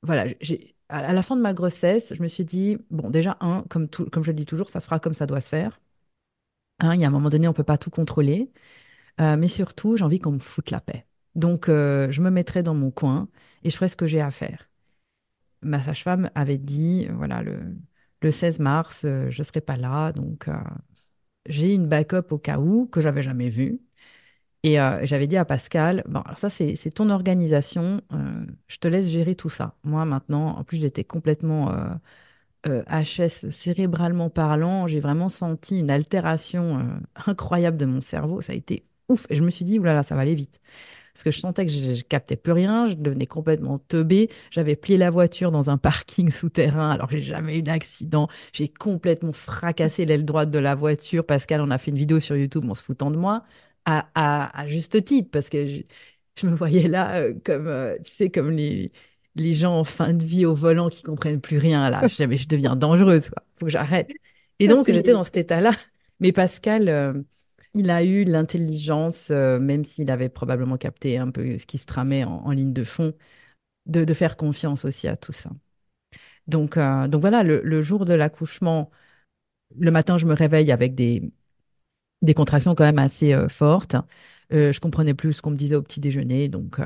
voilà. 0.02 0.26
J'ai, 0.40 0.76
à 0.90 1.12
la 1.14 1.22
fin 1.22 1.36
de 1.36 1.42
ma 1.42 1.54
grossesse, 1.54 2.14
je 2.14 2.22
me 2.22 2.28
suis 2.28 2.44
dit 2.46 2.78
bon, 2.90 3.10
déjà 3.10 3.36
un, 3.40 3.64
comme 3.70 3.88
tout, 3.88 4.06
comme 4.10 4.24
je 4.24 4.30
le 4.32 4.36
dis 4.36 4.46
toujours, 4.46 4.70
ça 4.70 4.80
se 4.80 4.86
fera 4.86 5.00
comme 5.00 5.14
ça 5.14 5.26
doit 5.26 5.40
se 5.42 5.48
faire. 5.50 5.80
Hein, 6.80 6.94
il 6.94 7.00
y 7.00 7.04
a 7.04 7.08
un 7.08 7.10
moment 7.10 7.30
donné, 7.30 7.48
on 7.48 7.52
peut 7.54 7.64
pas 7.64 7.78
tout 7.78 7.90
contrôler, 7.90 8.52
mais 9.20 9.48
surtout, 9.48 9.96
j'ai 9.96 10.04
envie 10.04 10.20
qu'on 10.20 10.32
me 10.32 10.38
foute 10.40 10.70
la 10.72 10.80
paix. 10.80 11.06
Donc, 11.36 11.66
je 11.68 12.20
me 12.22 12.30
mettrai 12.30 12.62
dans 12.62 12.74
mon 12.74 12.90
coin 12.92 13.28
et 13.64 13.70
je 13.70 13.76
ferai 13.76 13.88
ce 13.90 13.96
que 13.96 14.06
j'ai 14.08 14.20
à 14.22 14.30
faire. 14.32 14.68
Ma 15.62 15.82
sage-femme 15.82 16.30
avait 16.34 16.58
dit 16.58 17.08
voilà 17.14 17.42
le 17.42 17.60
le 18.22 18.30
16 18.32 18.60
mars, 18.60 19.02
je 19.04 19.38
ne 19.38 19.44
serai 19.44 19.60
pas 19.60 19.76
là. 19.76 20.12
Donc, 20.12 20.48
j'ai 21.46 21.74
une 21.74 21.88
backup 21.88 22.30
au 22.32 22.38
cas 22.38 22.58
où 22.58 22.86
que 22.86 23.00
j'avais 23.00 23.22
jamais 23.22 23.48
vue. 23.48 23.80
Et 24.66 24.80
euh, 24.80 24.98
j'avais 25.06 25.28
dit 25.28 25.36
à 25.36 25.44
Pascal, 25.44 26.02
bon, 26.08 26.24
ça, 26.36 26.50
c'est 26.50 26.90
ton 26.92 27.08
organisation, 27.08 28.00
je 28.66 28.78
te 28.78 28.88
laisse 28.88 29.06
gérer 29.06 29.36
tout 29.36 29.48
ça. 29.48 29.76
Moi, 29.84 30.04
maintenant, 30.04 30.58
en 30.58 30.64
plus, 30.64 30.78
j'étais 30.78 31.04
complètement 31.04 31.72
HS, 32.64 33.50
cérébralement 33.50 34.28
parlant, 34.28 34.88
j'ai 34.88 34.98
vraiment 34.98 35.28
senti 35.28 35.78
une 35.78 35.90
altération 35.90 36.84
incroyable 37.26 37.76
de 37.76 37.86
mon 37.86 38.00
cerveau. 38.00 38.40
Ça 38.40 38.54
a 38.54 38.56
été 38.56 38.84
ouf. 39.08 39.26
Et 39.30 39.36
je 39.36 39.42
me 39.42 39.50
suis 39.50 39.64
dit, 39.64 39.78
oulala, 39.78 40.02
ça 40.02 40.16
va 40.16 40.22
aller 40.22 40.34
vite 40.34 40.60
parce 41.16 41.24
que 41.24 41.30
je 41.30 41.40
sentais 41.40 41.64
que 41.64 41.72
je, 41.72 41.92
ne 41.92 42.00
captais 42.02 42.36
plus 42.36 42.52
rien, 42.52 42.88
je 42.88 42.94
devenais 42.94 43.24
complètement 43.24 43.78
teubée. 43.78 44.28
J'avais 44.50 44.76
plié 44.76 44.98
la 44.98 45.08
voiture 45.08 45.50
dans 45.50 45.70
un 45.70 45.78
parking 45.78 46.28
souterrain 46.30 46.90
alors 46.90 47.08
que 47.08 47.16
j'ai 47.16 47.22
jamais 47.22 47.56
eu 47.56 47.62
d'accident. 47.62 48.28
J'ai 48.52 48.68
complètement 48.68 49.32
fracassé 49.32 50.04
l'aile 50.04 50.26
droite 50.26 50.50
de 50.50 50.58
la 50.58 50.74
voiture. 50.74 51.24
Pascal 51.24 51.62
en 51.62 51.70
a 51.70 51.78
fait 51.78 51.90
une 51.90 51.96
vidéo 51.96 52.20
sur 52.20 52.36
YouTube 52.36 52.68
en 52.68 52.74
se 52.74 52.82
foutant 52.82 53.10
de 53.10 53.16
moi, 53.16 53.44
à, 53.86 54.60
à, 54.60 54.66
juste 54.66 55.02
titre, 55.04 55.30
parce 55.30 55.48
que 55.48 55.66
je, 56.36 56.46
me 56.46 56.54
voyais 56.54 56.88
là 56.88 57.20
euh, 57.20 57.34
comme, 57.44 57.68
euh, 57.68 57.96
tu 58.04 58.10
sais, 58.10 58.30
comme 58.30 58.50
les, 58.50 58.92
les 59.36 59.54
gens 59.54 59.78
en 59.78 59.84
fin 59.84 60.12
de 60.12 60.24
vie 60.24 60.44
au 60.44 60.54
volant 60.54 60.88
qui 60.88 61.02
comprennent 61.02 61.40
plus 61.40 61.58
rien. 61.58 61.88
Là, 61.88 62.06
je, 62.08 62.36
je 62.36 62.48
deviens 62.48 62.76
dangereuse, 62.76 63.30
quoi. 63.30 63.42
Faut 63.58 63.66
que 63.66 63.72
j'arrête. 63.72 64.10
Et 64.58 64.68
donc, 64.68 64.86
j'étais 64.86 65.12
dans 65.12 65.24
cet 65.24 65.36
état-là. 65.36 65.72
Mais 66.18 66.32
Pascal, 66.32 66.88
euh, 66.88 67.14
il 67.74 67.90
a 67.90 68.02
eu 68.02 68.24
l'intelligence, 68.24 69.30
même 69.30 69.84
s'il 69.84 70.10
avait 70.10 70.30
probablement 70.30 70.78
capté 70.78 71.18
un 71.18 71.30
peu 71.30 71.58
ce 71.58 71.66
qui 71.66 71.78
se 71.78 71.86
tramait 71.86 72.24
en, 72.24 72.50
ligne 72.50 72.72
de 72.72 72.84
fond, 72.84 73.14
de, 73.86 74.12
faire 74.14 74.36
confiance 74.36 74.84
aussi 74.84 75.08
à 75.08 75.16
tout 75.16 75.32
ça. 75.32 75.50
Donc, 76.46 76.78
donc 76.78 77.20
voilà, 77.20 77.42
le, 77.42 77.82
jour 77.82 78.06
de 78.06 78.14
l'accouchement, 78.14 78.90
le 79.78 79.90
matin, 79.90 80.16
je 80.16 80.26
me 80.26 80.32
réveille 80.32 80.72
avec 80.72 80.94
des, 80.94 81.30
des 82.22 82.34
contractions 82.34 82.74
quand 82.74 82.84
même 82.84 82.98
assez 82.98 83.32
euh, 83.32 83.48
fortes. 83.48 83.96
je 84.50 84.78
comprenais 84.80 85.14
plus 85.14 85.34
ce 85.34 85.42
qu'on 85.42 85.50
me 85.50 85.56
disait 85.56 85.76
au 85.76 85.82
petit 85.82 86.00
déjeuner, 86.00 86.48
donc 86.48 86.80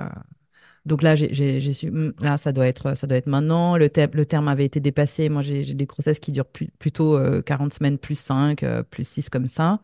donc 0.87 1.03
là, 1.03 1.15
j'ai 1.15 1.73
su, 1.75 1.91
hmm, 1.91 2.15
là, 2.21 2.39
ça 2.39 2.53
doit 2.53 2.67
être, 2.67 2.97
ça 2.97 3.07
doit 3.07 3.19
être 3.19 3.27
maintenant. 3.27 3.77
Le, 3.77 3.91
le 4.13 4.25
terme 4.27 4.49
avait 4.49 4.65
été 4.65 4.81
dépassé. 4.81 5.29
Moi, 5.29 5.43
j'ai 5.43 5.75
des 5.75 5.85
grossesses 5.85 6.19
qui 6.21 6.33
durent 6.33 6.47
plutôt 6.47 7.21
40 7.45 7.75
semaines 7.75 7.99
plus 7.99 8.19
5, 8.19 8.65
plus 8.91 9.07
6 9.07 9.29
comme 9.29 9.47
ça. 9.47 9.81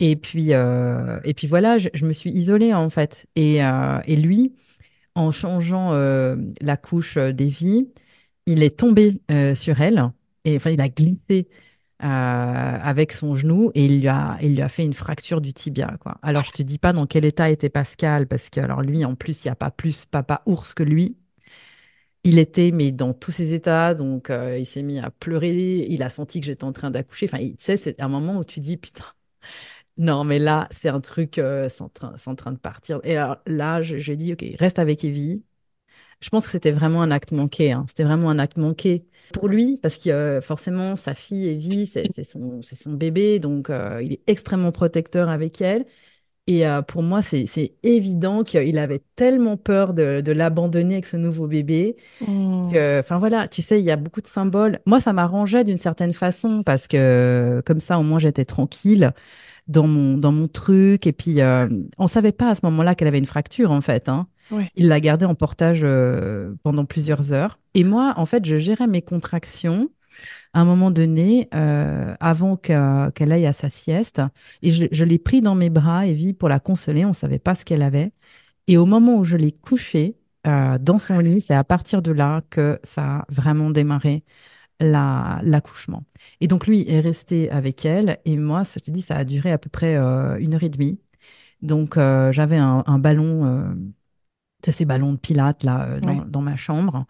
Et 0.00 0.16
puis, 0.16 0.52
euh, 0.52 1.20
et 1.24 1.34
puis 1.34 1.46
voilà, 1.46 1.78
je, 1.78 2.04
me 2.04 2.12
suis 2.12 2.30
isolée 2.30 2.74
en 2.74 2.90
fait. 2.90 3.26
Et, 3.36 3.64
euh, 3.64 4.00
et 4.06 4.16
lui, 4.16 4.54
en 5.14 5.30
changeant 5.32 5.92
euh, 5.92 6.36
la 6.60 6.76
couche 6.76 7.16
d'Evie, 7.18 7.88
il 8.46 8.62
est 8.62 8.78
tombé 8.78 9.20
sur 9.54 9.80
elle. 9.80 10.10
Et 10.44 10.56
enfin, 10.56 10.70
il 10.70 10.80
a 10.80 10.88
glissé 10.88 11.48
avec 11.98 13.12
son 13.12 13.34
genou 13.34 13.70
et 13.74 13.86
il 13.86 14.00
lui 14.00 14.08
a, 14.08 14.38
il 14.42 14.54
lui 14.54 14.62
a 14.62 14.68
fait 14.68 14.84
une 14.84 14.94
fracture 14.94 15.40
du 15.40 15.52
tibia. 15.54 15.96
Quoi. 16.00 16.18
Alors, 16.22 16.44
je 16.44 16.52
te 16.52 16.62
dis 16.62 16.78
pas 16.78 16.92
dans 16.92 17.06
quel 17.06 17.24
état 17.24 17.50
était 17.50 17.70
Pascal, 17.70 18.26
parce 18.26 18.50
que 18.50 18.60
alors 18.60 18.82
lui, 18.82 19.04
en 19.04 19.14
plus, 19.14 19.44
il 19.44 19.48
n'y 19.48 19.52
a 19.52 19.56
pas 19.56 19.70
plus 19.70 20.06
papa 20.06 20.42
ours 20.46 20.74
que 20.74 20.82
lui. 20.82 21.16
Il 22.24 22.38
était, 22.38 22.72
mais 22.72 22.90
dans 22.90 23.12
tous 23.12 23.30
ses 23.30 23.54
états, 23.54 23.94
donc 23.94 24.30
il 24.30 24.66
s'est 24.66 24.82
mis 24.82 24.98
à 24.98 25.10
pleurer, 25.10 25.86
il 25.88 26.02
a 26.02 26.08
senti 26.10 26.40
que 26.40 26.46
j'étais 26.46 26.64
en 26.64 26.72
train 26.72 26.90
d'accoucher. 26.90 27.26
Enfin, 27.32 27.38
tu 27.38 27.54
sais, 27.58 27.76
c'est 27.76 28.00
un 28.00 28.08
moment 28.08 28.38
où 28.38 28.44
tu 28.44 28.58
dis, 28.60 28.76
putain, 28.76 29.04
non, 29.98 30.24
mais 30.24 30.38
là, 30.38 30.68
c'est 30.72 30.88
un 30.90 31.00
truc, 31.00 31.38
euh, 31.38 31.68
c'est 31.70 31.82
en 31.82 31.88
train, 32.34 32.52
de 32.52 32.58
partir. 32.58 33.00
Et 33.04 33.16
alors 33.16 33.38
là, 33.46 33.80
j'ai 33.82 34.16
dit, 34.16 34.32
OK, 34.34 34.44
reste 34.58 34.78
avec 34.78 35.04
Evie. 35.04 35.44
Je 36.20 36.30
pense 36.30 36.46
que 36.46 36.52
c'était 36.52 36.72
vraiment 36.72 37.02
un 37.02 37.10
acte 37.10 37.32
manqué. 37.32 37.72
hein. 37.72 37.86
C'était 37.88 38.04
vraiment 38.04 38.30
un 38.30 38.38
acte 38.38 38.58
manqué 38.58 39.06
pour 39.32 39.48
lui, 39.48 39.78
parce 39.82 39.98
que 39.98 40.10
euh, 40.10 40.40
forcément, 40.40 40.96
sa 40.96 41.14
fille, 41.14 41.48
Evie, 41.48 41.86
c'est 41.86 42.06
c'est 42.14 42.24
son, 42.24 42.92
bébé, 42.92 43.38
donc 43.38 43.70
euh, 43.70 44.00
il 44.02 44.14
est 44.14 44.20
extrêmement 44.26 44.72
protecteur 44.72 45.28
avec 45.28 45.60
elle. 45.60 45.86
Et 46.48 46.66
euh, 46.68 46.80
pour 46.80 47.02
moi, 47.02 47.22
c'est 47.22 47.74
évident 47.82 48.44
qu'il 48.44 48.78
avait 48.78 49.02
tellement 49.16 49.56
peur 49.56 49.94
de, 49.94 50.20
de 50.20 50.32
l'abandonner 50.32 50.94
avec 50.94 51.06
ce 51.06 51.16
nouveau 51.16 51.48
bébé 51.48 51.96
Mm. 52.20 52.72
que, 52.72 53.00
enfin 53.00 53.18
voilà, 53.18 53.48
tu 53.48 53.62
sais, 53.62 53.80
il 53.80 53.84
y 53.84 53.90
a 53.90 53.96
beaucoup 53.96 54.20
de 54.20 54.28
symboles. 54.28 54.80
Moi, 54.86 55.00
ça 55.00 55.12
m'arrangeait 55.12 55.64
d'une 55.64 55.78
certaine 55.78 56.12
façon 56.12 56.62
parce 56.62 56.86
que 56.88 57.62
comme 57.66 57.80
ça, 57.80 57.98
au 57.98 58.02
moins, 58.04 58.18
j'étais 58.20 58.44
tranquille 58.44 59.12
dans 59.68 59.86
mon, 59.88 60.18
dans 60.18 60.32
mon 60.32 60.48
truc. 60.48 61.06
Et 61.06 61.12
puis, 61.12 61.38
on 61.98 62.06
savait 62.06 62.32
pas 62.32 62.50
à 62.50 62.54
ce 62.54 62.60
moment-là 62.64 62.94
qu'elle 62.94 63.08
avait 63.08 63.18
une 63.18 63.26
fracture, 63.26 63.72
en 63.72 63.80
fait. 63.80 64.08
Hein. 64.08 64.28
Il 64.76 64.88
l'a 64.88 65.00
gardée 65.00 65.24
en 65.24 65.34
portage 65.34 65.80
euh, 65.82 66.54
pendant 66.62 66.84
plusieurs 66.84 67.32
heures. 67.32 67.58
Et 67.74 67.84
moi, 67.84 68.14
en 68.16 68.26
fait, 68.26 68.44
je 68.44 68.58
gérais 68.58 68.86
mes 68.86 69.02
contractions 69.02 69.90
à 70.54 70.60
un 70.60 70.64
moment 70.64 70.90
donné, 70.90 71.48
euh, 71.54 72.14
avant 72.20 72.56
que- 72.56 73.10
qu'elle 73.10 73.32
aille 73.32 73.46
à 73.46 73.52
sa 73.52 73.68
sieste. 73.68 74.22
Et 74.62 74.70
je, 74.70 75.04
l'ai 75.04 75.18
pris 75.18 75.40
dans 75.42 75.54
mes 75.54 75.70
bras, 75.70 76.06
Evie, 76.06 76.32
pour 76.32 76.48
la 76.48 76.60
consoler. 76.60 77.04
On 77.04 77.12
savait 77.12 77.38
pas 77.38 77.54
ce 77.54 77.64
qu'elle 77.64 77.82
avait. 77.82 78.12
Et 78.68 78.78
au 78.78 78.86
moment 78.86 79.16
où 79.16 79.24
je 79.24 79.36
l'ai 79.36 79.52
couchée 79.52 80.16
euh, 80.46 80.78
dans 80.78 80.98
son 80.98 81.18
lit, 81.18 81.40
c'est 81.40 81.54
à 81.54 81.64
partir 81.64 82.02
de 82.02 82.12
là 82.12 82.42
que 82.50 82.78
ça 82.84 83.18
a 83.18 83.24
vraiment 83.28 83.70
démarré 83.70 84.24
la- 84.80 85.40
l'accouchement. 85.42 86.04
Et 86.40 86.48
donc 86.48 86.66
lui 86.66 86.88
est 86.88 87.00
resté 87.00 87.50
avec 87.50 87.84
elle 87.84 88.18
et 88.24 88.36
moi, 88.36 88.62
je 88.64 88.80
te 88.80 88.90
dis, 88.90 89.02
ça 89.02 89.16
a 89.16 89.24
duré 89.24 89.52
à 89.52 89.58
peu 89.58 89.70
près 89.70 89.96
une 89.96 90.54
heure 90.54 90.62
et 90.62 90.68
demie. 90.68 91.00
Donc 91.62 91.96
j'avais 91.96 92.56
un, 92.58 92.98
ballon, 92.98 93.76
ces 94.72 94.84
ballons 94.84 95.12
de 95.12 95.18
pilates 95.18 95.64
là 95.64 95.84
euh, 95.88 96.00
dans, 96.00 96.14
Ouais. 96.14 96.24
dans 96.24 96.42
ma 96.42 96.56
chambre. 96.56 97.06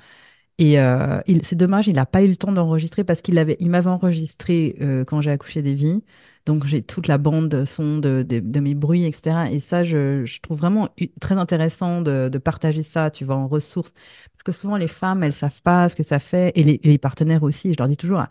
Et 0.58 0.80
euh, 0.80 1.20
c'est 1.42 1.56
dommage, 1.56 1.86
il 1.88 1.94
n'a 1.94 2.06
pas 2.06 2.22
eu 2.22 2.28
le 2.28 2.36
temps 2.36 2.52
d'enregistrer 2.52 3.04
parce 3.04 3.20
qu'il 3.22 3.38
avait, 3.38 3.56
il 3.60 3.70
m'avait 3.70 3.90
enregistré 3.90 4.76
euh, 4.80 5.04
quand 5.04 5.20
j'ai 5.20 5.30
accouché 5.30 5.62
d'Evie. 5.62 6.02
Donc 6.46 6.64
j'ai 6.66 6.82
toute 6.82 7.08
la 7.08 7.18
bande 7.18 7.64
son 7.64 7.98
de, 7.98 8.22
de, 8.26 8.40
de 8.40 8.60
mes 8.60 8.74
bruits, 8.74 9.04
etc. 9.04 9.50
Et 9.52 9.58
ça, 9.60 9.84
je, 9.84 10.24
je 10.24 10.40
trouve 10.40 10.58
vraiment 10.58 10.88
très 11.20 11.34
intéressant 11.36 12.00
de, 12.02 12.28
de 12.30 12.38
partager 12.38 12.82
ça, 12.84 13.10
tu 13.10 13.24
vois, 13.24 13.34
en 13.36 13.48
ressources. 13.48 13.92
Parce 14.32 14.42
que 14.44 14.52
souvent, 14.52 14.76
les 14.76 14.88
femmes, 14.88 15.22
elles 15.24 15.32
savent 15.32 15.60
pas 15.62 15.88
ce 15.88 15.96
que 15.96 16.02
ça 16.04 16.18
fait. 16.20 16.52
Et 16.54 16.62
les, 16.64 16.80
et 16.84 16.88
les 16.88 16.98
partenaires 16.98 17.42
aussi, 17.42 17.72
je 17.74 17.78
leur 17.78 17.88
dis 17.88 17.96
toujours, 17.96 18.22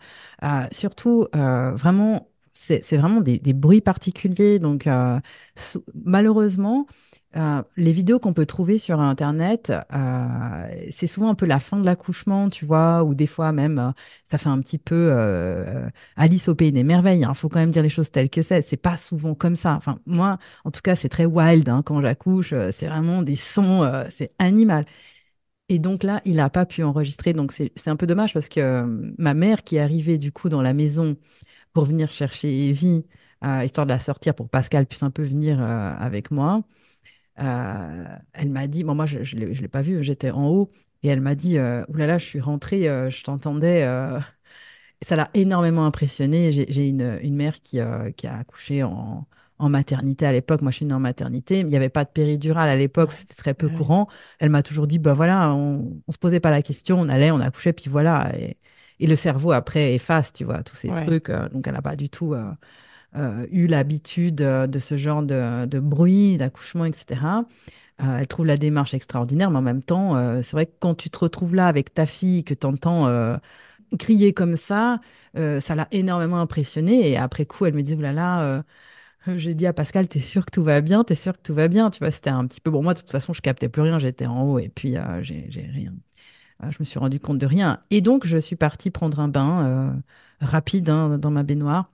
euh, 0.42 0.66
surtout, 0.72 1.26
vraiment, 1.32 2.28
c'est 2.54 2.80
vraiment 2.96 3.20
des, 3.20 3.38
des 3.38 3.52
bruits 3.52 3.80
particuliers. 3.82 4.58
Donc, 4.58 4.88
malheureusement, 6.04 6.86
euh, 7.36 7.62
les 7.76 7.92
vidéos 7.92 8.18
qu'on 8.18 8.32
peut 8.32 8.46
trouver 8.46 8.78
sur 8.78 8.98
Internet, 9.00 9.70
euh, 9.92 10.68
c'est 10.90 11.06
souvent 11.06 11.28
un 11.28 11.34
peu 11.34 11.44
la 11.44 11.60
fin 11.60 11.78
de 11.78 11.84
l'accouchement, 11.84 12.48
tu 12.48 12.64
vois, 12.64 13.04
ou 13.04 13.14
des 13.14 13.26
fois 13.26 13.52
même, 13.52 13.78
euh, 13.78 13.90
ça 14.24 14.38
fait 14.38 14.48
un 14.48 14.58
petit 14.60 14.78
peu 14.78 15.12
Alice 16.16 16.48
au 16.48 16.54
pays 16.54 16.72
des 16.72 16.82
merveilles. 16.84 17.26
Il 17.28 17.34
faut 17.34 17.48
quand 17.48 17.58
même 17.58 17.70
dire 17.70 17.82
les 17.82 17.88
choses 17.90 18.10
telles 18.10 18.30
que 18.30 18.42
c'est. 18.42 18.62
C'est 18.62 18.76
pas 18.78 18.96
souvent 18.96 19.34
comme 19.34 19.56
ça. 19.56 19.74
Enfin, 19.74 19.98
moi, 20.06 20.38
en 20.64 20.70
tout 20.70 20.80
cas, 20.82 20.96
c'est 20.96 21.08
très 21.10 21.26
wild 21.26 21.68
hein, 21.68 21.82
quand 21.84 22.00
j'accouche. 22.00 22.54
c'est 22.72 22.86
vraiment 22.86 23.22
des 23.22 23.36
sons, 23.36 24.04
c'est 24.10 24.32
animal. 24.38 24.86
Et 25.68 25.78
donc 25.78 26.04
là, 26.04 26.22
il 26.24 26.36
n'a 26.36 26.50
pas 26.50 26.66
pu 26.66 26.82
enregistrer. 26.84 27.32
Donc 27.34 27.52
c'est 27.52 27.88
un 27.88 27.96
peu 27.96 28.06
dommage 28.06 28.32
parce 28.34 28.48
que 28.48 28.84
ma 29.18 29.34
mère 29.34 29.64
qui 29.64 29.76
est 29.76 29.80
arrivée 29.80 30.18
du 30.18 30.32
coup 30.32 30.48
dans 30.48 30.62
la 30.62 30.74
maison 30.74 31.16
pour 31.72 31.84
venir 31.84 32.12
chercher 32.12 32.68
Evie, 32.68 33.06
histoire 33.64 33.86
de 33.86 33.92
la 33.92 33.98
sortir 34.00 34.34
pour 34.34 34.46
que 34.46 34.50
Pascal 34.50 34.86
puisse 34.86 35.02
un 35.02 35.10
peu 35.10 35.22
venir 35.24 35.60
avec 35.62 36.30
moi. 36.30 36.64
Euh, 37.38 38.04
elle 38.32 38.50
m'a 38.50 38.66
dit, 38.66 38.84
bon, 38.84 38.94
moi, 38.94 39.06
je 39.06 39.18
ne 39.18 39.40
l'ai 39.46 39.54
je 39.54 39.62
l'ai 39.62 39.68
pas 39.68 39.82
vu, 39.82 40.02
j'étais 40.02 40.30
en 40.30 40.48
haut, 40.48 40.70
et 41.02 41.08
elle 41.08 41.20
m'a 41.20 41.34
dit, 41.34 41.58
euh, 41.58 41.84
oulala, 41.88 42.18
je 42.18 42.24
suis 42.24 42.40
rentrée, 42.40 42.88
euh, 42.88 43.10
je 43.10 43.22
t'entendais. 43.24 43.82
Ça 45.02 45.16
l'a 45.16 45.30
énormément 45.34 45.84
impressionnée. 45.86 46.50
J'ai 46.52 46.88
une, 46.88 47.18
une 47.22 47.36
mère 47.36 47.60
qui, 47.60 47.78
qui 48.16 48.26
a 48.26 48.36
accouché 48.38 48.82
en, 48.82 49.26
en 49.58 49.68
maternité 49.68 50.26
à 50.26 50.32
l'époque. 50.32 50.62
Moi, 50.62 50.70
je 50.70 50.76
suis 50.76 50.86
née 50.86 50.94
en 50.94 51.00
maternité. 51.00 51.60
Il 51.60 51.66
n'y 51.68 51.76
avait 51.76 51.88
pas 51.90 52.04
de 52.04 52.10
péridurale 52.10 52.68
à 52.68 52.76
l'époque, 52.76 53.12
c'était 53.12 53.34
très 53.34 53.54
peu 53.54 53.68
Ouais. 53.68 53.70
courant. 53.70 54.08
Elle 54.38 54.50
m'a 54.50 54.62
toujours 54.62 54.86
dit, 54.86 54.98
bah 54.98 55.14
voilà, 55.14 55.54
on 55.54 56.02
ne 56.06 56.12
se 56.12 56.18
posait 56.18 56.40
pas 56.40 56.50
la 56.50 56.62
question, 56.62 56.98
on 57.00 57.08
allait, 57.08 57.30
on 57.30 57.40
accouchait, 57.40 57.72
puis 57.74 57.90
voilà. 57.90 58.32
Et, 58.38 58.58
et 58.98 59.06
le 59.06 59.16
cerveau, 59.16 59.52
après, 59.52 59.94
efface, 59.94 60.32
tu 60.32 60.44
vois, 60.44 60.62
tous 60.62 60.76
ces 60.76 60.90
Ouais. 60.90 60.92
trucs. 60.92 61.28
euh, 61.30 61.48
donc, 61.50 61.66
elle 61.66 61.74
n'a 61.74 61.82
pas 61.82 61.96
du 61.96 62.08
tout 62.08 62.32
euh, 62.34 62.50
eu 63.50 63.66
l'habitude 63.66 64.40
euh, 64.42 64.66
de 64.66 64.78
ce 64.78 64.96
genre 64.96 65.22
de, 65.22 65.78
bruit, 65.80 66.36
d'accouchement, 66.36 66.84
etc. 66.84 67.44
Euh, 68.02 68.18
elle 68.18 68.26
trouve 68.26 68.46
la 68.46 68.56
démarche 68.56 68.94
extraordinaire, 68.94 69.50
mais 69.50 69.58
en 69.58 69.62
même 69.62 69.82
temps, 69.82 70.16
euh, 70.16 70.42
c'est 70.42 70.52
vrai 70.52 70.66
que 70.66 70.74
quand 70.80 70.94
tu 70.94 71.10
te 71.10 71.18
retrouves 71.18 71.54
là 71.54 71.66
avec 71.68 71.94
ta 71.94 72.06
fille, 72.06 72.44
que 72.44 72.54
tu 72.54 72.66
entends 72.66 73.06
euh, 73.06 73.36
crier 73.98 74.32
comme 74.34 74.56
ça, 74.56 75.00
euh, 75.36 75.60
ça 75.60 75.74
l'a 75.74 75.88
énormément 75.92 76.40
impressionnée. 76.40 77.10
Et 77.10 77.16
après 77.16 77.46
coup, 77.46 77.66
elle 77.66 77.74
me 77.74 77.82
dit, 77.82 77.96
oh 77.98 78.02
là 78.02 78.42
euh, 78.42 78.62
j'ai 79.36 79.54
dit 79.54 79.66
à 79.66 79.72
Pascal, 79.72 80.08
t'es 80.08 80.20
sûr 80.20 80.46
que 80.46 80.50
tout 80.52 80.62
va 80.62 80.80
bien? 80.80 81.02
T'es 81.04 81.14
sûr 81.14 81.32
que 81.32 81.42
tout 81.42 81.54
va 81.54 81.68
bien? 81.68 81.90
Tu 81.90 81.98
vois, 81.98 82.10
c'était 82.10 82.30
un 82.30 82.46
petit 82.46 82.60
peu... 82.60 82.70
Bon, 82.70 82.82
moi, 82.82 82.94
de 82.94 83.00
toute 83.00 83.10
façon, 83.10 83.32
je 83.32 83.40
captais 83.42 83.68
plus 83.68 83.82
rien, 83.82 83.98
j'étais 83.98 84.26
en 84.26 84.42
haut 84.44 84.58
et 84.58 84.68
puis 84.68 84.96
euh, 84.96 85.22
j'ai 85.22 85.48
rien. 85.72 85.92
Euh, 86.62 86.70
je 86.70 86.76
me 86.80 86.84
suis 86.84 86.98
rendu 86.98 87.20
compte 87.20 87.38
de 87.38 87.46
rien. 87.46 87.82
Et 87.90 88.00
donc, 88.00 88.26
je 88.26 88.38
suis 88.38 88.56
partie 88.56 88.90
prendre 88.90 89.20
un 89.20 89.28
bain 89.28 89.66
euh, 89.66 89.92
rapide 90.40 90.88
hein, 90.90 91.18
dans 91.18 91.30
ma 91.30 91.42
baignoire. 91.42 91.90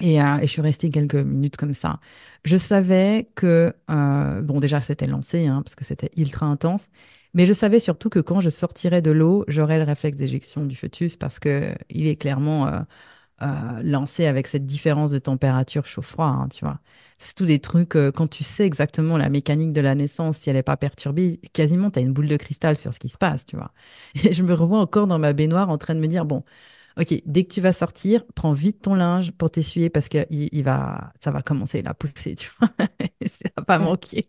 Et, 0.00 0.20
euh, 0.20 0.36
et 0.38 0.46
je 0.46 0.52
suis 0.52 0.60
restée 0.60 0.90
quelques 0.90 1.14
minutes 1.14 1.56
comme 1.56 1.72
ça. 1.72 2.00
Je 2.44 2.56
savais 2.58 3.30
que, 3.34 3.74
euh, 3.90 4.42
bon, 4.42 4.60
déjà, 4.60 4.80
c'était 4.82 5.06
lancé, 5.06 5.46
hein, 5.46 5.62
parce 5.62 5.74
que 5.74 5.84
c'était 5.84 6.10
ultra 6.16 6.46
intense. 6.46 6.88
Mais 7.32 7.46
je 7.46 7.52
savais 7.54 7.80
surtout 7.80 8.10
que 8.10 8.18
quand 8.20 8.40
je 8.42 8.50
sortirais 8.50 9.00
de 9.02 9.10
l'eau, 9.10 9.44
j'aurais 9.48 9.78
le 9.78 9.84
réflexe 9.84 10.16
d'éjection 10.18 10.64
du 10.66 10.76
fœtus 10.76 11.16
parce 11.16 11.38
que 11.38 11.74
il 11.90 12.06
est 12.06 12.16
clairement 12.16 12.66
euh, 13.42 13.82
lancé 13.82 14.26
avec 14.26 14.46
cette 14.46 14.66
différence 14.66 15.10
de 15.12 15.18
température 15.18 15.86
chaud-froid, 15.86 16.26
hein, 16.26 16.48
tu 16.48 16.64
vois. 16.64 16.80
C'est 17.18 17.34
tout 17.34 17.46
des 17.46 17.60
trucs, 17.60 17.90
quand 18.14 18.28
tu 18.28 18.44
sais 18.44 18.66
exactement 18.66 19.16
la 19.18 19.28
mécanique 19.30 19.72
de 19.72 19.80
la 19.82 19.94
naissance, 19.94 20.38
si 20.38 20.50
elle 20.50 20.56
n'est 20.56 20.62
pas 20.62 20.76
perturbée, 20.78 21.40
quasiment, 21.54 21.90
tu 21.90 21.98
as 21.98 22.02
une 22.02 22.12
boule 22.12 22.28
de 22.28 22.36
cristal 22.36 22.76
sur 22.76 22.94
ce 22.94 23.00
qui 23.00 23.08
se 23.10 23.18
passe, 23.18 23.46
tu 23.46 23.56
vois. 23.56 23.72
Et 24.24 24.32
je 24.34 24.42
me 24.42 24.54
revois 24.54 24.80
encore 24.80 25.06
dans 25.06 25.18
ma 25.18 25.32
baignoire 25.34 25.70
en 25.70 25.78
train 25.78 25.94
de 25.94 26.00
me 26.00 26.08
dire, 26.08 26.24
bon, 26.26 26.44
Ok, 26.98 27.14
dès 27.26 27.44
que 27.44 27.52
tu 27.52 27.60
vas 27.60 27.72
sortir, 27.72 28.24
prends 28.34 28.52
vite 28.52 28.80
ton 28.82 28.94
linge 28.94 29.30
pour 29.32 29.50
t'essuyer 29.50 29.90
parce 29.90 30.08
que 30.08 30.26
il, 30.30 30.48
il 30.52 30.62
va, 30.64 31.12
ça 31.20 31.30
va 31.30 31.42
commencer 31.42 31.82
à 31.84 31.92
pousser, 31.92 32.34
tu 32.36 32.50
vois. 32.58 32.70
ça 33.26 33.50
va 33.56 33.64
pas 33.64 33.78
manquer. 33.78 34.24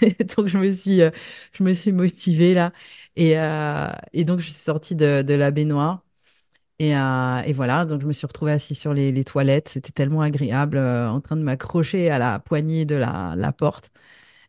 donc 0.36 0.46
je 0.46 0.58
me 0.58 0.70
suis, 0.70 1.02
euh, 1.02 1.10
je 1.52 1.64
me 1.64 1.72
suis 1.72 1.90
motivée 1.92 2.54
là 2.54 2.72
et, 3.16 3.36
euh, 3.38 3.90
et 4.12 4.24
donc 4.24 4.38
je 4.38 4.44
suis 4.44 4.54
sortie 4.54 4.94
de, 4.94 5.22
de 5.22 5.34
la 5.34 5.50
baignoire 5.50 6.04
et, 6.78 6.96
euh, 6.96 7.38
et 7.44 7.52
voilà. 7.54 7.86
Donc 7.86 8.00
je 8.02 8.06
me 8.06 8.12
suis 8.12 8.26
retrouvée 8.26 8.52
assise 8.52 8.78
sur 8.78 8.94
les, 8.94 9.12
les 9.12 9.24
toilettes. 9.24 9.68
C'était 9.70 9.92
tellement 9.92 10.22
agréable, 10.22 10.78
euh, 10.78 11.08
en 11.10 11.20
train 11.20 11.36
de 11.36 11.42
m'accrocher 11.42 12.10
à 12.10 12.18
la 12.18 12.38
poignée 12.40 12.84
de 12.86 12.96
la, 12.96 13.34
la 13.36 13.52
porte 13.52 13.90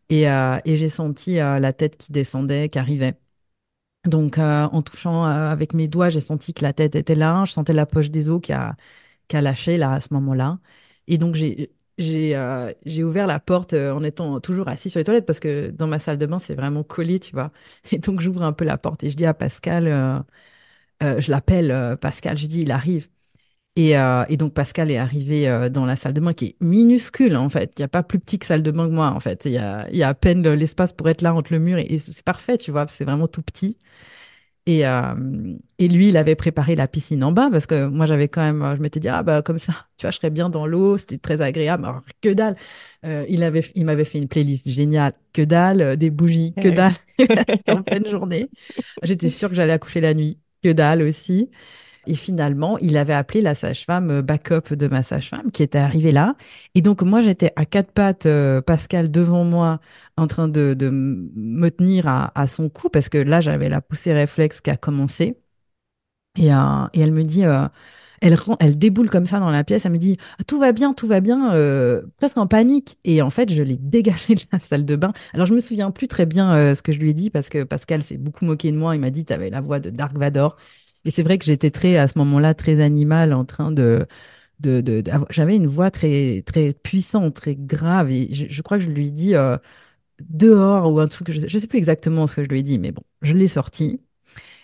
et, 0.10 0.30
euh, 0.30 0.58
et 0.65 0.78
j'ai 0.78 0.89
senti 0.89 1.36
la 1.36 1.73
tête 1.73 1.97
qui 1.97 2.12
descendait, 2.13 2.69
qui 2.69 2.80
arrivait. 2.80 3.15
Donc, 4.06 4.38
euh, 4.38 4.63
en 4.65 4.82
touchant 4.82 5.26
euh, 5.26 5.30
avec 5.52 5.74
mes 5.74 5.88
doigts, 5.88 6.10
j'ai 6.10 6.20
senti 6.20 6.54
que 6.54 6.62
la 6.63 6.74
tête 6.74 6.96
était 6.96 7.15
là. 7.15 7.44
Je 7.46 7.52
sentais 7.54 7.74
la 7.74 7.86
poche 7.86 8.10
des 8.12 8.30
os 8.30 8.39
qui 8.41 8.54
a, 8.54 8.76
qui 9.28 9.38
a 9.38 9.41
lâché 9.41 9.78
là 9.78 9.94
à 9.94 10.00
ce 10.02 10.13
moment-là. 10.13 10.60
Et 11.08 11.18
donc, 11.18 11.36
j'ai 11.36 11.72
euh, 12.36 12.74
ouvert 13.04 13.28
la 13.28 13.39
porte 13.39 13.74
euh, 13.74 13.94
en 13.94 14.04
étant 14.04 14.39
toujours 14.41 14.68
assis 14.68 14.89
sur 14.89 15.00
les 15.00 15.04
toilettes 15.06 15.26
parce 15.26 15.39
que 15.39 15.70
dans 15.72 15.88
ma 15.88 16.00
salle 16.00 16.18
de 16.20 16.26
bain, 16.28 16.39
c'est 16.39 16.56
vraiment 16.56 16.84
collé, 16.84 17.20
tu 17.20 17.34
vois. 17.34 17.52
Et 17.91 18.00
donc, 18.00 18.22
j'ouvre 18.22 18.44
un 18.44 18.54
peu 18.54 18.65
la 18.65 18.78
porte 18.78 19.04
et 19.04 19.10
je 19.10 19.18
dis 19.18 19.26
à 19.26 19.34
Pascal, 19.34 19.88
euh, 19.88 20.20
euh, 21.04 21.20
je 21.22 21.32
l'appelle 21.32 21.98
Pascal, 22.02 22.38
je 22.38 22.48
dis, 22.48 22.62
il 22.63 22.72
arrive. 22.72 23.10
Et, 23.78 23.98
euh, 23.98 24.24
et 24.30 24.38
donc, 24.38 24.54
Pascal 24.54 24.90
est 24.90 24.98
arrivé 24.98 25.50
euh, 25.50 25.68
dans 25.70 25.86
la 25.86 25.98
salle 25.98 26.14
de 26.14 26.22
bain 26.22 26.34
qui 26.34 26.46
est 26.46 26.56
minuscule, 26.62 27.36
en 27.36 27.50
fait. 27.50 27.74
Il 27.78 27.82
n'y 27.82 27.86
a 27.86 27.90
pas 27.90 28.04
plus 28.04 28.20
petit 28.20 28.40
que 28.40 28.46
salle 28.46 28.64
de 28.64 28.72
bain 28.72 28.88
que 28.88 28.94
moi, 28.94 29.10
en 29.12 29.20
fait. 29.20 29.44
Il 29.46 29.52
y 29.52 29.58
a, 29.58 29.90
il 29.90 29.98
y 29.98 30.04
a 30.04 30.08
à 30.10 30.14
peine 30.14 30.48
l'espace 30.54 30.93
pour 30.93 31.10
être 31.10 31.22
là 31.22 31.34
entre 31.34 31.52
le 31.52 31.60
mur 31.60 31.78
et, 31.78 31.86
et 31.89 31.99
c'est 31.99 32.24
parfait, 32.24 32.58
tu 32.58 32.72
vois. 32.72 32.86
C'est 32.88 33.04
vraiment 33.04 33.28
tout 33.28 33.41
petit. 33.41 33.78
Et, 34.68 34.88
euh, 34.88 35.16
et 35.80 35.88
lui, 35.89 36.10
il 36.10 36.18
avait 36.18 36.36
préparé 36.36 36.76
la 36.76 36.88
piscine 36.88 37.24
en 37.24 37.32
bas 37.34 37.49
parce 37.52 37.68
que 37.68 37.88
moi, 37.88 38.06
j'avais 38.08 38.30
quand 38.30 38.41
même, 38.41 38.76
je 38.78 38.82
m'étais 38.82 38.99
dit, 38.99 39.10
ah 39.10 39.24
bah 39.24 39.41
comme 39.43 39.60
ça, 39.60 39.88
tu 39.97 40.06
vois, 40.06 40.12
je 40.12 40.18
serais 40.18 40.32
bien 40.32 40.49
dans 40.49 40.66
l'eau, 40.68 40.97
c'était 40.97 41.18
très 41.20 41.41
agréable. 41.41 41.86
Alors, 41.86 42.02
que 42.22 42.30
dalle. 42.30 42.56
Il 43.30 43.43
avait, 43.43 43.64
il 43.76 43.86
m'avait 43.86 44.06
fait 44.06 44.18
une 44.20 44.28
playlist 44.28 44.70
géniale. 44.72 45.14
Que 45.34 45.43
dalle, 45.43 45.97
des 45.97 46.10
bougies, 46.10 46.56
que 46.62 46.70
dalle. 46.70 46.93
C'était 47.20 47.72
en 47.74 47.84
pleine 47.84 48.08
journée. 48.08 48.49
J'étais 49.04 49.30
sûre 49.30 49.49
que 49.49 49.56
j'allais 49.56 49.74
accoucher 49.74 50.02
la 50.02 50.14
nuit. 50.14 50.39
Que 50.64 50.72
dalle 50.72 51.04
aussi. 51.04 51.52
Et 52.08 52.16
finalement, 52.16 52.78
il 52.80 52.97
avait 52.97 53.14
appelé 53.14 53.41
la 53.41 53.56
sage-femme 53.56 54.12
euh, 54.12 54.22
backup 54.22 54.76
de 54.76 54.88
ma 54.88 55.03
sage-femme 55.03 55.51
qui 55.51 55.64
était 55.64 55.78
arrivée 55.78 56.12
là. 56.12 56.36
Et 56.76 56.82
donc, 56.82 57.01
moi, 57.01 57.22
j'étais 57.22 57.51
à 57.56 57.66
quatre 57.66 57.91
pattes, 57.91 58.26
euh, 58.26 58.62
Pascal 58.62 59.12
devant 59.12 59.43
moi, 59.43 59.80
en 60.18 60.28
train 60.28 60.47
de, 60.47 60.76
me 60.91 61.70
tenir 61.70 62.08
à, 62.08 62.47
son 62.47 62.70
cou 62.70 62.89
parce 62.89 63.10
que 63.10 63.18
là, 63.18 63.41
j'avais 63.41 63.70
la 63.70 63.82
poussée 63.82 64.14
réflexe 64.14 64.62
qui 64.62 64.70
a 64.70 64.78
commencé. 64.78 65.38
Et, 66.38 66.53
euh, 66.53 66.88
elle 66.93 67.12
me 67.12 67.24
dit, 67.24 67.43
Elle, 68.22 68.78
déboule 68.78 69.10
comme 69.10 69.26
ça 69.26 69.39
dans 69.39 69.49
la 69.51 69.64
pièce, 69.64 69.86
elle 69.86 69.91
me 69.91 69.97
dit 69.97 70.18
ah, 70.39 70.43
tout 70.45 70.60
va 70.60 70.72
bien, 70.72 70.93
tout 70.93 71.08
va 71.08 71.20
bien, 71.22 71.51
presque 72.18 72.38
en 72.38 72.47
panique. 72.47 72.97
Et 73.03 73.22
en 73.22 73.30
fait, 73.30 73.51
je 73.51 73.64
l'ai 73.64 73.78
dégagée 73.82 74.36
de 74.36 74.41
la 74.51 74.60
salle 74.60 74.86
de 74.86 74.95
bain. 74.95 75.14
Alors, 75.34 75.45
je 75.45 75.53
me 75.53 75.60
souviens 75.60 75.91
plus 75.91 76.08
très 76.08 76.26
bien 76.26 76.76
ce 76.76 76.82
que 76.82 76.91
je 76.91 76.99
lui 76.99 77.12
ai 77.12 77.14
dit 77.14 77.30
parce 77.30 77.49
que 77.49 77.64
Pascal 77.64 78.03
s'est 78.03 78.18
beaucoup 78.18 78.45
moqué 78.45 78.72
de 78.72 78.78
moi. 78.78 78.95
Il 78.95 79.01
m'a 79.01 79.12
dit 79.12 79.26
tu 79.26 79.34
avais 79.34 79.49
la 79.49 79.62
voix 79.62 79.80
de 79.80 79.89
Dark 79.89 80.18
Vador. 80.18 80.58
Et 81.06 81.12
c'est 81.12 81.24
vrai 81.24 81.38
que 81.38 81.45
j'étais 81.45 81.72
très, 81.72 81.97
à 81.97 82.08
ce 82.08 82.18
moment-là, 82.20 82.53
très 82.53 82.82
animale 82.82 83.34
en 83.34 83.45
train 83.45 83.72
de. 83.72 84.08
J'avais 85.30 85.56
une 85.56 85.68
voix 85.68 85.91
très, 85.91 86.43
très 86.45 86.74
puissante, 86.74 87.36
très 87.36 87.56
grave. 87.56 88.12
Et 88.12 88.34
je, 88.34 88.62
crois 88.62 88.78
que 88.78 88.84
je 88.84 88.89
lui 88.89 89.08
ai 89.08 89.12
dit 89.12 89.36
euh, 89.36 89.58
dehors 90.22 90.91
ou 90.91 90.99
un 90.99 91.08
truc. 91.08 91.32
Je 91.32 91.41
ne 91.41 91.62
sais 91.62 91.68
plus 91.68 91.80
exactement 91.80 92.28
ce 92.28 92.36
que 92.38 92.43
je 92.43 92.49
lui 92.49 92.60
ai 92.60 92.64
dit, 92.64 92.80
mais 92.80 92.91
bon, 92.91 93.03
je 93.22 93.34
l'ai 93.34 93.47
sorti. 93.47 94.01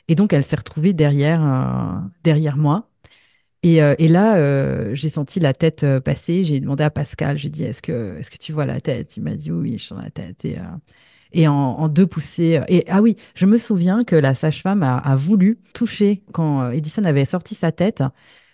Et 0.07 0.15
donc, 0.15 0.33
elle 0.33 0.43
s'est 0.43 0.55
retrouvée 0.57 0.93
derrière, 0.93 1.41
derrière 2.23 2.57
moi. 2.57 2.91
Euh, 3.65 3.95
et, 3.99 4.07
là, 4.07 4.37
euh, 4.37 4.95
j'ai 4.95 5.09
senti 5.09 5.39
la 5.39 5.53
tête 5.53 5.83
euh, 5.83 5.99
passer. 5.99 6.43
J'ai 6.43 6.59
demandé 6.59 6.83
à 6.83 6.89
Pascal, 6.89 7.37
j'ai 7.37 7.49
dit, 7.49 7.63
est-ce 7.63 7.81
que, 7.81 8.17
est-ce 8.17 8.31
que 8.31 8.37
tu 8.37 8.53
vois 8.53 8.65
la 8.65 8.81
tête? 8.81 9.17
Il 9.17 9.23
m'a 9.23 9.35
dit, 9.35 9.51
oui, 9.51 9.77
je 9.77 9.85
sens 9.87 10.01
la 10.01 10.09
tête. 10.09 10.45
Et, 10.45 10.57
et 11.33 11.47
en, 11.47 11.87
deux 11.87 12.07
poussées. 12.07 12.61
Et 12.67 12.83
ah 12.87 13.01
oui, 13.01 13.17
je 13.35 13.45
me 13.45 13.57
souviens 13.57 14.03
que 14.03 14.15
la 14.15 14.35
sage-femme 14.35 14.83
a, 14.83 15.15
voulu 15.15 15.59
toucher 15.73 16.23
quand 16.33 16.71
Edison 16.71 17.03
avait 17.05 17.25
sorti 17.25 17.55
sa 17.55 17.71
tête. 17.71 18.03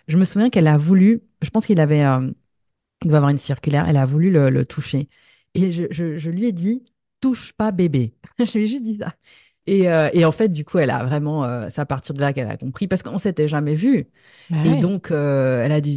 Je 0.06 0.16
me 0.16 0.24
souviens 0.24 0.50
qu'elle 0.50 0.68
a 0.68 0.76
voulu, 0.76 1.22
je 1.42 1.50
pense 1.50 1.66
qu'il 1.66 1.80
avait, 1.80 2.04
il 3.02 3.08
doit 3.08 3.18
avoir 3.18 3.30
une 3.30 3.38
circulaire, 3.38 3.88
elle 3.88 3.96
a 3.96 4.06
voulu 4.06 4.30
le, 4.30 4.64
toucher. 4.64 5.08
Et 5.54 5.72
je, 5.72 5.86
je, 5.90 6.30
lui 6.30 6.46
ai 6.46 6.52
dit, 6.52 6.84
touche 7.20 7.52
pas 7.52 7.72
bébé. 7.72 8.14
je 8.38 8.58
lui 8.58 8.64
ai 8.64 8.66
juste 8.68 8.84
dit 8.84 8.98
ça. 8.98 9.14
Euh, 9.68 10.08
et, 10.12 10.24
en 10.24 10.32
fait, 10.32 10.48
du 10.48 10.64
coup, 10.64 10.78
elle 10.78 10.90
a 10.90 11.04
vraiment, 11.04 11.44
euh, 11.44 11.68
c'est 11.70 11.80
à 11.80 11.86
partir 11.86 12.14
de 12.14 12.20
là 12.20 12.32
qu'elle 12.32 12.50
a 12.50 12.56
compris, 12.56 12.88
parce 12.88 13.02
qu'on 13.02 13.18
s'était 13.18 13.48
jamais 13.48 13.74
vu. 13.74 14.06
Bah 14.50 14.64
et 14.64 14.80
donc, 14.80 15.10
euh, 15.10 15.64
elle 15.64 15.72
a 15.72 15.80
dû, 15.80 15.94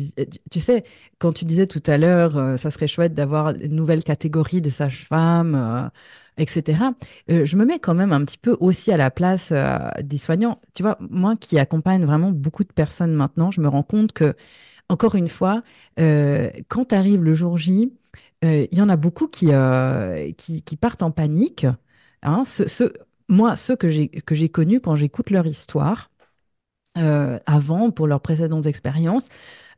tu 0.50 0.60
sais, 0.60 0.84
quand 1.20 1.32
tu 1.32 1.46
disais 1.46 1.68
tout 1.68 1.84
à 1.86 1.98
l'heure, 1.98 2.60
ça 2.60 2.72
serait 2.72 2.88
chouette 2.88 3.14
d'avoir 3.14 3.50
une 3.50 3.76
nouvelle 3.76 4.04
catégorie 4.04 4.62
de 4.62 4.70
sages-femmes, 4.70 5.90
etc. 6.38 6.94
je 7.28 7.56
me 7.58 7.66
mets 7.66 7.80
quand 7.80 7.94
même 7.94 8.14
un 8.14 8.24
petit 8.26 8.38
peu 8.38 8.58
aussi 8.60 8.92
à 8.92 8.98
la 8.98 9.12
place 9.12 9.54
des 10.04 10.18
soignants. 10.18 10.60
Tu 10.74 10.84
vois, 10.84 10.98
moi 11.00 11.36
qui 11.36 11.60
accompagne 11.60 12.06
vraiment 12.06 12.32
beaucoup 12.32 12.64
de 12.64 12.74
personnes 12.74 13.14
maintenant, 13.14 13.52
je 13.52 13.62
me 13.62 13.68
rends 13.68 13.84
compte 13.84 14.14
que, 14.14 14.36
encore 14.90 15.16
une 15.16 15.30
fois, 15.30 15.64
quand 15.98 16.94
arrive 16.94 17.24
le 17.24 17.34
jour 17.34 17.58
J, 17.58 17.94
il 18.44 18.68
y 18.72 18.82
en 18.82 18.90
a 18.90 18.96
beaucoup 18.98 19.28
qui, 19.28 19.52
qui, 20.38 20.78
partent 20.78 21.04
en 21.04 21.12
panique. 21.12 21.66
Hein, 22.24 22.44
moi, 23.30 23.56
ceux 23.56 23.76
que 23.76 23.90
j'ai 23.90 24.50
connus 24.50 24.82
quand 24.82 24.96
j'écoute 24.96 25.30
leur 25.30 25.48
histoire, 25.48 26.12
euh, 26.98 27.40
avant, 27.46 27.92
pour 27.92 28.08
leurs 28.08 28.22
précédentes 28.22 28.66
expériences, 28.66 29.30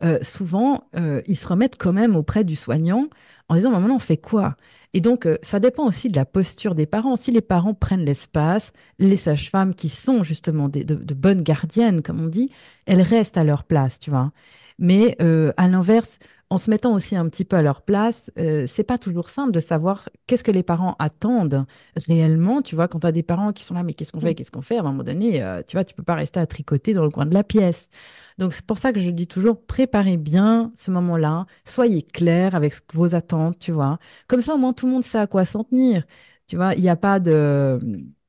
euh, 0.04 0.20
souvent, 0.24 0.89
euh, 0.95 1.22
ils 1.28 1.36
se 1.36 1.47
remettent 1.47 1.78
quand 1.78 1.93
même 1.93 2.16
auprès 2.16 2.43
du 2.43 2.56
soignant 2.56 3.08
en 3.49 3.56
disant, 3.56 3.72
maintenant, 3.72 3.95
on 3.95 3.99
fait 3.99 4.18
quoi? 4.18 4.58
Et 4.94 5.02
donc, 5.02 5.28
ça 5.41 5.60
dépend 5.60 5.88
aussi 5.88 6.10
de 6.10 6.16
la 6.16 6.26
posture 6.26 6.76
des 6.76 6.86
parents. 6.86 7.16
Si 7.16 7.32
les 7.32 7.41
parents 7.41 7.74
prennent 7.74 8.06
l'espace, 8.06 8.74
les 9.00 9.16
sages-femmes 9.16 9.74
qui 9.74 9.89
sont 9.89 10.24
justement 10.24 10.70
de, 10.70 10.84
de, 10.84 11.14
bonnes 11.14 11.41
gardiennes, 11.41 12.02
comme 12.04 12.22
on 12.22 12.28
dit, 12.28 12.52
elles 12.86 13.02
restent 13.02 13.38
à 13.38 13.44
leur 13.44 13.64
place, 13.64 13.98
tu 14.00 14.12
vois. 14.12 14.32
Mais 14.78 15.18
à 15.58 15.68
l'inverse, 15.68 16.20
en 16.54 16.60
se 16.60 16.70
mettant 16.70 16.93
aussi 16.93 17.16
un 17.16 17.28
petit 17.30 17.45
peu 17.45 17.56
à 17.56 17.64
leur 17.64 17.82
place, 17.82 18.30
euh, 18.38 18.66
c'est 18.68 18.84
pas 18.84 18.99
toujours 18.99 19.30
simple 19.30 19.51
de 19.51 19.60
savoir 19.60 20.08
qu'est-ce 20.28 20.43
que 20.43 20.51
les 20.51 20.62
parents 20.62 20.95
attendent 20.99 21.66
réellement. 22.08 22.62
Tu 22.62 22.76
vois, 22.76 22.88
quand 22.88 22.99
tu 22.99 23.08
as 23.08 23.12
des 23.12 23.24
parents 23.24 23.54
qui 23.54 23.64
sont 23.64 23.74
là, 23.74 23.82
mais 23.82 23.95
qu'est-ce 23.95 24.12
qu'on 24.12 24.20
fait, 24.20 24.36
qu'est-ce 24.36 24.51
qu'on 24.51 24.62
fait, 24.62 24.78
à 24.78 24.82
un 24.82 24.84
moment 24.84 25.04
donné, 25.04 25.41
euh, 25.41 25.64
tu 25.66 25.76
vois, 25.76 25.84
tu 25.84 25.95
peux 25.95 26.04
pas 26.04 26.14
rester 26.14 26.39
à 26.39 26.45
tricoter 26.45 26.93
dans 26.93 27.04
le 27.04 27.10
coin 27.10 27.26
de 27.26 27.34
la 27.34 27.43
pièce. 27.43 27.89
Donc 28.38 28.54
c'est 28.54 28.66
pour 28.66 28.78
ça 28.78 28.93
que 28.93 28.99
je 28.99 29.10
dis 29.10 29.26
toujours, 29.26 29.66
préparez 29.66 30.18
bien 30.18 30.72
ce 30.76 30.91
moment-là, 30.91 31.47
soyez 31.66 32.04
clair 32.04 32.54
avec 32.54 32.76
vos 32.93 33.16
attentes, 33.16 33.58
tu 33.58 33.72
vois. 33.72 33.97
Comme 34.28 34.41
ça, 34.41 34.54
au 34.54 34.58
moins, 34.60 34.74
tout 34.74 34.86
le 34.86 34.91
monde 34.91 35.04
sait 35.04 35.18
à 35.18 35.26
quoi 35.26 35.45
s'en 35.45 35.64
tenir. 35.64 36.04
Tu 36.45 36.56
vois, 36.56 36.76
il 36.76 36.82
n'y 36.82 36.89
a 36.89 36.95
pas 36.95 37.20
de, 37.20 37.80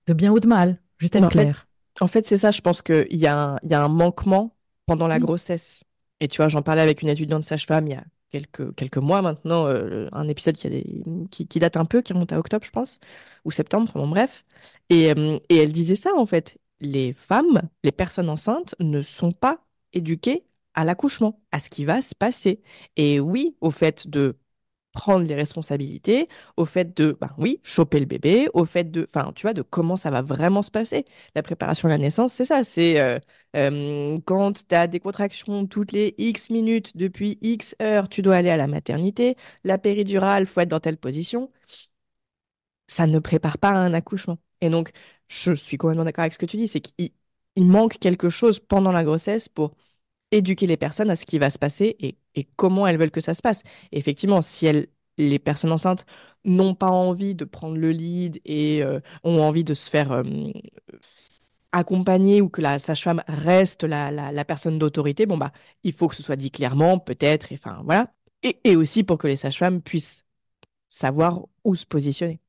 de 0.06 0.12
bien 0.14 0.32
ou 0.32 0.40
de 0.40 0.46
mal, 0.48 0.80
juste 0.98 1.14
être 1.16 1.28
clair. 1.28 1.66
en 2.00 2.06
fait, 2.06 2.26
c'est 2.26 2.38
ça, 2.38 2.50
je 2.50 2.62
pense 2.62 2.80
qu'il 2.80 3.06
y, 3.16 3.26
a 3.26 3.38
un, 3.38 3.58
y 3.64 3.74
a 3.74 3.82
un 3.84 3.88
manquement 3.88 4.56
pendant 4.86 5.08
la 5.08 5.18
grossesse. 5.18 5.84
Et 6.20 6.28
tu 6.28 6.38
vois, 6.38 6.48
j'en 6.48 6.62
parlais 6.62 6.80
avec 6.80 7.02
une 7.02 7.08
étudiante 7.08 7.44
sage-femme 7.44 7.86
il 7.88 7.92
y 7.92 7.96
a 7.96 8.04
quelques, 8.34 8.74
quelques 8.74 8.98
mois 8.98 9.22
maintenant, 9.22 9.66
euh, 9.68 10.08
un 10.12 10.28
épisode 10.28 10.56
qui, 10.56 11.58
date 11.60 11.76
un 11.76 11.84
peu, 11.84 12.02
qui 12.02 12.12
remonte 12.12 12.32
à 12.32 12.38
octobre, 12.38 12.64
je 12.66 12.70
pense, 12.70 12.98
ou 13.44 13.52
septembre, 13.52 13.88
enfin 13.88 14.00
bon, 14.00 14.08
bref. 14.08 14.44
Et, 14.90 15.10
euh, 15.12 15.38
et 15.48 15.58
elle 15.58 15.72
disait 15.72 15.96
ça, 15.96 16.14
en 16.16 16.26
fait. 16.26 16.58
Les 16.80 17.12
femmes, 17.12 17.62
les 17.84 17.92
personnes 17.92 18.28
enceintes 18.28 18.74
ne 18.80 19.00
sont 19.02 19.32
pas 19.32 19.64
éduquées 19.92 20.44
à 20.74 20.84
l'accouchement, 20.84 21.40
à 21.52 21.60
ce 21.60 21.68
qui 21.68 21.84
va 21.84 22.02
se 22.02 22.14
passer. 22.16 22.60
Et 22.96 23.20
oui, 23.20 23.56
au 23.60 23.70
fait 23.70 24.08
de 24.08 24.36
prendre 24.94 25.26
les 25.26 25.34
responsabilités, 25.34 26.28
au 26.56 26.64
fait 26.64 26.96
de, 26.96 27.18
ben 27.20 27.30
oui, 27.38 27.60
choper 27.64 28.00
le 28.00 28.06
bébé, 28.06 28.48
au 28.54 28.64
fait 28.64 28.90
de, 28.90 29.06
enfin, 29.14 29.32
tu 29.34 29.42
vois, 29.42 29.54
de 29.54 29.62
comment 29.62 29.96
ça 29.96 30.10
va 30.10 30.22
vraiment 30.22 30.62
se 30.62 30.70
passer. 30.70 31.04
La 31.34 31.42
préparation 31.42 31.88
à 31.88 31.90
la 31.92 31.98
naissance, 31.98 32.32
c'est 32.32 32.46
ça, 32.46 32.64
c'est 32.64 33.00
euh, 33.00 33.18
euh, 33.56 34.18
quand 34.26 34.66
tu 34.68 34.74
as 34.74 34.86
des 34.86 35.00
contractions 35.00 35.66
toutes 35.66 35.92
les 35.92 36.14
X 36.18 36.50
minutes 36.50 36.96
depuis 36.96 37.38
X 37.42 37.76
heures, 37.82 38.08
tu 38.08 38.22
dois 38.22 38.36
aller 38.36 38.50
à 38.50 38.56
la 38.56 38.68
maternité, 38.68 39.36
la 39.64 39.78
péridurale, 39.78 40.46
faut 40.46 40.60
être 40.60 40.68
dans 40.70 40.80
telle 40.80 40.96
position. 40.98 41.50
Ça 42.86 43.06
ne 43.06 43.18
prépare 43.18 43.58
pas 43.58 43.70
à 43.70 43.76
un 43.78 43.94
accouchement. 43.94 44.38
Et 44.60 44.70
donc, 44.70 44.90
je 45.28 45.52
suis 45.54 45.76
complètement 45.78 46.04
d'accord 46.04 46.22
avec 46.22 46.34
ce 46.34 46.38
que 46.38 46.46
tu 46.46 46.56
dis, 46.56 46.68
c'est 46.68 46.80
qu'il 46.80 47.10
manque 47.56 47.98
quelque 47.98 48.28
chose 48.28 48.60
pendant 48.60 48.92
la 48.92 49.04
grossesse 49.04 49.48
pour 49.48 49.76
éduquer 50.34 50.66
les 50.66 50.76
personnes 50.76 51.10
à 51.10 51.16
ce 51.16 51.24
qui 51.24 51.38
va 51.38 51.50
se 51.50 51.58
passer 51.58 51.96
et, 52.00 52.16
comment 52.56 52.86
elles 52.86 52.98
veulent 52.98 53.10
que 53.10 53.20
ça 53.20 53.34
se 53.34 53.42
passe. 53.42 53.62
effectivement, 53.92 54.42
si 54.42 54.68
les 55.18 55.38
personnes 55.38 55.72
enceintes 55.72 56.04
n'ont 56.44 56.74
pas 56.74 56.90
envie 56.90 57.34
de 57.34 57.44
prendre 57.44 57.76
le 57.76 57.90
lead 57.90 58.40
et 58.44 58.82
euh, 58.82 59.00
ont 59.22 59.40
envie 59.40 59.64
de 59.64 59.74
se 59.74 59.88
faire 59.88 60.12
euh, 60.12 60.24
accompagner 61.72 62.40
ou 62.40 62.48
que 62.48 62.60
la 62.60 62.78
sage-femme 62.78 63.22
reste 63.28 63.84
la, 63.84 64.44
personne 64.44 64.78
d'autorité, 64.78 65.26
bon 65.26 65.38
bah 65.38 65.52
il 65.84 65.92
faut 65.92 66.08
que 66.08 66.16
ce 66.16 66.22
soit 66.22 66.36
dit 66.36 66.50
clairement, 66.50 66.98
peut-être, 66.98 67.48
enfin 67.52 67.80
voilà. 67.84 68.12
Et, 68.42 68.60
et 68.64 68.76
aussi 68.76 69.04
pour 69.04 69.18
que 69.18 69.28
les 69.28 69.36
sages-femmes 69.36 69.80
puissent 69.80 70.24
savoir 70.88 71.46
où 71.64 71.74
se 71.74 71.86
positionner. 71.86 72.40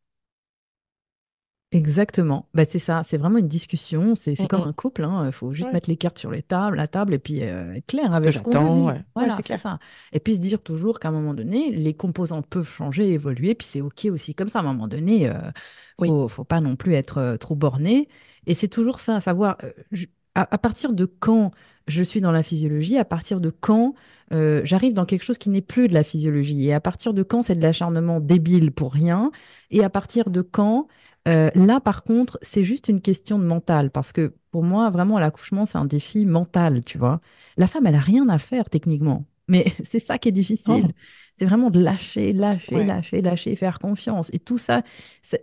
Exactement. 1.75 2.47
Bah, 2.53 2.63
c'est 2.63 2.79
ça, 2.79 3.01
c'est 3.03 3.17
vraiment 3.17 3.37
une 3.37 3.49
discussion. 3.49 4.15
C'est 4.15 4.35
comme 4.47 4.63
un 4.63 4.71
couple. 4.71 5.01
Il 5.01 5.05
hein. 5.05 5.31
faut 5.31 5.51
juste 5.51 5.73
mettre 5.73 5.89
les 5.89 5.97
cartes 5.97 6.17
sur 6.17 6.31
les 6.31 6.41
tables, 6.41 6.77
la 6.77 6.87
table 6.87 7.13
et 7.13 7.19
puis 7.19 7.43
euh, 7.43 7.73
être 7.73 7.85
clair 7.85 8.13
avec 8.13 8.33
ce 8.33 8.39
qu'on 8.39 8.85
veut. 8.87 8.99
Voilà, 9.13 9.37
c'est 9.45 9.57
ça. 9.57 9.79
Et 10.13 10.19
puis 10.19 10.35
se 10.35 10.39
dire 10.39 10.61
toujours 10.61 10.99
qu'à 10.99 11.09
un 11.09 11.11
moment 11.11 11.33
donné, 11.33 11.71
les 11.71 11.93
composants 11.93 12.41
peuvent 12.41 12.69
changer, 12.69 13.11
évoluer. 13.11 13.55
Puis 13.55 13.67
c'est 13.69 13.81
OK 13.81 14.05
aussi 14.05 14.35
comme 14.35 14.47
ça. 14.47 14.59
À 14.59 14.61
un 14.61 14.65
moment 14.65 14.87
donné, 14.87 15.27
euh, 15.27 15.33
faut, 15.99 16.27
faut 16.29 16.45
pas 16.45 16.61
non 16.61 16.77
plus 16.77 16.93
être 16.93 17.17
euh, 17.17 17.37
trop 17.37 17.55
borné. 17.55 18.07
Et 18.47 18.53
c'est 18.53 18.69
toujours 18.69 18.99
ça, 18.99 19.19
savoir 19.19 19.57
à, 20.35 20.57
partir 20.57 20.93
de 20.93 21.05
quand 21.05 21.51
je 21.87 22.03
suis 22.03 22.21
dans 22.21 22.31
la 22.31 22.43
physiologie, 22.43 22.97
à 22.97 23.05
partir 23.05 23.41
de 23.41 23.49
quand 23.49 23.95
j'arrive 24.31 24.93
dans 24.93 25.05
quelque 25.05 25.23
chose 25.23 25.39
qui 25.39 25.49
n'est 25.49 25.61
plus 25.61 25.87
de 25.87 25.93
la 25.95 26.03
physiologie, 26.03 26.67
et 26.67 26.73
à 26.73 26.79
partir 26.79 27.13
de 27.13 27.23
quand 27.23 27.41
c'est 27.41 27.55
de 27.55 27.61
l'acharnement 27.61 28.19
débile 28.19 28.71
pour 28.71 28.93
rien, 28.93 29.31
et 29.71 29.83
à 29.83 29.89
partir 29.89 30.29
de 30.29 30.41
quand 30.41 30.87
euh, 31.27 31.49
là, 31.55 31.79
par 31.81 32.03
contre, 32.03 32.37
c'est 32.41 32.63
juste 32.63 32.87
une 32.87 33.01
question 33.01 33.39
de 33.39 33.45
mental, 33.45 33.91
parce 33.91 34.11
que 34.11 34.35
pour 34.51 34.63
moi, 34.63 34.89
vraiment, 34.89 35.19
l'accouchement, 35.19 35.65
c'est 35.65 35.77
un 35.77 35.85
défi 35.85 36.25
mental, 36.25 36.83
tu 36.85 36.97
vois. 36.97 37.21
La 37.57 37.67
femme, 37.67 37.87
elle 37.87 37.95
a 37.95 37.99
rien 37.99 38.29
à 38.29 38.37
faire 38.37 38.69
techniquement, 38.69 39.25
mais 39.47 39.65
c'est 39.83 39.99
ça 39.99 40.17
qui 40.19 40.29
est 40.29 40.31
difficile. 40.31 40.87
Oh. 40.89 40.91
C'est 41.37 41.45
vraiment 41.45 41.69
de 41.69 41.79
lâcher, 41.79 42.31
lâcher, 42.31 42.83
lâcher, 42.83 43.21
lâcher, 43.21 43.55
faire 43.55 43.79
confiance. 43.79 44.29
Et 44.31 44.39
tout 44.39 44.57
ça, 44.57 44.83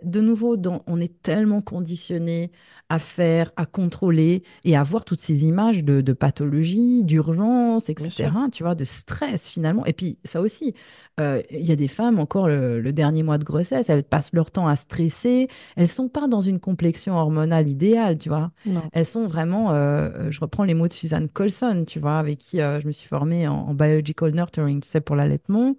de 0.03 0.21
nouveau, 0.21 0.57
on 0.87 0.99
est 0.99 1.21
tellement 1.21 1.61
conditionné 1.61 2.51
à 2.89 2.99
faire, 2.99 3.51
à 3.55 3.65
contrôler 3.65 4.43
et 4.63 4.75
à 4.75 4.83
voir 4.83 5.05
toutes 5.05 5.21
ces 5.21 5.45
images 5.45 5.83
de, 5.83 6.01
de 6.01 6.13
pathologie, 6.13 7.03
d'urgence, 7.03 7.89
etc., 7.89 8.29
tu 8.51 8.63
vois, 8.63 8.75
de 8.75 8.83
stress 8.83 9.47
finalement. 9.47 9.85
Et 9.85 9.93
puis 9.93 10.17
ça 10.25 10.41
aussi, 10.41 10.73
euh, 11.19 11.41
il 11.51 11.65
y 11.65 11.71
a 11.71 11.75
des 11.75 11.87
femmes, 11.87 12.19
encore 12.19 12.47
le, 12.47 12.91
dernier 12.91 13.23
mois 13.23 13.37
de 13.37 13.43
grossesse, 13.43 13.89
elles 13.89 14.03
passent 14.03 14.33
leur 14.33 14.51
temps 14.51 14.67
à 14.67 14.75
stresser. 14.75 15.47
Elles 15.75 15.87
sont 15.87 16.09
pas 16.09 16.27
dans 16.27 16.41
une 16.41 16.59
complexion 16.59 17.15
hormonale 17.15 17.67
idéale, 17.67 18.17
tu 18.17 18.29
vois. 18.29 18.51
Elles 18.91 19.05
sont 19.05 19.27
vraiment, 19.27 19.71
euh, 19.71 20.29
je 20.29 20.39
reprends 20.39 20.63
les 20.63 20.73
mots 20.73 20.87
de 20.87 20.93
Suzanne 20.93 21.29
Colson, 21.29 21.85
tu 21.87 21.99
vois, 21.99 22.17
avec 22.17 22.39
qui 22.39 22.61
euh, 22.61 22.79
je 22.79 22.87
me 22.87 22.91
suis 22.91 23.07
formée 23.07 23.47
en, 23.47 23.73
biological 23.73 24.31
nurturing, 24.31 24.81
tu 24.81 24.89
sais, 24.89 25.01
pour 25.01 25.15
l'allaitement. 25.15 25.75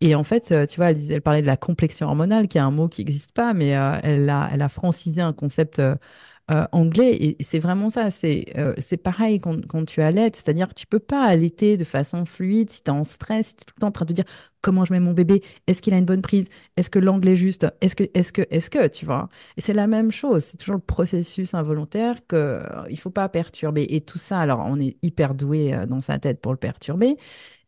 Et 0.00 0.14
en 0.14 0.24
fait, 0.24 0.66
tu 0.68 0.76
vois, 0.76 0.90
elle, 0.90 1.22
parlait 1.22 1.42
de 1.42 1.46
la 1.46 1.56
complexion 1.56 2.08
hormonale, 2.08 2.48
qui 2.48 2.58
est 2.58 2.60
un 2.60 2.70
mot 2.70 2.88
qui 2.88 3.02
n'existe 3.02 3.32
pas, 3.32 3.54
mais 3.54 3.68
elle, 3.68 4.28
a, 4.28 4.50
elle 4.52 4.62
a 4.62 4.68
francisé 4.68 5.20
un 5.20 5.32
concept 5.32 5.80
euh, 6.50 6.66
anglais. 6.72 7.16
Et, 7.20 7.36
c'est 7.42 7.58
vraiment 7.58 7.88
ça. 7.88 8.10
C'est 8.10 8.52
euh, 8.58 8.74
pareil 9.02 9.40
quand, 9.40 9.66
quand 9.66 9.86
tu 9.86 10.02
allaites. 10.02 10.36
C'est-à-dire 10.36 10.68
que 10.68 10.74
tu 10.74 10.86
peux 10.86 10.98
pas 10.98 11.24
allaiter 11.24 11.78
de 11.78 11.84
façon 11.84 12.26
fluide 12.26 12.70
si 12.70 12.82
tu 12.82 12.90
es 12.90 12.94
en 12.94 13.02
stress, 13.04 13.48
si 13.48 13.56
tu 13.56 13.62
es 13.62 13.64
tout 13.64 13.74
le 13.78 13.80
temps 13.80 13.86
en 13.88 13.92
train 13.92 14.04
de 14.04 14.10
te 14.10 14.14
dire 14.14 14.24
comment 14.60 14.84
je 14.84 14.92
mets 14.92 15.00
mon 15.00 15.12
bébé, 15.12 15.42
est-ce 15.66 15.80
qu'il 15.82 15.94
a 15.94 15.98
une 15.98 16.04
bonne 16.04 16.22
prise, 16.22 16.48
est-ce 16.76 16.90
que 16.90 16.98
l'angle 16.98 17.28
est 17.28 17.36
juste, 17.36 17.66
est-ce 17.80 17.96
que, 17.96 18.04
est-ce 18.14 18.32
que, 18.32 18.42
est-ce 18.50 18.70
que, 18.70 18.86
tu 18.88 19.04
vois? 19.06 19.28
Et 19.56 19.60
c'est 19.62 19.74
la 19.74 19.86
même 19.86 20.10
chose. 20.12 20.44
C'est 20.44 20.56
toujours 20.58 20.76
le 20.76 20.80
processus 20.82 21.54
involontaire 21.54 22.26
qu'il 22.26 22.38
euh, 22.38 22.62
il 22.90 22.98
faut 22.98 23.10
pas 23.10 23.28
perturber. 23.30 23.86
Et 23.90 24.02
tout 24.02 24.18
ça, 24.18 24.38
alors 24.40 24.60
on 24.66 24.78
est 24.80 24.96
hyper 25.02 25.34
doué 25.34 25.74
dans 25.88 26.02
sa 26.02 26.18
tête 26.18 26.40
pour 26.42 26.52
le 26.52 26.58
perturber. 26.58 27.16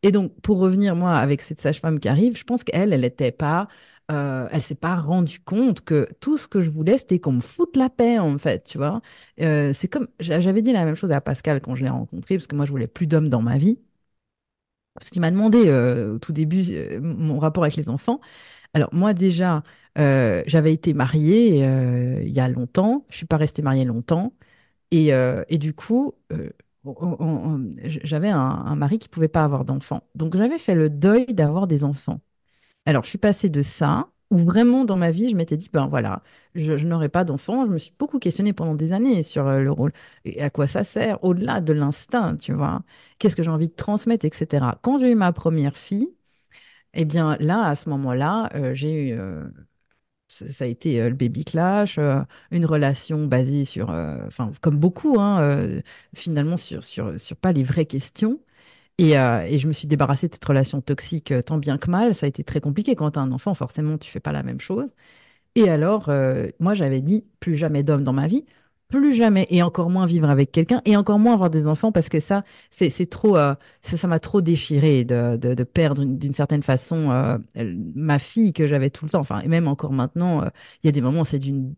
Et 0.07 0.13
donc, 0.13 0.33
pour 0.41 0.59
revenir, 0.59 0.95
moi, 0.97 1.17
avec 1.19 1.41
cette 1.43 1.61
sage-femme 1.61 1.99
qui 2.01 2.09
arrive, 2.09 2.37
je 2.37 2.45
pense 2.45 2.63
qu'elle, 2.65 2.93
elle 2.93 3.01
n'était 3.01 3.33
pas 3.33 3.69
euh, 4.13 4.47
elle 4.53 4.63
s'est 4.63 4.77
pas 4.77 4.95
rendue 4.95 5.41
compte 5.41 5.81
que 5.81 6.09
tout 6.21 6.39
ce 6.39 6.47
que 6.47 6.63
je 6.63 6.71
voulais, 6.71 6.97
c'était 6.97 7.19
qu'on 7.19 7.33
me 7.33 7.41
foute 7.41 7.77
la 7.77 7.91
paix, 7.91 8.19
en 8.21 8.39
fait, 8.39 8.63
tu 8.65 8.79
vois. 8.79 9.01
Euh, 9.41 9.73
c'est 9.73 9.89
comme, 9.89 10.07
j'avais 10.21 10.63
dit 10.63 10.73
la 10.73 10.85
même 10.85 10.95
chose 10.95 11.11
à 11.11 11.21
Pascal 11.21 11.61
quand 11.61 11.75
je 11.75 11.83
l'ai 11.83 11.91
rencontré, 11.91 12.37
parce 12.37 12.47
que 12.47 12.55
moi, 12.57 12.67
je 12.67 12.71
voulais 12.71 12.87
plus 12.87 13.09
d'hommes 13.09 13.29
dans 13.29 13.43
ma 13.43 13.59
vie. 13.59 13.81
Parce 14.95 15.11
qu'il 15.11 15.21
m'a 15.21 15.31
demandé 15.31 15.65
euh, 15.67 16.15
au 16.15 16.19
tout 16.19 16.33
début 16.33 16.63
mon 17.01 17.39
rapport 17.39 17.65
avec 17.65 17.77
les 17.77 17.89
enfants. 17.91 18.21
Alors, 18.75 18.91
moi, 18.95 19.15
déjà, 19.15 19.65
j'avais 19.97 20.75
été 20.75 20.95
mariée 20.95 21.59
il 22.27 22.31
y 22.33 22.41
a 22.41 22.49
longtemps. 22.51 23.07
Je 23.11 23.17
suis 23.19 23.27
pas 23.27 23.39
restée 23.39 23.63
mariée 23.63 23.87
longtemps. 23.87 24.35
Et, 24.93 25.09
et 25.49 25.59
du 25.59 25.75
coup, 25.75 26.15
j'avais 27.85 28.29
un, 28.29 28.77
mari 28.77 28.99
qui 28.99 29.09
pouvait 29.09 29.29
pas 29.29 29.45
avoir 29.45 29.65
d'enfants. 29.65 30.03
Donc, 30.15 30.37
j'avais 30.37 30.59
fait 30.59 30.75
le 30.75 30.91
deuil 30.91 31.27
d'avoir 31.27 31.67
des 31.67 31.85
enfants. 31.85 32.21
Alors, 32.87 33.05
je 33.05 33.11
suis 33.11 33.19
passée 33.19 33.51
de 33.51 33.63
ça, 33.63 34.11
où 34.31 34.39
vraiment 34.39 34.85
dans 34.85 34.97
ma 34.97 35.11
vie, 35.11 35.31
je 35.31 35.37
m'étais 35.37 35.57
dit, 35.57 35.71
ben 35.73 35.87
voilà, 35.89 36.23
je, 36.55 36.75
n'aurai 36.87 37.09
pas 37.09 37.25
d'enfant. 37.25 37.67
Je 37.67 37.71
me 37.71 37.79
suis 37.79 37.93
beaucoup 37.99 38.19
questionnée 38.19 38.53
pendant 38.53 38.75
des 38.75 38.93
années 38.93 39.23
sur 39.23 39.47
euh, 39.47 39.61
le 39.61 39.71
rôle. 39.73 39.93
Et 40.25 40.43
à 40.43 40.51
quoi 40.51 40.67
ça 40.67 40.85
sert, 40.85 41.23
au-delà 41.25 41.61
de 41.61 41.73
l'instinct, 41.73 42.37
tu 42.37 42.53
vois 42.53 42.83
Qu'est-ce 43.19 43.37
que 43.37 43.43
j'ai 43.43 43.51
envie 43.51 43.69
de 43.69 43.75
transmettre, 43.75 44.25
etc. 44.25 44.67
Quand 44.83 44.99
j'ai 44.99 45.13
eu 45.13 45.15
ma 45.15 45.33
première 45.33 45.77
fille, 45.77 46.09
eh 46.95 47.05
bien 47.05 47.37
là, 47.41 47.65
à 47.67 47.75
ce 47.75 47.89
moment-là, 47.91 48.51
euh, 48.55 48.75
j'ai 48.75 49.11
eu... 49.11 49.19
Euh, 49.19 49.45
ça, 50.29 50.65
a 50.65 50.69
été 50.69 51.09
le 51.09 51.15
baby 51.15 51.45
clash, 51.45 51.99
une 52.51 52.67
relation 52.67 53.27
basée 53.27 53.65
sur, 53.65 53.91
enfin, 54.27 54.51
comme 54.61 54.77
beaucoup, 54.79 55.21
hein, 55.21 55.81
finalement, 56.15 56.57
sur, 56.57 56.85
sur, 56.85 57.21
sur 57.21 57.37
pas 57.37 57.53
les 57.53 57.63
vraies 57.63 57.87
questions. 57.87 58.41
Euh, 59.01 59.41
et, 59.43 59.59
je 59.59 59.69
me 59.69 59.73
suis 59.73 59.87
débarrassée 59.89 60.29
de 60.29 60.35
cette 60.35 60.45
relation 60.45 60.81
toxique 60.81 61.31
euh, 61.33 61.43
tant 61.43 61.59
bien 61.59 61.79
que 61.79 61.91
mal. 61.91 62.15
Ça 62.15 62.27
a 62.27 62.29
été 62.29 62.45
très 62.45 62.61
compliqué. 62.61 62.95
Quand 62.95 63.13
tu 63.13 63.19
as 63.19 63.23
un 63.23 63.33
enfant, 63.33 63.55
forcément, 63.55 63.99
tu 63.99 64.11
fais 64.11 64.21
pas 64.21 64.33
la 64.33 64.43
même 64.43 64.61
chose. 64.61 64.91
Et 65.57 65.69
alors, 65.71 66.09
euh, 66.11 66.49
moi, 66.61 66.75
j'avais 66.75 67.01
dit 67.01 67.27
plus 67.41 67.57
jamais 67.57 67.83
d'homme 67.83 68.05
dans 68.05 68.13
ma 68.13 68.27
vie, 68.29 68.47
plus 68.89 69.15
jamais, 69.15 69.47
et 69.51 69.63
encore 69.63 69.91
moins 69.91 70.07
vivre 70.07 70.29
avec 70.31 70.53
quelqu'un, 70.53 70.83
et 70.85 70.97
encore 70.97 71.19
moins 71.19 71.35
avoir 71.35 71.51
des 71.51 71.67
enfants, 71.67 71.93
parce 71.93 72.09
que 72.09 72.21
ça, 72.21 72.45
c'est 72.71 73.11
trop, 73.11 73.37
ça 73.83 74.09
m'a 74.09 74.21
trop 74.21 74.41
déchiré 74.41 75.05
de, 75.05 75.37
de, 75.37 75.65
perdre 75.65 76.05
d'une 76.05 76.33
certaine 76.33 76.63
façon 76.63 77.41
ma 77.55 78.19
fille 78.19 78.53
que 78.53 78.67
j'avais 78.67 78.91
tout 78.91 79.05
le 79.05 79.11
temps. 79.11 79.21
Enfin, 79.21 79.41
et 79.41 79.49
même 79.49 79.69
encore 79.69 79.93
maintenant, 79.93 80.43
il 80.83 80.87
y 80.87 80.89
a 80.89 80.93
des 80.93 81.01
moments, 81.01 81.25
c'est 81.25 81.39
d'une 81.39 81.75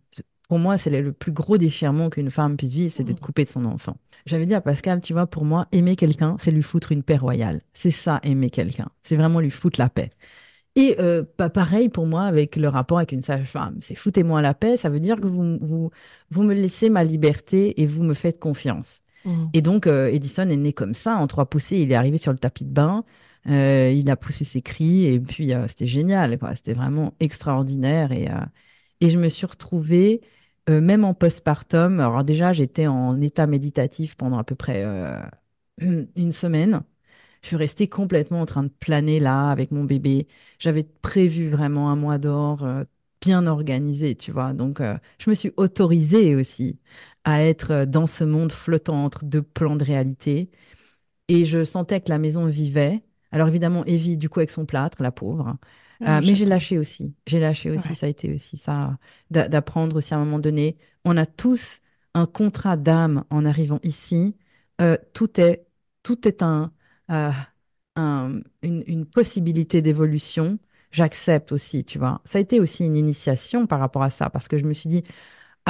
pour 0.48 0.58
moi, 0.58 0.78
c'est 0.78 0.90
le 0.90 1.12
plus 1.12 1.32
gros 1.32 1.58
déchirement 1.58 2.08
qu'une 2.08 2.30
femme 2.30 2.56
puisse 2.56 2.72
vivre, 2.72 2.90
c'est 2.90 3.04
d'être 3.04 3.20
mmh. 3.20 3.26
coupée 3.26 3.44
de 3.44 3.50
son 3.50 3.66
enfant. 3.66 3.98
J'avais 4.24 4.46
dit 4.46 4.54
à 4.54 4.62
Pascal, 4.62 5.02
tu 5.02 5.12
vois, 5.12 5.26
pour 5.26 5.44
moi, 5.44 5.68
aimer 5.72 5.94
quelqu'un, 5.94 6.36
c'est 6.38 6.50
lui 6.50 6.62
foutre 6.62 6.90
une 6.90 7.02
paix 7.02 7.18
royale. 7.18 7.60
C'est 7.74 7.90
ça, 7.90 8.18
aimer 8.22 8.48
quelqu'un. 8.48 8.88
C'est 9.02 9.16
vraiment 9.16 9.40
lui 9.40 9.50
foutre 9.50 9.78
la 9.78 9.90
paix. 9.90 10.10
Et 10.78 10.94
euh, 11.00 11.24
pas 11.36 11.50
pareil 11.50 11.88
pour 11.88 12.06
moi 12.06 12.22
avec 12.22 12.54
le 12.54 12.68
rapport 12.68 12.98
avec 12.98 13.10
une 13.10 13.20
sage-femme. 13.20 13.78
C'est 13.80 13.96
foutez-moi 13.96 14.40
la 14.42 14.54
paix, 14.54 14.76
ça 14.76 14.88
veut 14.88 15.00
dire 15.00 15.16
que 15.16 15.26
vous, 15.26 15.58
vous, 15.60 15.90
vous 16.30 16.42
me 16.44 16.54
laissez 16.54 16.88
ma 16.88 17.02
liberté 17.02 17.82
et 17.82 17.86
vous 17.86 18.04
me 18.04 18.14
faites 18.14 18.38
confiance. 18.38 19.00
Mmh. 19.24 19.46
Et 19.54 19.60
donc, 19.60 19.88
euh, 19.88 20.06
Edison 20.06 20.48
est 20.48 20.56
né 20.56 20.72
comme 20.72 20.94
ça, 20.94 21.16
en 21.16 21.26
trois 21.26 21.46
poussées. 21.46 21.78
Il 21.78 21.90
est 21.90 21.96
arrivé 21.96 22.16
sur 22.16 22.30
le 22.30 22.38
tapis 22.38 22.64
de 22.64 22.70
bain, 22.70 23.04
euh, 23.48 23.90
il 23.92 24.08
a 24.08 24.14
poussé 24.14 24.44
ses 24.44 24.62
cris 24.62 25.06
et 25.06 25.18
puis 25.18 25.50
c'était 25.66 25.88
génial. 25.88 26.38
C'était 26.54 26.74
vraiment 26.74 27.12
extraordinaire. 27.18 28.12
Et, 28.12 28.28
et 29.00 29.08
je 29.08 29.18
me 29.18 29.28
suis 29.28 29.46
retrouvée 29.46 30.20
même 30.68 31.02
en 31.02 31.12
postpartum, 31.14 31.98
alors 31.98 32.22
déjà, 32.24 32.52
j'étais 32.52 32.86
en 32.86 33.20
état 33.22 33.46
méditatif 33.48 34.16
pendant 34.16 34.38
à 34.38 34.44
peu 34.44 34.54
près 34.54 34.84
une 35.80 36.32
semaine. 36.32 36.82
Je 37.42 37.48
suis 37.48 37.56
restée 37.56 37.88
complètement 37.88 38.40
en 38.40 38.46
train 38.46 38.64
de 38.64 38.70
planer 38.80 39.20
là 39.20 39.50
avec 39.50 39.70
mon 39.70 39.84
bébé. 39.84 40.26
J'avais 40.58 40.84
prévu 41.02 41.48
vraiment 41.50 41.90
un 41.90 41.96
mois 41.96 42.18
d'or 42.18 42.64
euh, 42.64 42.84
bien 43.20 43.46
organisé, 43.46 44.14
tu 44.14 44.32
vois. 44.32 44.52
Donc, 44.52 44.80
je 45.18 45.30
me 45.30 45.34
suis 45.34 45.52
autorisée 45.56 46.36
aussi 46.36 46.78
à 47.24 47.42
être 47.42 47.84
dans 47.84 48.06
ce 48.06 48.24
monde 48.24 48.52
flottant 48.52 49.04
entre 49.04 49.24
deux 49.24 49.42
plans 49.42 49.76
de 49.76 49.84
réalité. 49.84 50.50
Et 51.28 51.44
je 51.44 51.64
sentais 51.64 52.00
que 52.00 52.08
la 52.08 52.18
maison 52.18 52.46
vivait. 52.46 53.02
Alors 53.32 53.48
évidemment, 53.48 53.84
Evie, 53.84 54.16
du 54.16 54.28
coup, 54.28 54.40
avec 54.40 54.50
son 54.50 54.64
plâtre, 54.66 55.02
la 55.02 55.12
pauvre. 55.12 55.56
Ah, 56.04 56.20
mais 56.20 56.34
j'ai 56.34 56.44
lâché 56.44 56.78
aussi. 56.78 57.14
J'ai 57.26 57.40
lâché 57.40 57.70
aussi. 57.70 57.94
Ça 57.94 58.06
a 58.06 58.08
été 58.08 58.32
aussi 58.32 58.56
ça, 58.56 58.96
d'apprendre 59.30 59.96
aussi 59.96 60.14
à 60.14 60.16
un 60.16 60.24
moment 60.24 60.38
donné. 60.38 60.76
On 61.04 61.16
a 61.16 61.26
tous 61.26 61.80
un 62.14 62.26
contrat 62.26 62.76
d'âme 62.76 63.24
en 63.30 63.44
arrivant 63.44 63.80
ici. 63.82 64.36
Euh, 64.80 64.96
tout 65.12 65.40
est, 65.40 65.66
tout 66.02 66.26
est 66.26 66.42
un, 66.42 66.72
euh, 67.10 67.30
un 67.96 68.40
une, 68.62 68.84
une, 68.86 69.06
possibilité 69.06 69.82
d'évolution. 69.82 70.58
J'accepte 70.90 71.52
aussi, 71.52 71.84
tu 71.84 71.98
vois. 71.98 72.20
Ça 72.24 72.38
a 72.38 72.40
été 72.40 72.60
aussi 72.60 72.84
une 72.84 72.96
initiation 72.96 73.66
par 73.66 73.80
rapport 73.80 74.02
à 74.02 74.10
ça, 74.10 74.30
parce 74.30 74.48
que 74.48 74.58
je 74.58 74.64
me 74.64 74.72
suis 74.74 74.88
dit, 74.88 75.04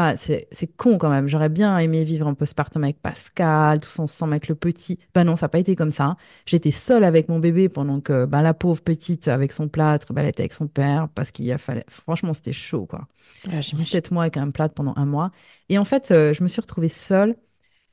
ah, 0.01 0.15
c'est 0.17 0.49
con 0.77 0.97
quand 0.97 1.11
même. 1.11 1.27
J'aurais 1.27 1.49
bien 1.49 1.77
aimé 1.77 2.05
vivre 2.05 2.29
en 2.29 2.35
postpartum 2.35 2.85
avec 2.85 3.03
Pascal, 3.03 3.81
tous 3.81 3.99
ensemble 3.99 4.35
avec 4.35 4.47
le 4.47 4.55
petit. 4.55 4.97
Ben 5.13 5.25
non, 5.25 5.35
ça 5.35 5.47
n'a 5.47 5.49
pas 5.49 5.59
été 5.59 5.75
comme 5.75 5.91
ça. 5.91 6.17
J'étais 6.47 6.71
seule 6.71 7.03
avec 7.03 7.29
mon 7.29 7.41
bébé 7.41 7.69
pendant 7.69 8.01
que 8.01 8.25
ben, 8.25 8.43
la 8.43 8.55
pauvre 8.55 8.81
petite, 8.81 9.27
avec 9.27 9.51
son 9.51 9.67
plâtre, 9.67 10.13
ben, 10.13 10.23
elle 10.23 10.29
était 10.29 10.43
avec 10.43 10.53
son 10.53 10.69
père 10.69 11.09
parce 11.17 11.33
qu'il 11.33 11.51
a 11.51 11.59
fallu. 11.59 11.83
Franchement, 11.89 12.33
c'était 12.33 12.53
chaud, 12.53 12.87
quoi. 12.87 13.09
17 13.49 14.13
mois 14.13 14.23
avec 14.23 14.37
un 14.37 14.51
plâtre 14.53 14.75
pendant 14.75 14.95
un 14.95 15.05
mois. 15.05 15.33
Et 15.69 15.79
en 15.79 15.85
fait, 15.85 16.13
euh, 16.13 16.33
je 16.33 16.45
me 16.45 16.49
suis 16.49 16.61
retrouvée 16.61 16.89
seule 16.89 17.35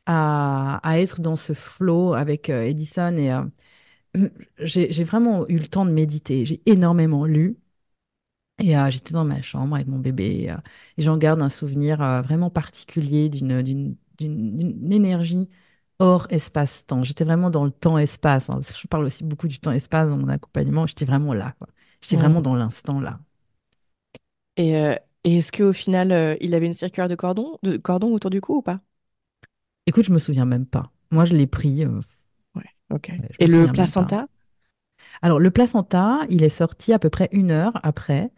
à, 0.05 0.79
à 0.83 0.99
être 0.99 1.21
dans 1.21 1.35
ce 1.35 1.53
flow 1.53 2.13
avec 2.13 2.49
euh, 2.49 2.63
Edison 2.63 3.17
et 3.17 3.31
euh, 3.33 3.43
j'ai 4.59 5.03
vraiment 5.05 5.47
eu 5.49 5.57
le 5.59 5.67
temps 5.67 5.85
de 5.85 5.91
méditer. 5.91 6.45
J'ai 6.45 6.61
énormément 6.67 7.25
lu. 7.25 7.57
Et 8.59 8.77
euh, 8.77 8.89
j'étais 8.89 9.13
dans 9.13 9.25
ma 9.25 9.41
chambre 9.41 9.75
avec 9.75 9.87
mon 9.87 9.99
bébé 9.99 10.49
euh, 10.49 10.55
et 10.97 11.01
j'en 11.01 11.17
garde 11.17 11.41
un 11.41 11.49
souvenir 11.49 12.01
euh, 12.01 12.21
vraiment 12.21 12.49
particulier 12.49 13.27
d'une, 13.29 13.97
énergie 14.91 15.49
hors 15.99 16.27
espace-temps. 16.29 17.03
J'étais 17.03 17.25
vraiment 17.25 17.49
dans 17.49 17.65
le 17.65 17.71
temps-espace. 17.71 18.49
Hein, 18.49 18.61
je 18.63 18.87
parle 18.87 19.05
aussi 19.05 19.23
beaucoup 19.25 19.47
du 19.49 19.59
temps-espace 19.59 20.07
dans 20.09 20.17
mon 20.17 20.29
accompagnement. 20.29 20.87
J'étais 20.87 21.05
vraiment 21.05 21.33
là. 21.33 21.55
J'étais 22.01 22.15
vraiment 22.17 22.41
dans 22.41 22.55
l'instant 22.55 22.99
là. 23.01 23.19
Et, 24.57 24.71
et 25.23 25.37
est-ce 25.37 25.51
qu'au 25.51 25.73
final, 25.73 26.37
il 26.41 26.53
avait 26.53 26.65
une 26.67 26.73
circulaire 26.73 27.09
de 27.09 27.15
cordon, 27.15 27.57
de 27.63 27.77
cordon 27.77 28.13
autour 28.13 28.29
du 28.31 28.41
cou 28.41 28.57
ou 28.57 28.61
pas? 28.61 28.79
Écoute, 29.87 30.05
je 30.05 30.11
me 30.11 30.19
souviens 30.19 30.45
même 30.45 30.65
pas. 30.65 30.91
Moi, 31.11 31.25
je 31.25 31.33
l'ai 31.33 31.47
pris. 31.47 31.85
ouais, 31.85 32.63
ok. 32.89 33.11
et 33.39 33.47
le 33.47 33.71
placenta? 33.71 34.27
alors, 35.21 35.39
le 35.39 35.51
placenta, 35.51 36.21
il 36.29 36.43
est 36.43 36.49
sorti 36.49 36.93
à 36.93 36.99
peu 36.99 37.09
près 37.09 37.29
une 37.31 37.51
heure 37.51 37.79
après. 37.83 38.31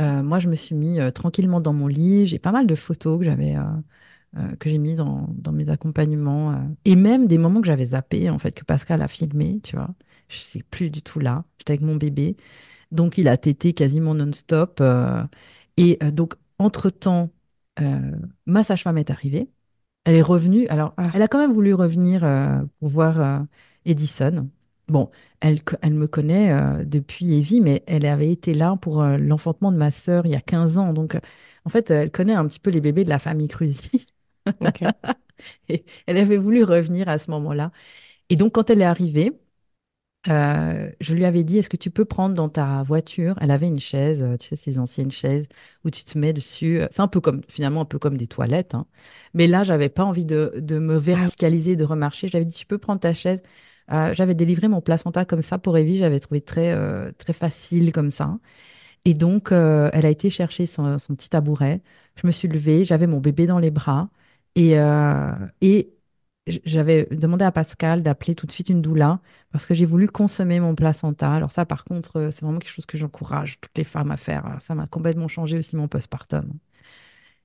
Euh, 0.00 0.22
moi, 0.22 0.38
je 0.38 0.48
me 0.48 0.54
suis 0.54 0.74
mis 0.74 1.00
euh, 1.00 1.10
tranquillement 1.10 1.60
dans 1.60 1.72
mon 1.72 1.86
lit. 1.86 2.26
J'ai 2.26 2.38
pas 2.38 2.52
mal 2.52 2.66
de 2.66 2.74
photos 2.74 3.18
que 3.18 3.24
j'avais, 3.24 3.56
euh, 3.56 4.56
que 4.58 4.68
j'ai 4.68 4.78
mis 4.78 4.94
dans, 4.94 5.28
mes 5.52 5.70
accompagnements 5.70 6.68
et 6.84 6.96
même 6.96 7.26
des 7.26 7.38
moments 7.38 7.60
que 7.60 7.66
j'avais 7.66 7.86
zappés, 7.86 8.30
en 8.30 8.38
fait, 8.38 8.52
que 8.52 8.64
Pascal 8.64 9.02
a 9.02 9.08
filmé, 9.08 9.60
tu 9.62 9.76
vois. 9.76 9.90
Je 10.28 10.38
sais 10.38 10.62
plus 10.70 10.90
du 10.90 11.02
tout 11.02 11.18
là. 11.20 11.44
J'étais 11.58 11.72
avec 11.72 11.82
mon 11.82 11.96
bébé. 11.96 12.36
Donc, 12.92 13.18
il 13.18 13.28
a 13.28 13.36
tété 13.36 13.72
quasiment 13.72 14.14
non-stop. 14.14 14.82
et 15.76 15.98
donc, 16.12 16.34
entre-temps, 16.58 17.30
ma 18.46 18.62
sage-femme 18.62 18.98
est 18.98 19.10
arrivée. 19.10 19.48
Elle 20.04 20.16
est 20.16 20.22
revenue. 20.22 20.66
Alors, 20.68 20.94
ah. 20.96 21.10
elle 21.14 21.22
a 21.22 21.28
quand 21.28 21.38
même 21.38 21.52
voulu 21.52 21.74
revenir 21.74 22.20
pour 22.78 22.88
voir 22.88 23.44
Edison. 23.84 24.48
Bon, 24.90 25.08
elle, 25.40 25.60
elle 25.82 25.94
me 25.94 26.08
connaît 26.08 26.52
euh, 26.52 26.84
depuis 26.84 27.34
Evie, 27.36 27.60
mais 27.60 27.84
elle 27.86 28.04
avait 28.06 28.32
été 28.32 28.54
là 28.54 28.76
pour 28.76 29.02
euh, 29.02 29.18
l'enfantement 29.18 29.70
de 29.70 29.76
ma 29.76 29.92
sœur 29.92 30.26
il 30.26 30.32
y 30.32 30.34
a 30.34 30.40
15 30.40 30.78
ans. 30.78 30.92
Donc, 30.92 31.14
euh, 31.14 31.20
en 31.64 31.70
fait, 31.70 31.90
elle 31.90 32.10
connaît 32.10 32.34
un 32.34 32.46
petit 32.48 32.58
peu 32.58 32.70
les 32.70 32.80
bébés 32.80 33.04
de 33.04 33.08
la 33.08 33.20
famille 33.20 33.46
Cruzy. 33.46 34.06
et 35.68 35.84
elle 36.06 36.16
avait 36.18 36.36
voulu 36.38 36.64
revenir 36.64 37.08
à 37.08 37.18
ce 37.18 37.30
moment-là. 37.30 37.70
Et 38.30 38.36
donc, 38.36 38.54
quand 38.54 38.70
elle 38.70 38.82
est 38.82 38.84
arrivée, 38.84 39.32
je 40.26 41.14
lui 41.14 41.24
avais 41.24 41.44
dit, 41.44 41.58
est-ce 41.58 41.68
que 41.70 41.76
tu 41.76 41.90
peux 41.90 42.04
prendre 42.04 42.34
dans 42.34 42.48
ta 42.48 42.82
voiture 42.82 43.36
Elle 43.40 43.50
avait 43.50 43.66
une 43.68 43.80
chaise, 43.80 44.24
tu 44.38 44.48
sais, 44.48 44.56
ces 44.56 44.78
anciennes 44.78 45.10
chaises 45.10 45.46
où 45.84 45.90
tu 45.90 46.04
te 46.04 46.18
mets 46.18 46.32
dessus. 46.32 46.80
C'est 46.90 47.00
un 47.00 47.08
peu 47.08 47.20
comme, 47.20 47.40
finalement, 47.48 47.82
un 47.82 47.86
peu 47.86 47.98
comme 47.98 48.16
des 48.16 48.26
toilettes. 48.26 48.74
Hein. 48.74 48.86
Mais 49.34 49.46
là, 49.46 49.64
j'avais 49.64 49.88
pas 49.88 50.04
envie 50.04 50.24
de, 50.24 50.54
de 50.56 50.78
me 50.78 50.96
ah 50.96 50.98
verticaliser, 50.98 51.76
de 51.76 51.84
remarcher. 51.84 52.28
J'avais 52.28 52.44
dit, 52.44 52.56
tu 52.56 52.66
peux 52.66 52.78
prendre 52.78 53.00
ta 53.00 53.14
chaise 53.14 53.42
euh, 53.92 54.14
j'avais 54.14 54.34
délivré 54.34 54.68
mon 54.68 54.80
placenta 54.80 55.24
comme 55.24 55.42
ça 55.42 55.58
pour 55.58 55.76
Evie, 55.76 55.98
j'avais 55.98 56.20
trouvé 56.20 56.40
très, 56.40 56.72
euh, 56.72 57.10
très 57.18 57.32
facile 57.32 57.92
comme 57.92 58.10
ça. 58.10 58.38
Et 59.04 59.14
donc, 59.14 59.52
euh, 59.52 59.90
elle 59.92 60.06
a 60.06 60.10
été 60.10 60.30
chercher 60.30 60.66
son, 60.66 60.96
petit 61.16 61.30
tabouret. 61.30 61.82
Je 62.16 62.26
me 62.26 62.32
suis 62.32 62.48
levée, 62.48 62.84
j'avais 62.84 63.06
mon 63.06 63.20
bébé 63.20 63.46
dans 63.46 63.58
les 63.58 63.70
bras. 63.70 64.10
Et, 64.56 64.78
euh, 64.78 65.32
et 65.60 65.94
j'avais 66.46 67.06
demandé 67.10 67.44
à 67.44 67.52
Pascal 67.52 68.02
d'appeler 68.02 68.34
tout 68.34 68.46
de 68.46 68.52
suite 68.52 68.68
une 68.70 68.82
doula 68.82 69.20
parce 69.52 69.66
que 69.66 69.74
j'ai 69.74 69.84
voulu 69.86 70.08
consommer 70.08 70.60
mon 70.60 70.74
placenta. 70.74 71.32
Alors 71.32 71.52
ça, 71.52 71.66
par 71.66 71.84
contre, 71.84 72.16
euh, 72.18 72.30
c'est 72.30 72.44
vraiment 72.44 72.58
quelque 72.58 72.72
chose 72.72 72.86
que 72.86 72.98
j'encourage 72.98 73.60
toutes 73.60 73.76
les 73.76 73.84
femmes 73.84 74.10
à 74.10 74.16
faire. 74.16 74.56
Ça 74.58 74.74
m'a 74.74 74.86
complètement 74.86 75.28
changé 75.28 75.58
aussi 75.58 75.76
mon 75.76 75.88
postpartum. 75.88 76.50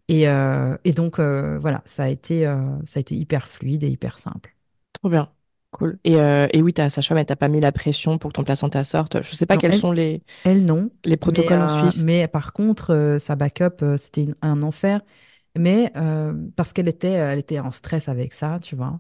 Et, 0.07 0.27
euh, 0.29 0.77
et 0.83 0.91
donc, 0.91 1.19
euh, 1.19 1.57
voilà, 1.59 1.81
ça 1.85 2.03
a, 2.03 2.07
été, 2.09 2.43
ça 2.85 2.97
a 2.97 2.99
été 2.99 3.15
hyper 3.15 3.47
fluide 3.47 3.83
et 3.83 3.89
hyper 3.89 4.17
simple. 4.17 4.55
Trop 4.93 5.09
bien. 5.09 5.29
Cool. 5.71 5.97
Et, 6.05 6.13
et 6.13 6.61
oui, 6.61 6.73
ta 6.73 6.89
sage-femme, 6.89 7.17
elle 7.17 7.25
t'a 7.25 7.35
pas 7.35 7.49
mis 7.49 7.59
la 7.59 7.73
pression 7.73 8.17
pour 8.17 8.31
que 8.31 8.35
ton 8.35 8.43
placenta 8.43 8.83
sorte. 8.83 9.21
Je 9.23 9.35
sais 9.35 9.45
pas 9.45 9.57
quels 9.57 9.73
sont 9.73 9.91
les, 9.91 10.21
elle, 10.45 10.63
non. 10.63 10.89
les 11.03 11.17
protocoles 11.17 11.61
en 11.61 11.89
Suisse. 11.89 12.05
Mais 12.05 12.27
par 12.27 12.53
contre, 12.53 13.17
sa 13.19 13.35
backup, 13.35 13.97
c'était 13.97 14.27
un 14.41 14.61
enfer. 14.63 15.01
Mais 15.58 15.91
parce 16.56 16.74
qu'elle 16.74 16.88
était, 16.88 17.12
elle 17.12 17.39
était 17.39 17.60
en 17.60 17.72
stress 17.72 18.10
avec 18.10 18.34
ça, 18.34 18.60
tu 18.62 18.76
vois. 18.76 18.99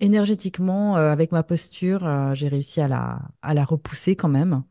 énergétiquement, 0.00 0.96
avec 0.96 1.32
ma 1.32 1.42
posture, 1.42 2.34
j'ai 2.34 2.48
réussi 2.48 2.80
à 2.80 2.88
la, 2.88 3.20
à 3.42 3.54
la 3.54 3.64
repousser 3.64 4.16
quand 4.16 4.28
même. 4.28 4.64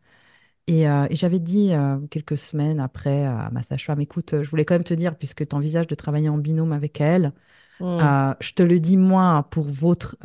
Et, 0.68 0.86
j'avais 1.12 1.40
dit 1.40 1.72
quelques 2.10 2.38
semaines 2.38 2.80
après 2.80 3.26
à 3.26 3.50
ma 3.52 3.64
sage-femme, 3.64 4.02
écoute, 4.02 4.42
je 4.42 4.50
voulais 4.50 4.66
quand 4.66 4.76
même 4.76 4.84
te 4.84 4.94
dire, 4.94 5.18
puisque 5.18 5.48
tu 5.48 5.56
envisages 5.56 5.88
de 5.88 5.96
travailler 5.96 6.30
en 6.30 6.38
binôme 6.38 6.74
avec 6.74 7.02
elle, 7.02 7.34
mmh. 7.80 8.34
je 8.40 8.54
te 8.54 8.64
le 8.64 8.80
dis 8.80 8.98
moi 8.98 9.48
pour 9.52 9.66
votre, 9.66 10.18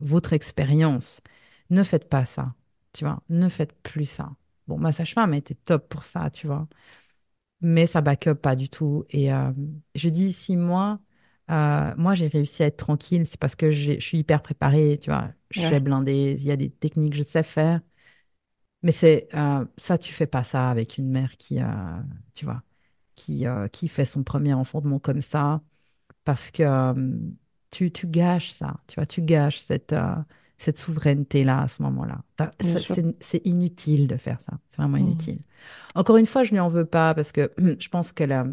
votre 0.00 0.32
expérience, 0.32 1.20
ne 1.70 1.82
faites 1.82 2.08
pas 2.08 2.24
ça, 2.24 2.54
tu 2.92 3.04
vois, 3.04 3.22
ne 3.30 3.48
faites 3.48 3.72
plus 3.82 4.04
ça. 4.04 4.30
Bon, 4.66 4.78
ma 4.78 4.92
sage-femme 4.92 5.34
était 5.34 5.54
top 5.54 5.88
pour 5.88 6.04
ça, 6.04 6.30
tu 6.30 6.46
vois 6.46 6.66
mais 7.64 7.86
ça 7.86 8.00
backup 8.02 8.34
pas 8.36 8.56
du 8.56 8.68
tout. 8.68 9.04
Et 9.10 9.32
euh, 9.32 9.52
je 9.94 10.08
dis, 10.08 10.32
si 10.32 10.56
moi, 10.56 11.00
euh, 11.50 11.94
moi 11.96 12.14
j'ai 12.14 12.28
réussi 12.28 12.62
à 12.62 12.66
être 12.66 12.76
tranquille, 12.78 13.26
c'est 13.26 13.38
parce 13.40 13.56
que 13.56 13.70
je 13.70 13.98
suis 14.00 14.18
hyper 14.18 14.42
préparée, 14.42 14.98
tu 15.00 15.10
vois, 15.10 15.30
je 15.50 15.60
suis 15.60 15.80
blindée, 15.80 16.36
il 16.38 16.44
y 16.44 16.50
a 16.52 16.56
des 16.56 16.70
techniques, 16.70 17.14
je 17.14 17.24
sais 17.24 17.42
faire. 17.42 17.80
Mais 18.82 18.92
c'est 18.92 19.28
euh, 19.34 19.64
ça, 19.76 19.96
tu 19.98 20.12
fais 20.12 20.26
pas 20.26 20.44
ça 20.44 20.70
avec 20.70 20.98
une 20.98 21.08
mère 21.10 21.32
qui, 21.38 21.58
tu 22.34 22.44
vois, 22.44 22.62
qui, 23.16 23.46
qui 23.72 23.88
fait 23.88 24.04
son 24.04 24.22
premier 24.24 24.54
enfant 24.54 24.82
comme 25.00 25.22
ça, 25.22 25.62
parce 26.24 26.50
que 26.50 26.94
tu, 27.70 27.92
tu 27.92 28.06
gâches 28.08 28.52
ça, 28.52 28.76
tu 28.88 28.96
vois, 28.96 29.06
tu 29.06 29.22
gâches 29.22 29.60
cette, 29.60 29.94
cette 30.58 30.78
souveraineté-là 30.78 31.62
à 31.62 31.68
ce 31.68 31.82
moment-là. 31.82 32.22
C'est 33.20 33.46
inutile 33.46 34.06
de 34.06 34.16
faire 34.16 34.40
ça, 34.40 34.58
c'est 34.68 34.78
vraiment 34.78 34.98
mmh. 34.98 35.06
inutile. 35.06 35.38
Encore 35.94 36.16
une 36.16 36.26
fois, 36.26 36.44
je 36.44 36.50
ne 36.50 36.56
lui 36.56 36.60
en 36.60 36.68
veux 36.68 36.84
pas 36.84 37.14
parce 37.14 37.32
que 37.32 37.50
je 37.78 37.88
pense 37.88 38.12
qu'elle 38.12 38.32
a. 38.32 38.46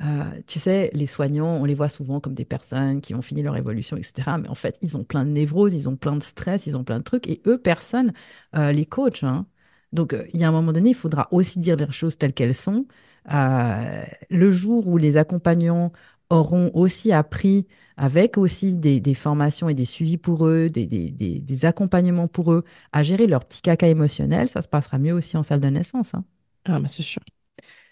Euh, 0.00 0.40
tu 0.46 0.60
sais, 0.60 0.90
les 0.92 1.06
soignants, 1.06 1.56
on 1.56 1.64
les 1.64 1.74
voit 1.74 1.88
souvent 1.88 2.20
comme 2.20 2.34
des 2.34 2.44
personnes 2.44 3.00
qui 3.00 3.16
ont 3.16 3.22
fini 3.22 3.42
leur 3.42 3.56
évolution, 3.56 3.96
etc. 3.96 4.30
Mais 4.40 4.48
en 4.48 4.54
fait, 4.54 4.78
ils 4.80 4.96
ont 4.96 5.02
plein 5.02 5.24
de 5.24 5.30
névroses, 5.30 5.74
ils 5.74 5.88
ont 5.88 5.96
plein 5.96 6.14
de 6.14 6.22
stress, 6.22 6.66
ils 6.68 6.76
ont 6.76 6.84
plein 6.84 6.98
de 6.98 7.04
trucs. 7.04 7.26
Et 7.26 7.42
eux, 7.46 7.58
personne 7.58 8.12
euh, 8.54 8.70
les 8.70 8.86
coach. 8.86 9.24
Hein. 9.24 9.46
Donc, 9.92 10.12
euh, 10.12 10.24
il 10.32 10.40
y 10.40 10.44
a 10.44 10.48
un 10.48 10.52
moment 10.52 10.72
donné, 10.72 10.90
il 10.90 10.94
faudra 10.94 11.26
aussi 11.32 11.58
dire 11.58 11.74
les 11.76 11.90
choses 11.90 12.16
telles 12.16 12.32
qu'elles 12.32 12.54
sont. 12.54 12.86
le 13.26 14.50
jour 14.50 14.86
où 14.86 14.98
les 14.98 15.16
accompagnants 15.16 15.92
auront 16.30 16.70
aussi 16.74 17.12
appris, 17.12 17.66
avec 17.96 18.38
aussi 18.38 18.74
des, 18.76 19.14
formations 19.14 19.68
et 19.68 19.74
des 19.74 19.84
suivis 19.84 20.18
pour 20.18 20.46
eux, 20.46 20.68
des, 20.70 21.64
accompagnements 21.64 22.28
pour 22.28 22.52
eux, 22.52 22.64
à 22.92 23.02
gérer 23.02 23.26
leur 23.26 23.44
petit 23.44 23.62
caca 23.62 23.88
émotionnel, 23.88 24.48
ça 24.48 24.62
se 24.62 24.68
passera 24.68 24.98
mieux 24.98 25.12
aussi 25.14 25.36
en 25.36 25.42
salle 25.42 25.60
de 25.60 25.68
naissance. 25.68 26.14
Hein. 26.14 26.24
Ah, 26.64 26.78
bah 26.80 26.88
c'est 26.88 27.02
sûr. 27.02 27.22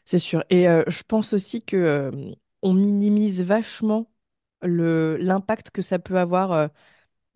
C'est 0.04 0.18
sûr. 0.18 0.44
Et 0.50 0.68
euh, 0.68 0.84
je 0.88 1.02
pense 1.02 1.32
aussi 1.32 1.64
que 1.64 1.76
euh, 1.76 2.32
on 2.62 2.74
minimise 2.74 3.42
vachement 3.42 4.10
l'impact 4.62 5.70
que 5.70 5.82
ça 5.82 5.98
peut 5.98 6.18
avoir 6.18 6.52
euh, 6.52 6.68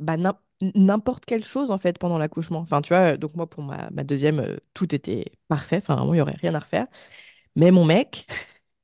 bah, 0.00 0.16
n'importe 0.60 1.24
quelle 1.26 1.44
chose 1.44 1.70
en 1.70 1.78
fait 1.78 1.98
pendant 1.98 2.18
l'accouchement. 2.18 2.60
Enfin, 2.60 2.82
tu 2.82 2.94
vois, 2.94 3.16
donc 3.16 3.34
moi 3.36 3.48
pour 3.48 3.62
ma, 3.64 3.90
deuxième, 4.04 4.58
tout 4.74 4.94
était 4.94 5.32
parfait. 5.48 5.78
Enfin, 5.78 6.02
il 6.06 6.12
n'y 6.12 6.20
aurait 6.20 6.36
rien 6.40 6.54
à 6.54 6.60
refaire. 6.60 6.86
Mais 7.56 7.70
mon 7.72 7.84
mec, 7.84 8.26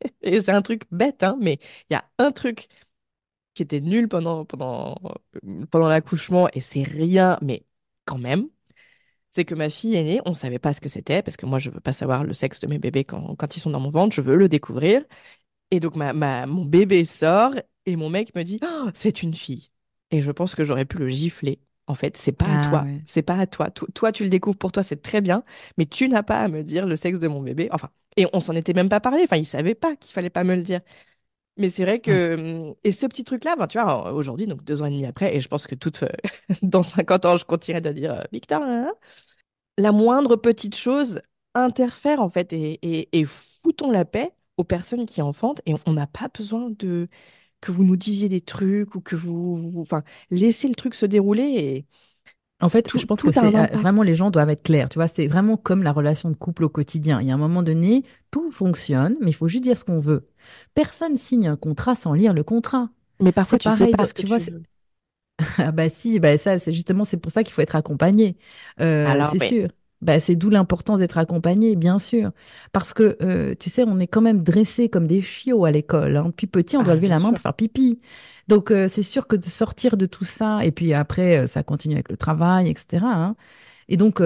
et 0.23 0.43
c'est 0.43 0.51
un 0.51 0.63
truc 0.63 0.83
bête, 0.91 1.23
hein, 1.23 1.37
mais 1.41 1.59
il 1.91 1.95
y 1.95 1.97
a 1.97 2.05
un 2.19 2.33
truc 2.33 2.69
qui 3.55 3.63
était 3.63 3.81
nul 3.81 4.09
pendant, 4.09 4.45
pendant, 4.45 4.97
pendant 5.71 5.89
l'accouchement, 5.89 6.49
et 6.55 6.61
c'est 6.61 6.83
rien, 6.83 7.39
mais 7.43 7.67
quand 8.05 8.19
même, 8.19 8.49
c'est 9.31 9.45
que 9.45 9.55
ma 9.55 9.71
fille 9.71 9.97
aînée, 9.97 10.21
on 10.27 10.31
ne 10.31 10.35
savait 10.35 10.59
pas 10.59 10.73
ce 10.73 10.81
que 10.81 10.89
c'était, 10.89 11.23
parce 11.23 11.37
que 11.37 11.47
moi, 11.47 11.59
je 11.59 11.71
ne 11.71 11.75
veux 11.77 11.81
pas 11.81 11.93
savoir 11.93 12.25
le 12.25 12.35
sexe 12.35 12.61
de 12.61 12.67
mes 12.69 12.79
bébés 12.79 13.05
quand, 13.05 13.37
quand 13.37 13.57
ils 13.57 13.61
sont 13.61 13.71
dans 13.71 13.81
mon 13.81 13.91
ventre, 13.91 14.15
je 14.17 14.23
veux 14.23 14.37
le 14.37 14.49
découvrir. 14.49 15.05
Et 15.73 15.81
donc, 15.81 15.97
ma, 15.97 16.13
ma, 16.13 16.47
mon 16.47 16.65
bébé 16.65 17.05
sort, 17.05 17.55
et 17.87 17.97
mon 17.97 18.11
mec 18.11 18.35
me 18.37 18.45
dit, 18.45 18.61
oh, 18.65 18.91
c'est 18.95 19.23
une 19.23 19.35
fille. 19.35 19.71
Et 20.13 20.23
je 20.23 20.31
pense 20.33 20.55
que 20.55 20.65
j'aurais 20.65 20.85
pu 20.87 20.99
le 20.99 21.09
gifler. 21.09 21.61
En 21.87 21.95
fait, 21.95 22.17
c'est 22.17 22.33
pas 22.33 22.47
à 22.47 22.61
ah 22.61 22.69
toi. 22.69 22.85
C'est 23.07 23.23
pas 23.23 23.37
à 23.37 23.47
toi. 23.47 23.71
toi, 23.71 24.13
tu 24.13 24.25
le 24.25 24.29
découvres 24.29 24.57
pour 24.57 24.73
toi, 24.73 24.83
c'est 24.83 25.03
très 25.03 25.21
bien, 25.21 25.45
mais 25.79 25.87
tu 25.87 26.09
n'as 26.09 26.23
pas 26.23 26.41
à 26.41 26.49
me 26.49 26.63
dire 26.63 26.87
le 26.87 26.97
sexe 26.97 27.19
de 27.19 27.29
mon 27.29 27.43
bébé. 27.43 27.69
Enfin, 27.71 27.91
et 28.17 28.27
on 28.33 28.41
s'en 28.41 28.55
était 28.55 28.73
même 28.73 28.89
pas 28.89 29.01
parlé. 29.01 29.23
Enfin, 29.25 29.37
il 29.37 29.47
savait 29.47 29.75
pas 29.75 29.95
qu'il 29.97 30.13
fallait 30.13 30.31
pas 30.31 30.45
me 30.45 30.57
le 30.57 30.63
dire. 30.63 30.81
Mais 31.57 31.71
c'est 31.71 31.85
vrai 31.85 32.01
que. 32.01 32.75
Et 32.85 32.93
ce 32.93 33.07
petit 33.07 33.25
truc-là, 33.25 33.57
ben, 33.57 33.67
tu 33.67 33.81
vois, 33.81 34.13
aujourd'hui, 34.13 34.47
donc 34.47 34.65
deux 34.65 34.83
ans 34.83 34.87
et 34.87 34.91
demi 34.91 35.07
après, 35.07 35.35
et 35.37 35.41
je 35.41 35.49
pense 35.49 35.67
que 35.67 35.75
toute, 35.75 36.05
dans 36.63 36.83
50 36.83 37.25
ans, 37.25 37.37
je 37.37 37.45
continuerai 37.45 37.81
de 37.81 37.93
dire 37.93 38.13
euh, 38.15 38.23
Victor, 38.33 38.63
la 39.79 39.93
moindre 39.93 40.37
petite 40.37 40.77
chose 40.77 41.21
interfère, 41.55 42.21
en 42.21 42.29
fait, 42.29 42.53
et, 42.53 43.09
et, 43.13 43.25
foutons 43.25 43.91
la 43.91 44.05
paix 44.05 44.33
aux 44.57 44.65
personnes 44.65 45.07
qui 45.07 45.23
enfantent. 45.23 45.63
Et 45.67 45.75
on 45.87 45.93
n'a 45.93 46.07
pas 46.07 46.29
besoin 46.29 46.71
de 46.71 47.09
que 47.67 47.73
vous 47.73 47.85
nous 47.85 47.97
disiez 47.97 48.29
des 48.29 48.41
trucs 48.41 48.95
ou 48.95 49.01
que 49.01 49.17
vous. 49.17 49.75
Enfin, 49.79 50.03
laissez 50.31 50.69
le 50.69 50.75
truc 50.75 50.95
se 50.95 51.07
dérouler 51.07 51.43
et. 51.43 51.87
En 52.59 52.71
fait, 52.71 52.89
je 52.97 53.05
pense 53.05 53.21
que 53.21 53.31
c'est 53.31 53.55
euh, 53.55 53.67
vraiment 53.73 54.03
les 54.03 54.15
gens 54.15 54.31
doivent 54.31 54.49
être 54.49 54.63
clairs. 54.63 54.89
Tu 54.89 54.99
vois, 54.99 55.09
c'est 55.09 55.27
vraiment 55.27 55.59
comme 55.59 55.83
la 55.83 55.93
relation 55.93 56.31
de 56.31 56.37
couple 56.37 56.65
au 56.65 56.71
quotidien. 56.71 57.21
Il 57.21 57.29
y 57.29 57.31
a 57.31 57.35
un 57.35 57.39
moment 57.39 57.63
donné, 57.63 58.03
tout 58.31 58.51
fonctionne, 58.51 59.17
mais 59.21 59.31
il 59.31 59.35
faut 59.35 59.47
juste 59.47 59.65
dire 59.65 59.77
ce 59.77 59.85
qu'on 59.85 60.01
veut. 60.01 60.27
Personne 60.75 61.19
signe 61.19 61.49
un 61.49 61.57
contrat 61.57 61.95
sans 61.95 62.15
lire 62.15 62.33
le 62.33 62.45
contrat. 62.45 62.89
Mais 63.21 63.33
parfois, 63.33 63.59
tu 63.59 63.71
sais 63.71 63.89
pas 63.89 64.07
ce 64.07 64.15
que 64.15 64.23
tu, 64.23 64.29
vois, 64.29 64.39
veux. 64.39 64.63
ah 65.59 65.71
bah 65.71 65.91
si, 65.91 66.19
bah 66.19 66.39
ça, 66.39 66.59
c'est 66.59 66.73
justement, 66.73 67.05
c'est 67.05 67.19
pour 67.19 67.31
ça 67.31 67.45
qu'il 67.45 67.53
faut 67.53 67.61
être 67.61 67.77
accompagné. 67.77 68.39
Euh, 68.81 69.23
c'est 69.33 69.45
sûr. 69.45 69.69
Bah, 70.03 70.21
c'est 70.21 70.37
d'où 70.37 70.51
l'importance 70.51 70.99
d'être 71.01 71.17
accompagné, 71.17 71.75
bien 71.75 71.99
sûr. 71.99 72.31
Parce 72.73 72.93
que, 72.93 73.17
euh, 73.23 73.55
tu 73.59 73.71
sais, 73.71 73.85
on 73.87 73.99
est 73.99 74.07
quand 74.07 74.21
même 74.21 74.43
dressé 74.43 74.89
comme 74.91 75.07
des 75.07 75.23
chiots 75.23 75.65
à 75.65 75.71
l'école. 75.71 76.17
Hein. 76.17 76.33
Puis 76.37 76.47
petit, 76.47 76.77
on 76.77 76.83
doit 76.83 76.93
ah, 76.93 76.97
lever 76.97 77.09
la 77.09 77.19
main 77.19 77.31
pour 77.31 77.41
faire 77.41 77.55
pipi. 77.55 77.99
Donc, 78.49 78.71
euh, 78.71 78.89
c'est 78.89 79.03
sûr 79.03 79.27
que 79.27 79.37
de 79.37 79.45
sortir 79.47 79.97
de 79.97 80.07
tout 80.07 80.25
ça, 80.25 80.65
et 80.65 80.71
puis 80.71 80.93
après, 80.93 81.47
ça 81.47 81.63
continue 81.63 81.95
avec 81.95 82.11
le 82.11 82.17
travail, 82.17 82.69
etc. 82.69 83.05
Hein. 83.05 83.37
Et 83.89 83.97
donc, 83.97 84.21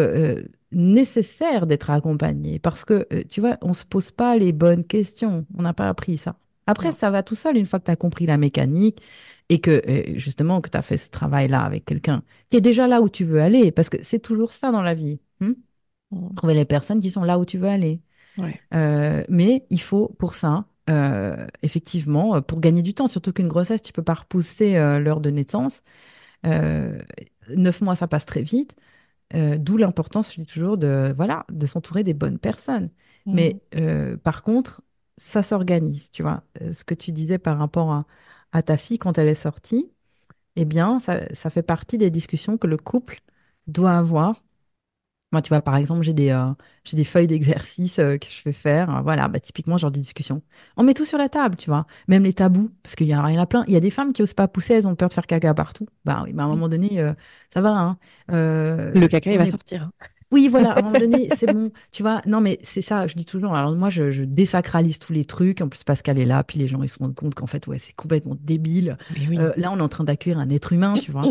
nécessaire 0.73 1.66
d'être 1.66 1.91
accompagné. 1.91 2.59
Parce 2.59 2.85
que, 2.85 3.07
tu 3.25 3.41
vois, 3.41 3.57
on 3.62 3.68
ne 3.68 3.75
se 3.75 3.85
pose 3.85 4.11
pas 4.11 4.37
les 4.37 4.53
bonnes 4.53 4.85
questions. 4.85 5.47
On 5.57 5.62
n'a 5.62 5.73
pas 5.75 5.89
appris 5.89 6.16
ça. 6.16 6.37
Après, 6.66 6.93
ça 6.93 7.11
va 7.11 7.23
tout 7.23 7.35
seul 7.35 7.57
une 7.57 7.66
fois 7.66 7.79
que 7.79 7.85
tu 7.87 7.91
as 7.91 7.97
compris 7.97 8.27
la 8.27 8.39
mécanique 8.39 9.03
et 9.49 9.61
que, 9.61 9.83
justement, 10.16 10.61
que 10.61 10.71
tu 10.71 10.79
as 10.79 10.83
fait 10.83 10.97
ce 10.97 11.11
travail-là 11.11 11.61
avec 11.62 11.85
quelqu'un 11.85 12.23
qui 12.51 12.57
est 12.57 12.61
déjà 12.61 12.87
là 12.89 13.03
où 13.03 13.09
tu 13.09 13.25
veux 13.25 13.41
aller. 13.41 13.71
Parce 13.73 13.91
que 13.91 13.99
c'est 14.03 14.21
toujours 14.21 14.53
ça 14.53 14.71
dans 14.71 14.83
la 14.83 14.95
vie. 14.95 15.21
Hmm? 15.41 15.53
Trouver 16.34 16.55
les 16.55 16.64
personnes 16.64 17.01
qui 17.01 17.11
sont 17.11 17.22
là 17.22 17.38
où 17.38 17.45
tu 17.45 17.59
veux 17.59 17.68
aller. 17.68 18.01
Euh, 18.74 19.24
mais 19.28 19.66
il 19.70 19.80
faut 19.80 20.09
pour 20.18 20.34
ça, 20.34 20.66
euh, 20.88 21.47
effectivement, 21.62 22.36
euh, 22.36 22.41
pour 22.41 22.61
gagner 22.61 22.82
du 22.82 22.95
temps, 22.95 23.07
surtout 23.07 23.32
qu'une 23.32 23.49
grossesse, 23.49 23.82
tu 23.82 23.93
peux 23.93 24.03
pas 24.03 24.14
repousser 24.14 24.74
l'heure 25.01 25.20
de 25.20 25.30
naissance. 25.30 25.82
neuf 26.45 27.80
mois, 27.80 27.97
ça 27.97 28.07
passe 28.07 28.26
très 28.26 28.43
vite. 28.43 28.76
D'où 29.32 29.76
l'importance, 29.76 30.34
je 30.34 30.41
dis 30.41 30.47
toujours, 30.47 30.78
de 30.78 31.12
voilà, 31.16 31.45
de 31.51 31.66
s'entourer 31.66 32.05
des 32.05 32.14
bonnes 32.14 32.38
personnes. 32.38 32.91
Mmh. 33.26 33.34
Mais 33.34 34.16
par 34.22 34.43
contre, 34.43 34.82
ça 35.16 35.43
s'organise, 35.43 36.11
tu 36.11 36.22
vois. 36.22 36.43
Ce 36.72 36.84
que 36.84 36.95
tu 36.95 37.12
disais 37.12 37.38
par 37.38 37.59
rapport 37.59 37.93
à, 37.93 38.07
à, 38.53 38.62
ta 38.62 38.76
fille 38.76 38.99
quand 38.99 39.18
elle 39.18 39.28
est 39.28 39.34
sortie, 39.34 39.91
eh 40.57 40.64
bien, 40.64 40.99
ça, 40.99 41.32
ça 41.34 41.51
fait 41.51 41.62
partie 41.62 41.99
des 41.99 42.11
discussions 42.11 42.59
que 42.59 42.66
le 42.66 42.76
couple 42.76 43.20
doit 43.66 43.93
avoir 43.93 44.43
moi, 45.33 45.43
tu 45.43 45.51
vois, 45.51 45.61
par 45.61 45.76
exemple, 45.76 46.03
j'ai 46.03 46.12
des, 46.12 46.31
euh, 46.31 46.51
j'ai 46.85 46.97
des 46.97 47.05
feuilles 47.05 47.28
d'exercice 47.28 47.99
euh, 47.99 48.18
que 48.18 48.26
je 48.28 48.41
fais 48.41 48.53
faire. 48.53 49.03
voilà, 49.03 49.28
bah, 49.28 49.39
typiquement, 49.39 49.78
genre 49.78 49.91
des 49.91 50.01
discussions. 50.01 50.43
On 50.76 50.83
met 50.83 50.95
tout 50.95 51.05
sur 51.05 51.18
la 51.18 51.28
table, 51.28 51.57
tu 51.57 51.70
vois. 51.70 51.87
Même 52.09 52.24
les 52.24 52.33
tabous, 52.33 52.70
parce 52.83 52.97
qu'il 52.97 53.07
y, 53.07 53.14
en 53.14 53.24
a 53.24 53.47
plein. 53.47 53.64
Il 53.68 53.74
y 53.74 53.76
a 53.76 53.81
des 53.81 53.91
femmes 53.91 54.12
qui 54.12 54.22
osent 54.22 54.35
pas 54.35 54.49
pousser, 54.49 54.74
elles 54.74 54.89
ont 54.89 54.97
peur 54.97 55.09
de 55.09 55.14
faire 55.14 55.26
caca 55.26 55.55
partout. 55.55 55.87
Bah 56.05 56.22
oui, 56.24 56.33
bah, 56.33 56.43
à 56.43 56.47
un 56.47 56.49
mm. 56.49 56.53
moment 56.53 56.68
donné, 56.68 57.01
euh, 57.01 57.12
ça 57.49 57.61
va. 57.61 57.70
Hein. 57.70 57.99
le 58.28 59.07
caca, 59.07 59.33
il 59.33 59.39
va 59.39 59.47
sortir. 59.47 59.83
Hein. 59.83 60.07
Oui, 60.33 60.47
voilà, 60.49 60.72
à 60.72 60.78
un 60.78 60.83
moment 60.83 60.99
donné, 60.99 61.28
c'est 61.37 61.53
bon. 61.53 61.70
Tu 61.91 62.03
vois, 62.03 62.22
non, 62.26 62.41
mais 62.41 62.59
c'est 62.62 62.83
ça, 62.83 63.07
je 63.07 63.14
dis 63.14 63.24
toujours. 63.24 63.55
Alors, 63.55 63.74
moi, 63.74 63.91
je, 63.91 64.24
désacralise 64.24 64.99
tous 64.99 65.12
les 65.12 65.24
trucs. 65.24 65.61
En 65.61 65.68
plus, 65.68 65.83
Pascal 65.85 66.18
est 66.18 66.24
là, 66.24 66.43
puis 66.45 66.59
les 66.59 66.66
gens, 66.66 66.83
ils 66.83 66.89
se 66.89 66.99
rendent 66.99 67.14
compte 67.14 67.35
qu'en 67.35 67.47
fait, 67.47 67.66
ouais, 67.66 67.78
c'est 67.78 67.95
complètement 67.95 68.37
débile. 68.41 68.97
là, 69.57 69.72
on 69.72 69.78
est 69.78 69.83
en 69.83 69.89
train 69.89 70.05
d'accueillir 70.05 70.39
un 70.39 70.51
être 70.51 70.72
humain, 70.72 70.95
tu 70.95 71.12
vois. 71.12 71.24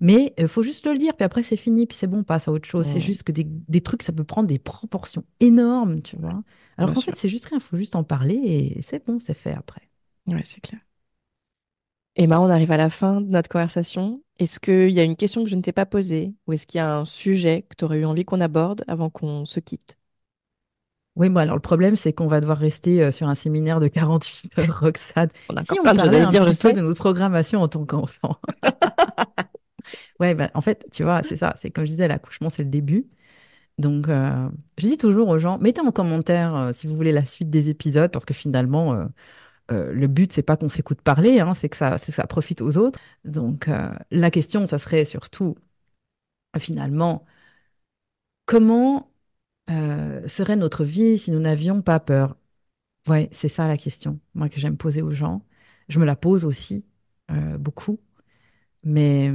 Mais 0.00 0.34
il 0.36 0.44
euh, 0.44 0.48
faut 0.48 0.62
juste 0.62 0.86
le 0.86 0.98
dire, 0.98 1.14
puis 1.14 1.24
après 1.24 1.42
c'est 1.42 1.56
fini, 1.56 1.86
puis 1.86 1.96
c'est 1.96 2.06
bon, 2.06 2.18
on 2.18 2.24
passe 2.24 2.48
à 2.48 2.52
autre 2.52 2.68
chose. 2.68 2.86
C'est 2.86 3.00
juste 3.00 3.22
que 3.22 3.32
des, 3.32 3.44
des, 3.44 3.80
trucs, 3.80 4.02
ça 4.02 4.12
peut 4.12 4.24
prendre 4.24 4.46
des 4.46 4.58
proportions 4.58 5.24
énormes, 5.40 6.02
tu 6.02 6.16
vois. 6.16 6.42
Alors 6.76 6.92
qu'en 6.92 7.00
fait, 7.00 7.16
c'est 7.16 7.28
juste 7.28 7.46
rien, 7.46 7.58
il 7.58 7.62
faut 7.64 7.78
juste 7.78 7.96
en 7.96 8.04
parler 8.04 8.34
et 8.34 8.82
c'est 8.82 9.04
bon, 9.06 9.18
c'est 9.18 9.34
fait 9.34 9.54
après. 9.54 9.88
Ouais, 10.26 10.42
c'est 10.44 10.60
clair. 10.60 10.80
Emma, 12.16 12.40
on 12.40 12.48
arrive 12.48 12.72
à 12.72 12.76
la 12.76 12.90
fin 12.90 13.20
de 13.20 13.28
notre 13.28 13.48
conversation. 13.48 14.22
Est-ce 14.38 14.58
qu'il 14.60 14.90
y 14.90 15.00
a 15.00 15.02
une 15.02 15.16
question 15.16 15.44
que 15.44 15.50
je 15.50 15.56
ne 15.56 15.62
t'ai 15.62 15.72
pas 15.72 15.86
posée 15.86 16.34
ou 16.46 16.52
est-ce 16.52 16.66
qu'il 16.66 16.78
y 16.78 16.80
a 16.80 16.98
un 16.98 17.04
sujet 17.04 17.66
que 17.68 17.76
tu 17.76 17.84
aurais 17.84 17.98
eu 17.98 18.04
envie 18.04 18.24
qu'on 18.24 18.40
aborde 18.40 18.84
avant 18.88 19.10
qu'on 19.10 19.44
se 19.44 19.60
quitte? 19.60 19.96
Oui, 21.14 21.30
bon, 21.30 21.40
alors 21.40 21.54
le 21.56 21.62
problème, 21.62 21.96
c'est 21.96 22.12
qu'on 22.12 22.26
va 22.26 22.40
devoir 22.42 22.58
rester 22.58 23.02
euh, 23.02 23.10
sur 23.10 23.26
un 23.26 23.34
séminaire 23.34 23.80
de 23.80 23.88
48 23.88 24.58
heures, 24.58 24.80
Roxane. 24.80 25.30
On 25.48 25.56
a 25.56 25.64
Si 25.64 25.78
on 25.80 25.82
parlait 25.82 26.20
un 26.20 26.28
dire, 26.28 26.42
je 26.42 26.48
peu 26.48 26.54
sais. 26.54 26.72
de 26.74 26.82
notre 26.82 26.98
programmation 26.98 27.62
en 27.62 27.68
tant 27.68 27.86
qu'enfant. 27.86 28.36
Ouais, 30.20 30.34
bah, 30.34 30.50
en 30.54 30.60
fait, 30.60 30.86
tu 30.92 31.02
vois, 31.02 31.22
c'est 31.22 31.36
ça. 31.36 31.56
C'est 31.60 31.70
comme 31.70 31.84
je 31.84 31.90
disais, 31.90 32.08
l'accouchement, 32.08 32.50
c'est 32.50 32.64
le 32.64 32.70
début. 32.70 33.06
Donc, 33.78 34.08
euh, 34.08 34.48
je 34.78 34.88
dis 34.88 34.98
toujours 34.98 35.28
aux 35.28 35.38
gens, 35.38 35.58
mettez 35.58 35.80
en 35.82 35.92
commentaire 35.92 36.56
euh, 36.56 36.72
si 36.74 36.86
vous 36.86 36.96
voulez 36.96 37.12
la 37.12 37.24
suite 37.26 37.50
des 37.50 37.70
épisodes, 37.70 38.10
parce 38.12 38.24
que 38.24 38.34
finalement, 38.34 38.94
euh, 39.72 39.92
le 39.92 40.06
but, 40.08 40.32
c'est 40.32 40.42
pas 40.42 40.56
qu'on 40.56 40.68
s'écoute 40.70 41.02
parler, 41.02 41.40
hein, 41.40 41.54
c'est 41.54 41.68
que 41.70 41.76
ça, 41.76 41.98
ça 41.98 42.26
profite 42.26 42.62
aux 42.62 42.78
autres. 42.78 42.98
Donc, 43.24 43.68
la 44.12 44.30
question, 44.32 44.66
ça 44.66 44.78
serait 44.78 45.04
surtout, 45.06 45.56
finalement, 46.58 47.24
comment 48.46 49.10
serait 50.26 50.56
notre 50.56 50.84
vie 50.84 51.18
si 51.18 51.30
nous 51.30 51.40
n'avions 51.40 51.82
pas 51.82 52.00
peur? 52.00 52.36
Ouais, 53.08 53.28
c'est 53.32 53.48
ça 53.48 53.68
la 53.68 53.78
question, 53.78 54.20
moi, 54.34 54.48
que 54.50 54.60
j'aime 54.60 54.76
poser 54.78 55.02
aux 55.02 55.12
gens. 55.12 55.44
Je 55.88 56.00
me 56.00 56.06
la 56.06 56.16
pose 56.16 56.44
aussi 56.44 56.86
beaucoup, 57.58 58.00
mais 58.84 59.30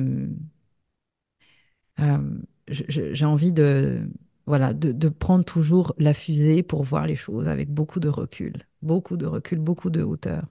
euh, 1.99 2.39
je- 2.67 3.13
j'ai 3.13 3.25
envie 3.25 3.53
de, 3.53 4.01
voilà, 4.45 4.73
de, 4.73 4.91
de 4.91 5.09
prendre 5.09 5.45
toujours 5.45 5.93
la 5.97 6.13
fusée 6.13 6.63
pour 6.63 6.83
voir 6.83 7.05
les 7.07 7.15
choses 7.15 7.47
avec 7.47 7.69
beaucoup 7.69 7.99
de 7.99 8.09
recul, 8.09 8.53
beaucoup 8.81 9.17
de 9.17 9.25
recul, 9.25 9.59
beaucoup 9.59 9.89
de 9.89 10.01
hauteur. 10.03 10.45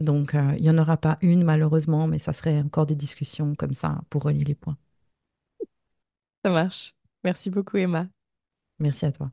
Donc, 0.00 0.34
euh, 0.34 0.54
il 0.58 0.62
n'y 0.62 0.70
en 0.70 0.78
aura 0.78 0.96
pas 0.98 1.18
une, 1.22 1.44
malheureusement, 1.44 2.08
mais 2.08 2.18
ça 2.18 2.32
serait 2.32 2.60
encore 2.60 2.86
des 2.86 2.96
discussions 2.96 3.54
comme 3.56 3.74
ça 3.74 4.02
pour 4.10 4.24
relier 4.24 4.44
les 4.44 4.54
points. 4.56 4.78
Ça 6.44 6.50
marche. 6.50 6.94
Merci 7.24 7.50
beaucoup, 7.50 7.76
Emma. 7.76 8.08
Merci 8.78 9.06
à 9.06 9.12
toi. 9.12 9.30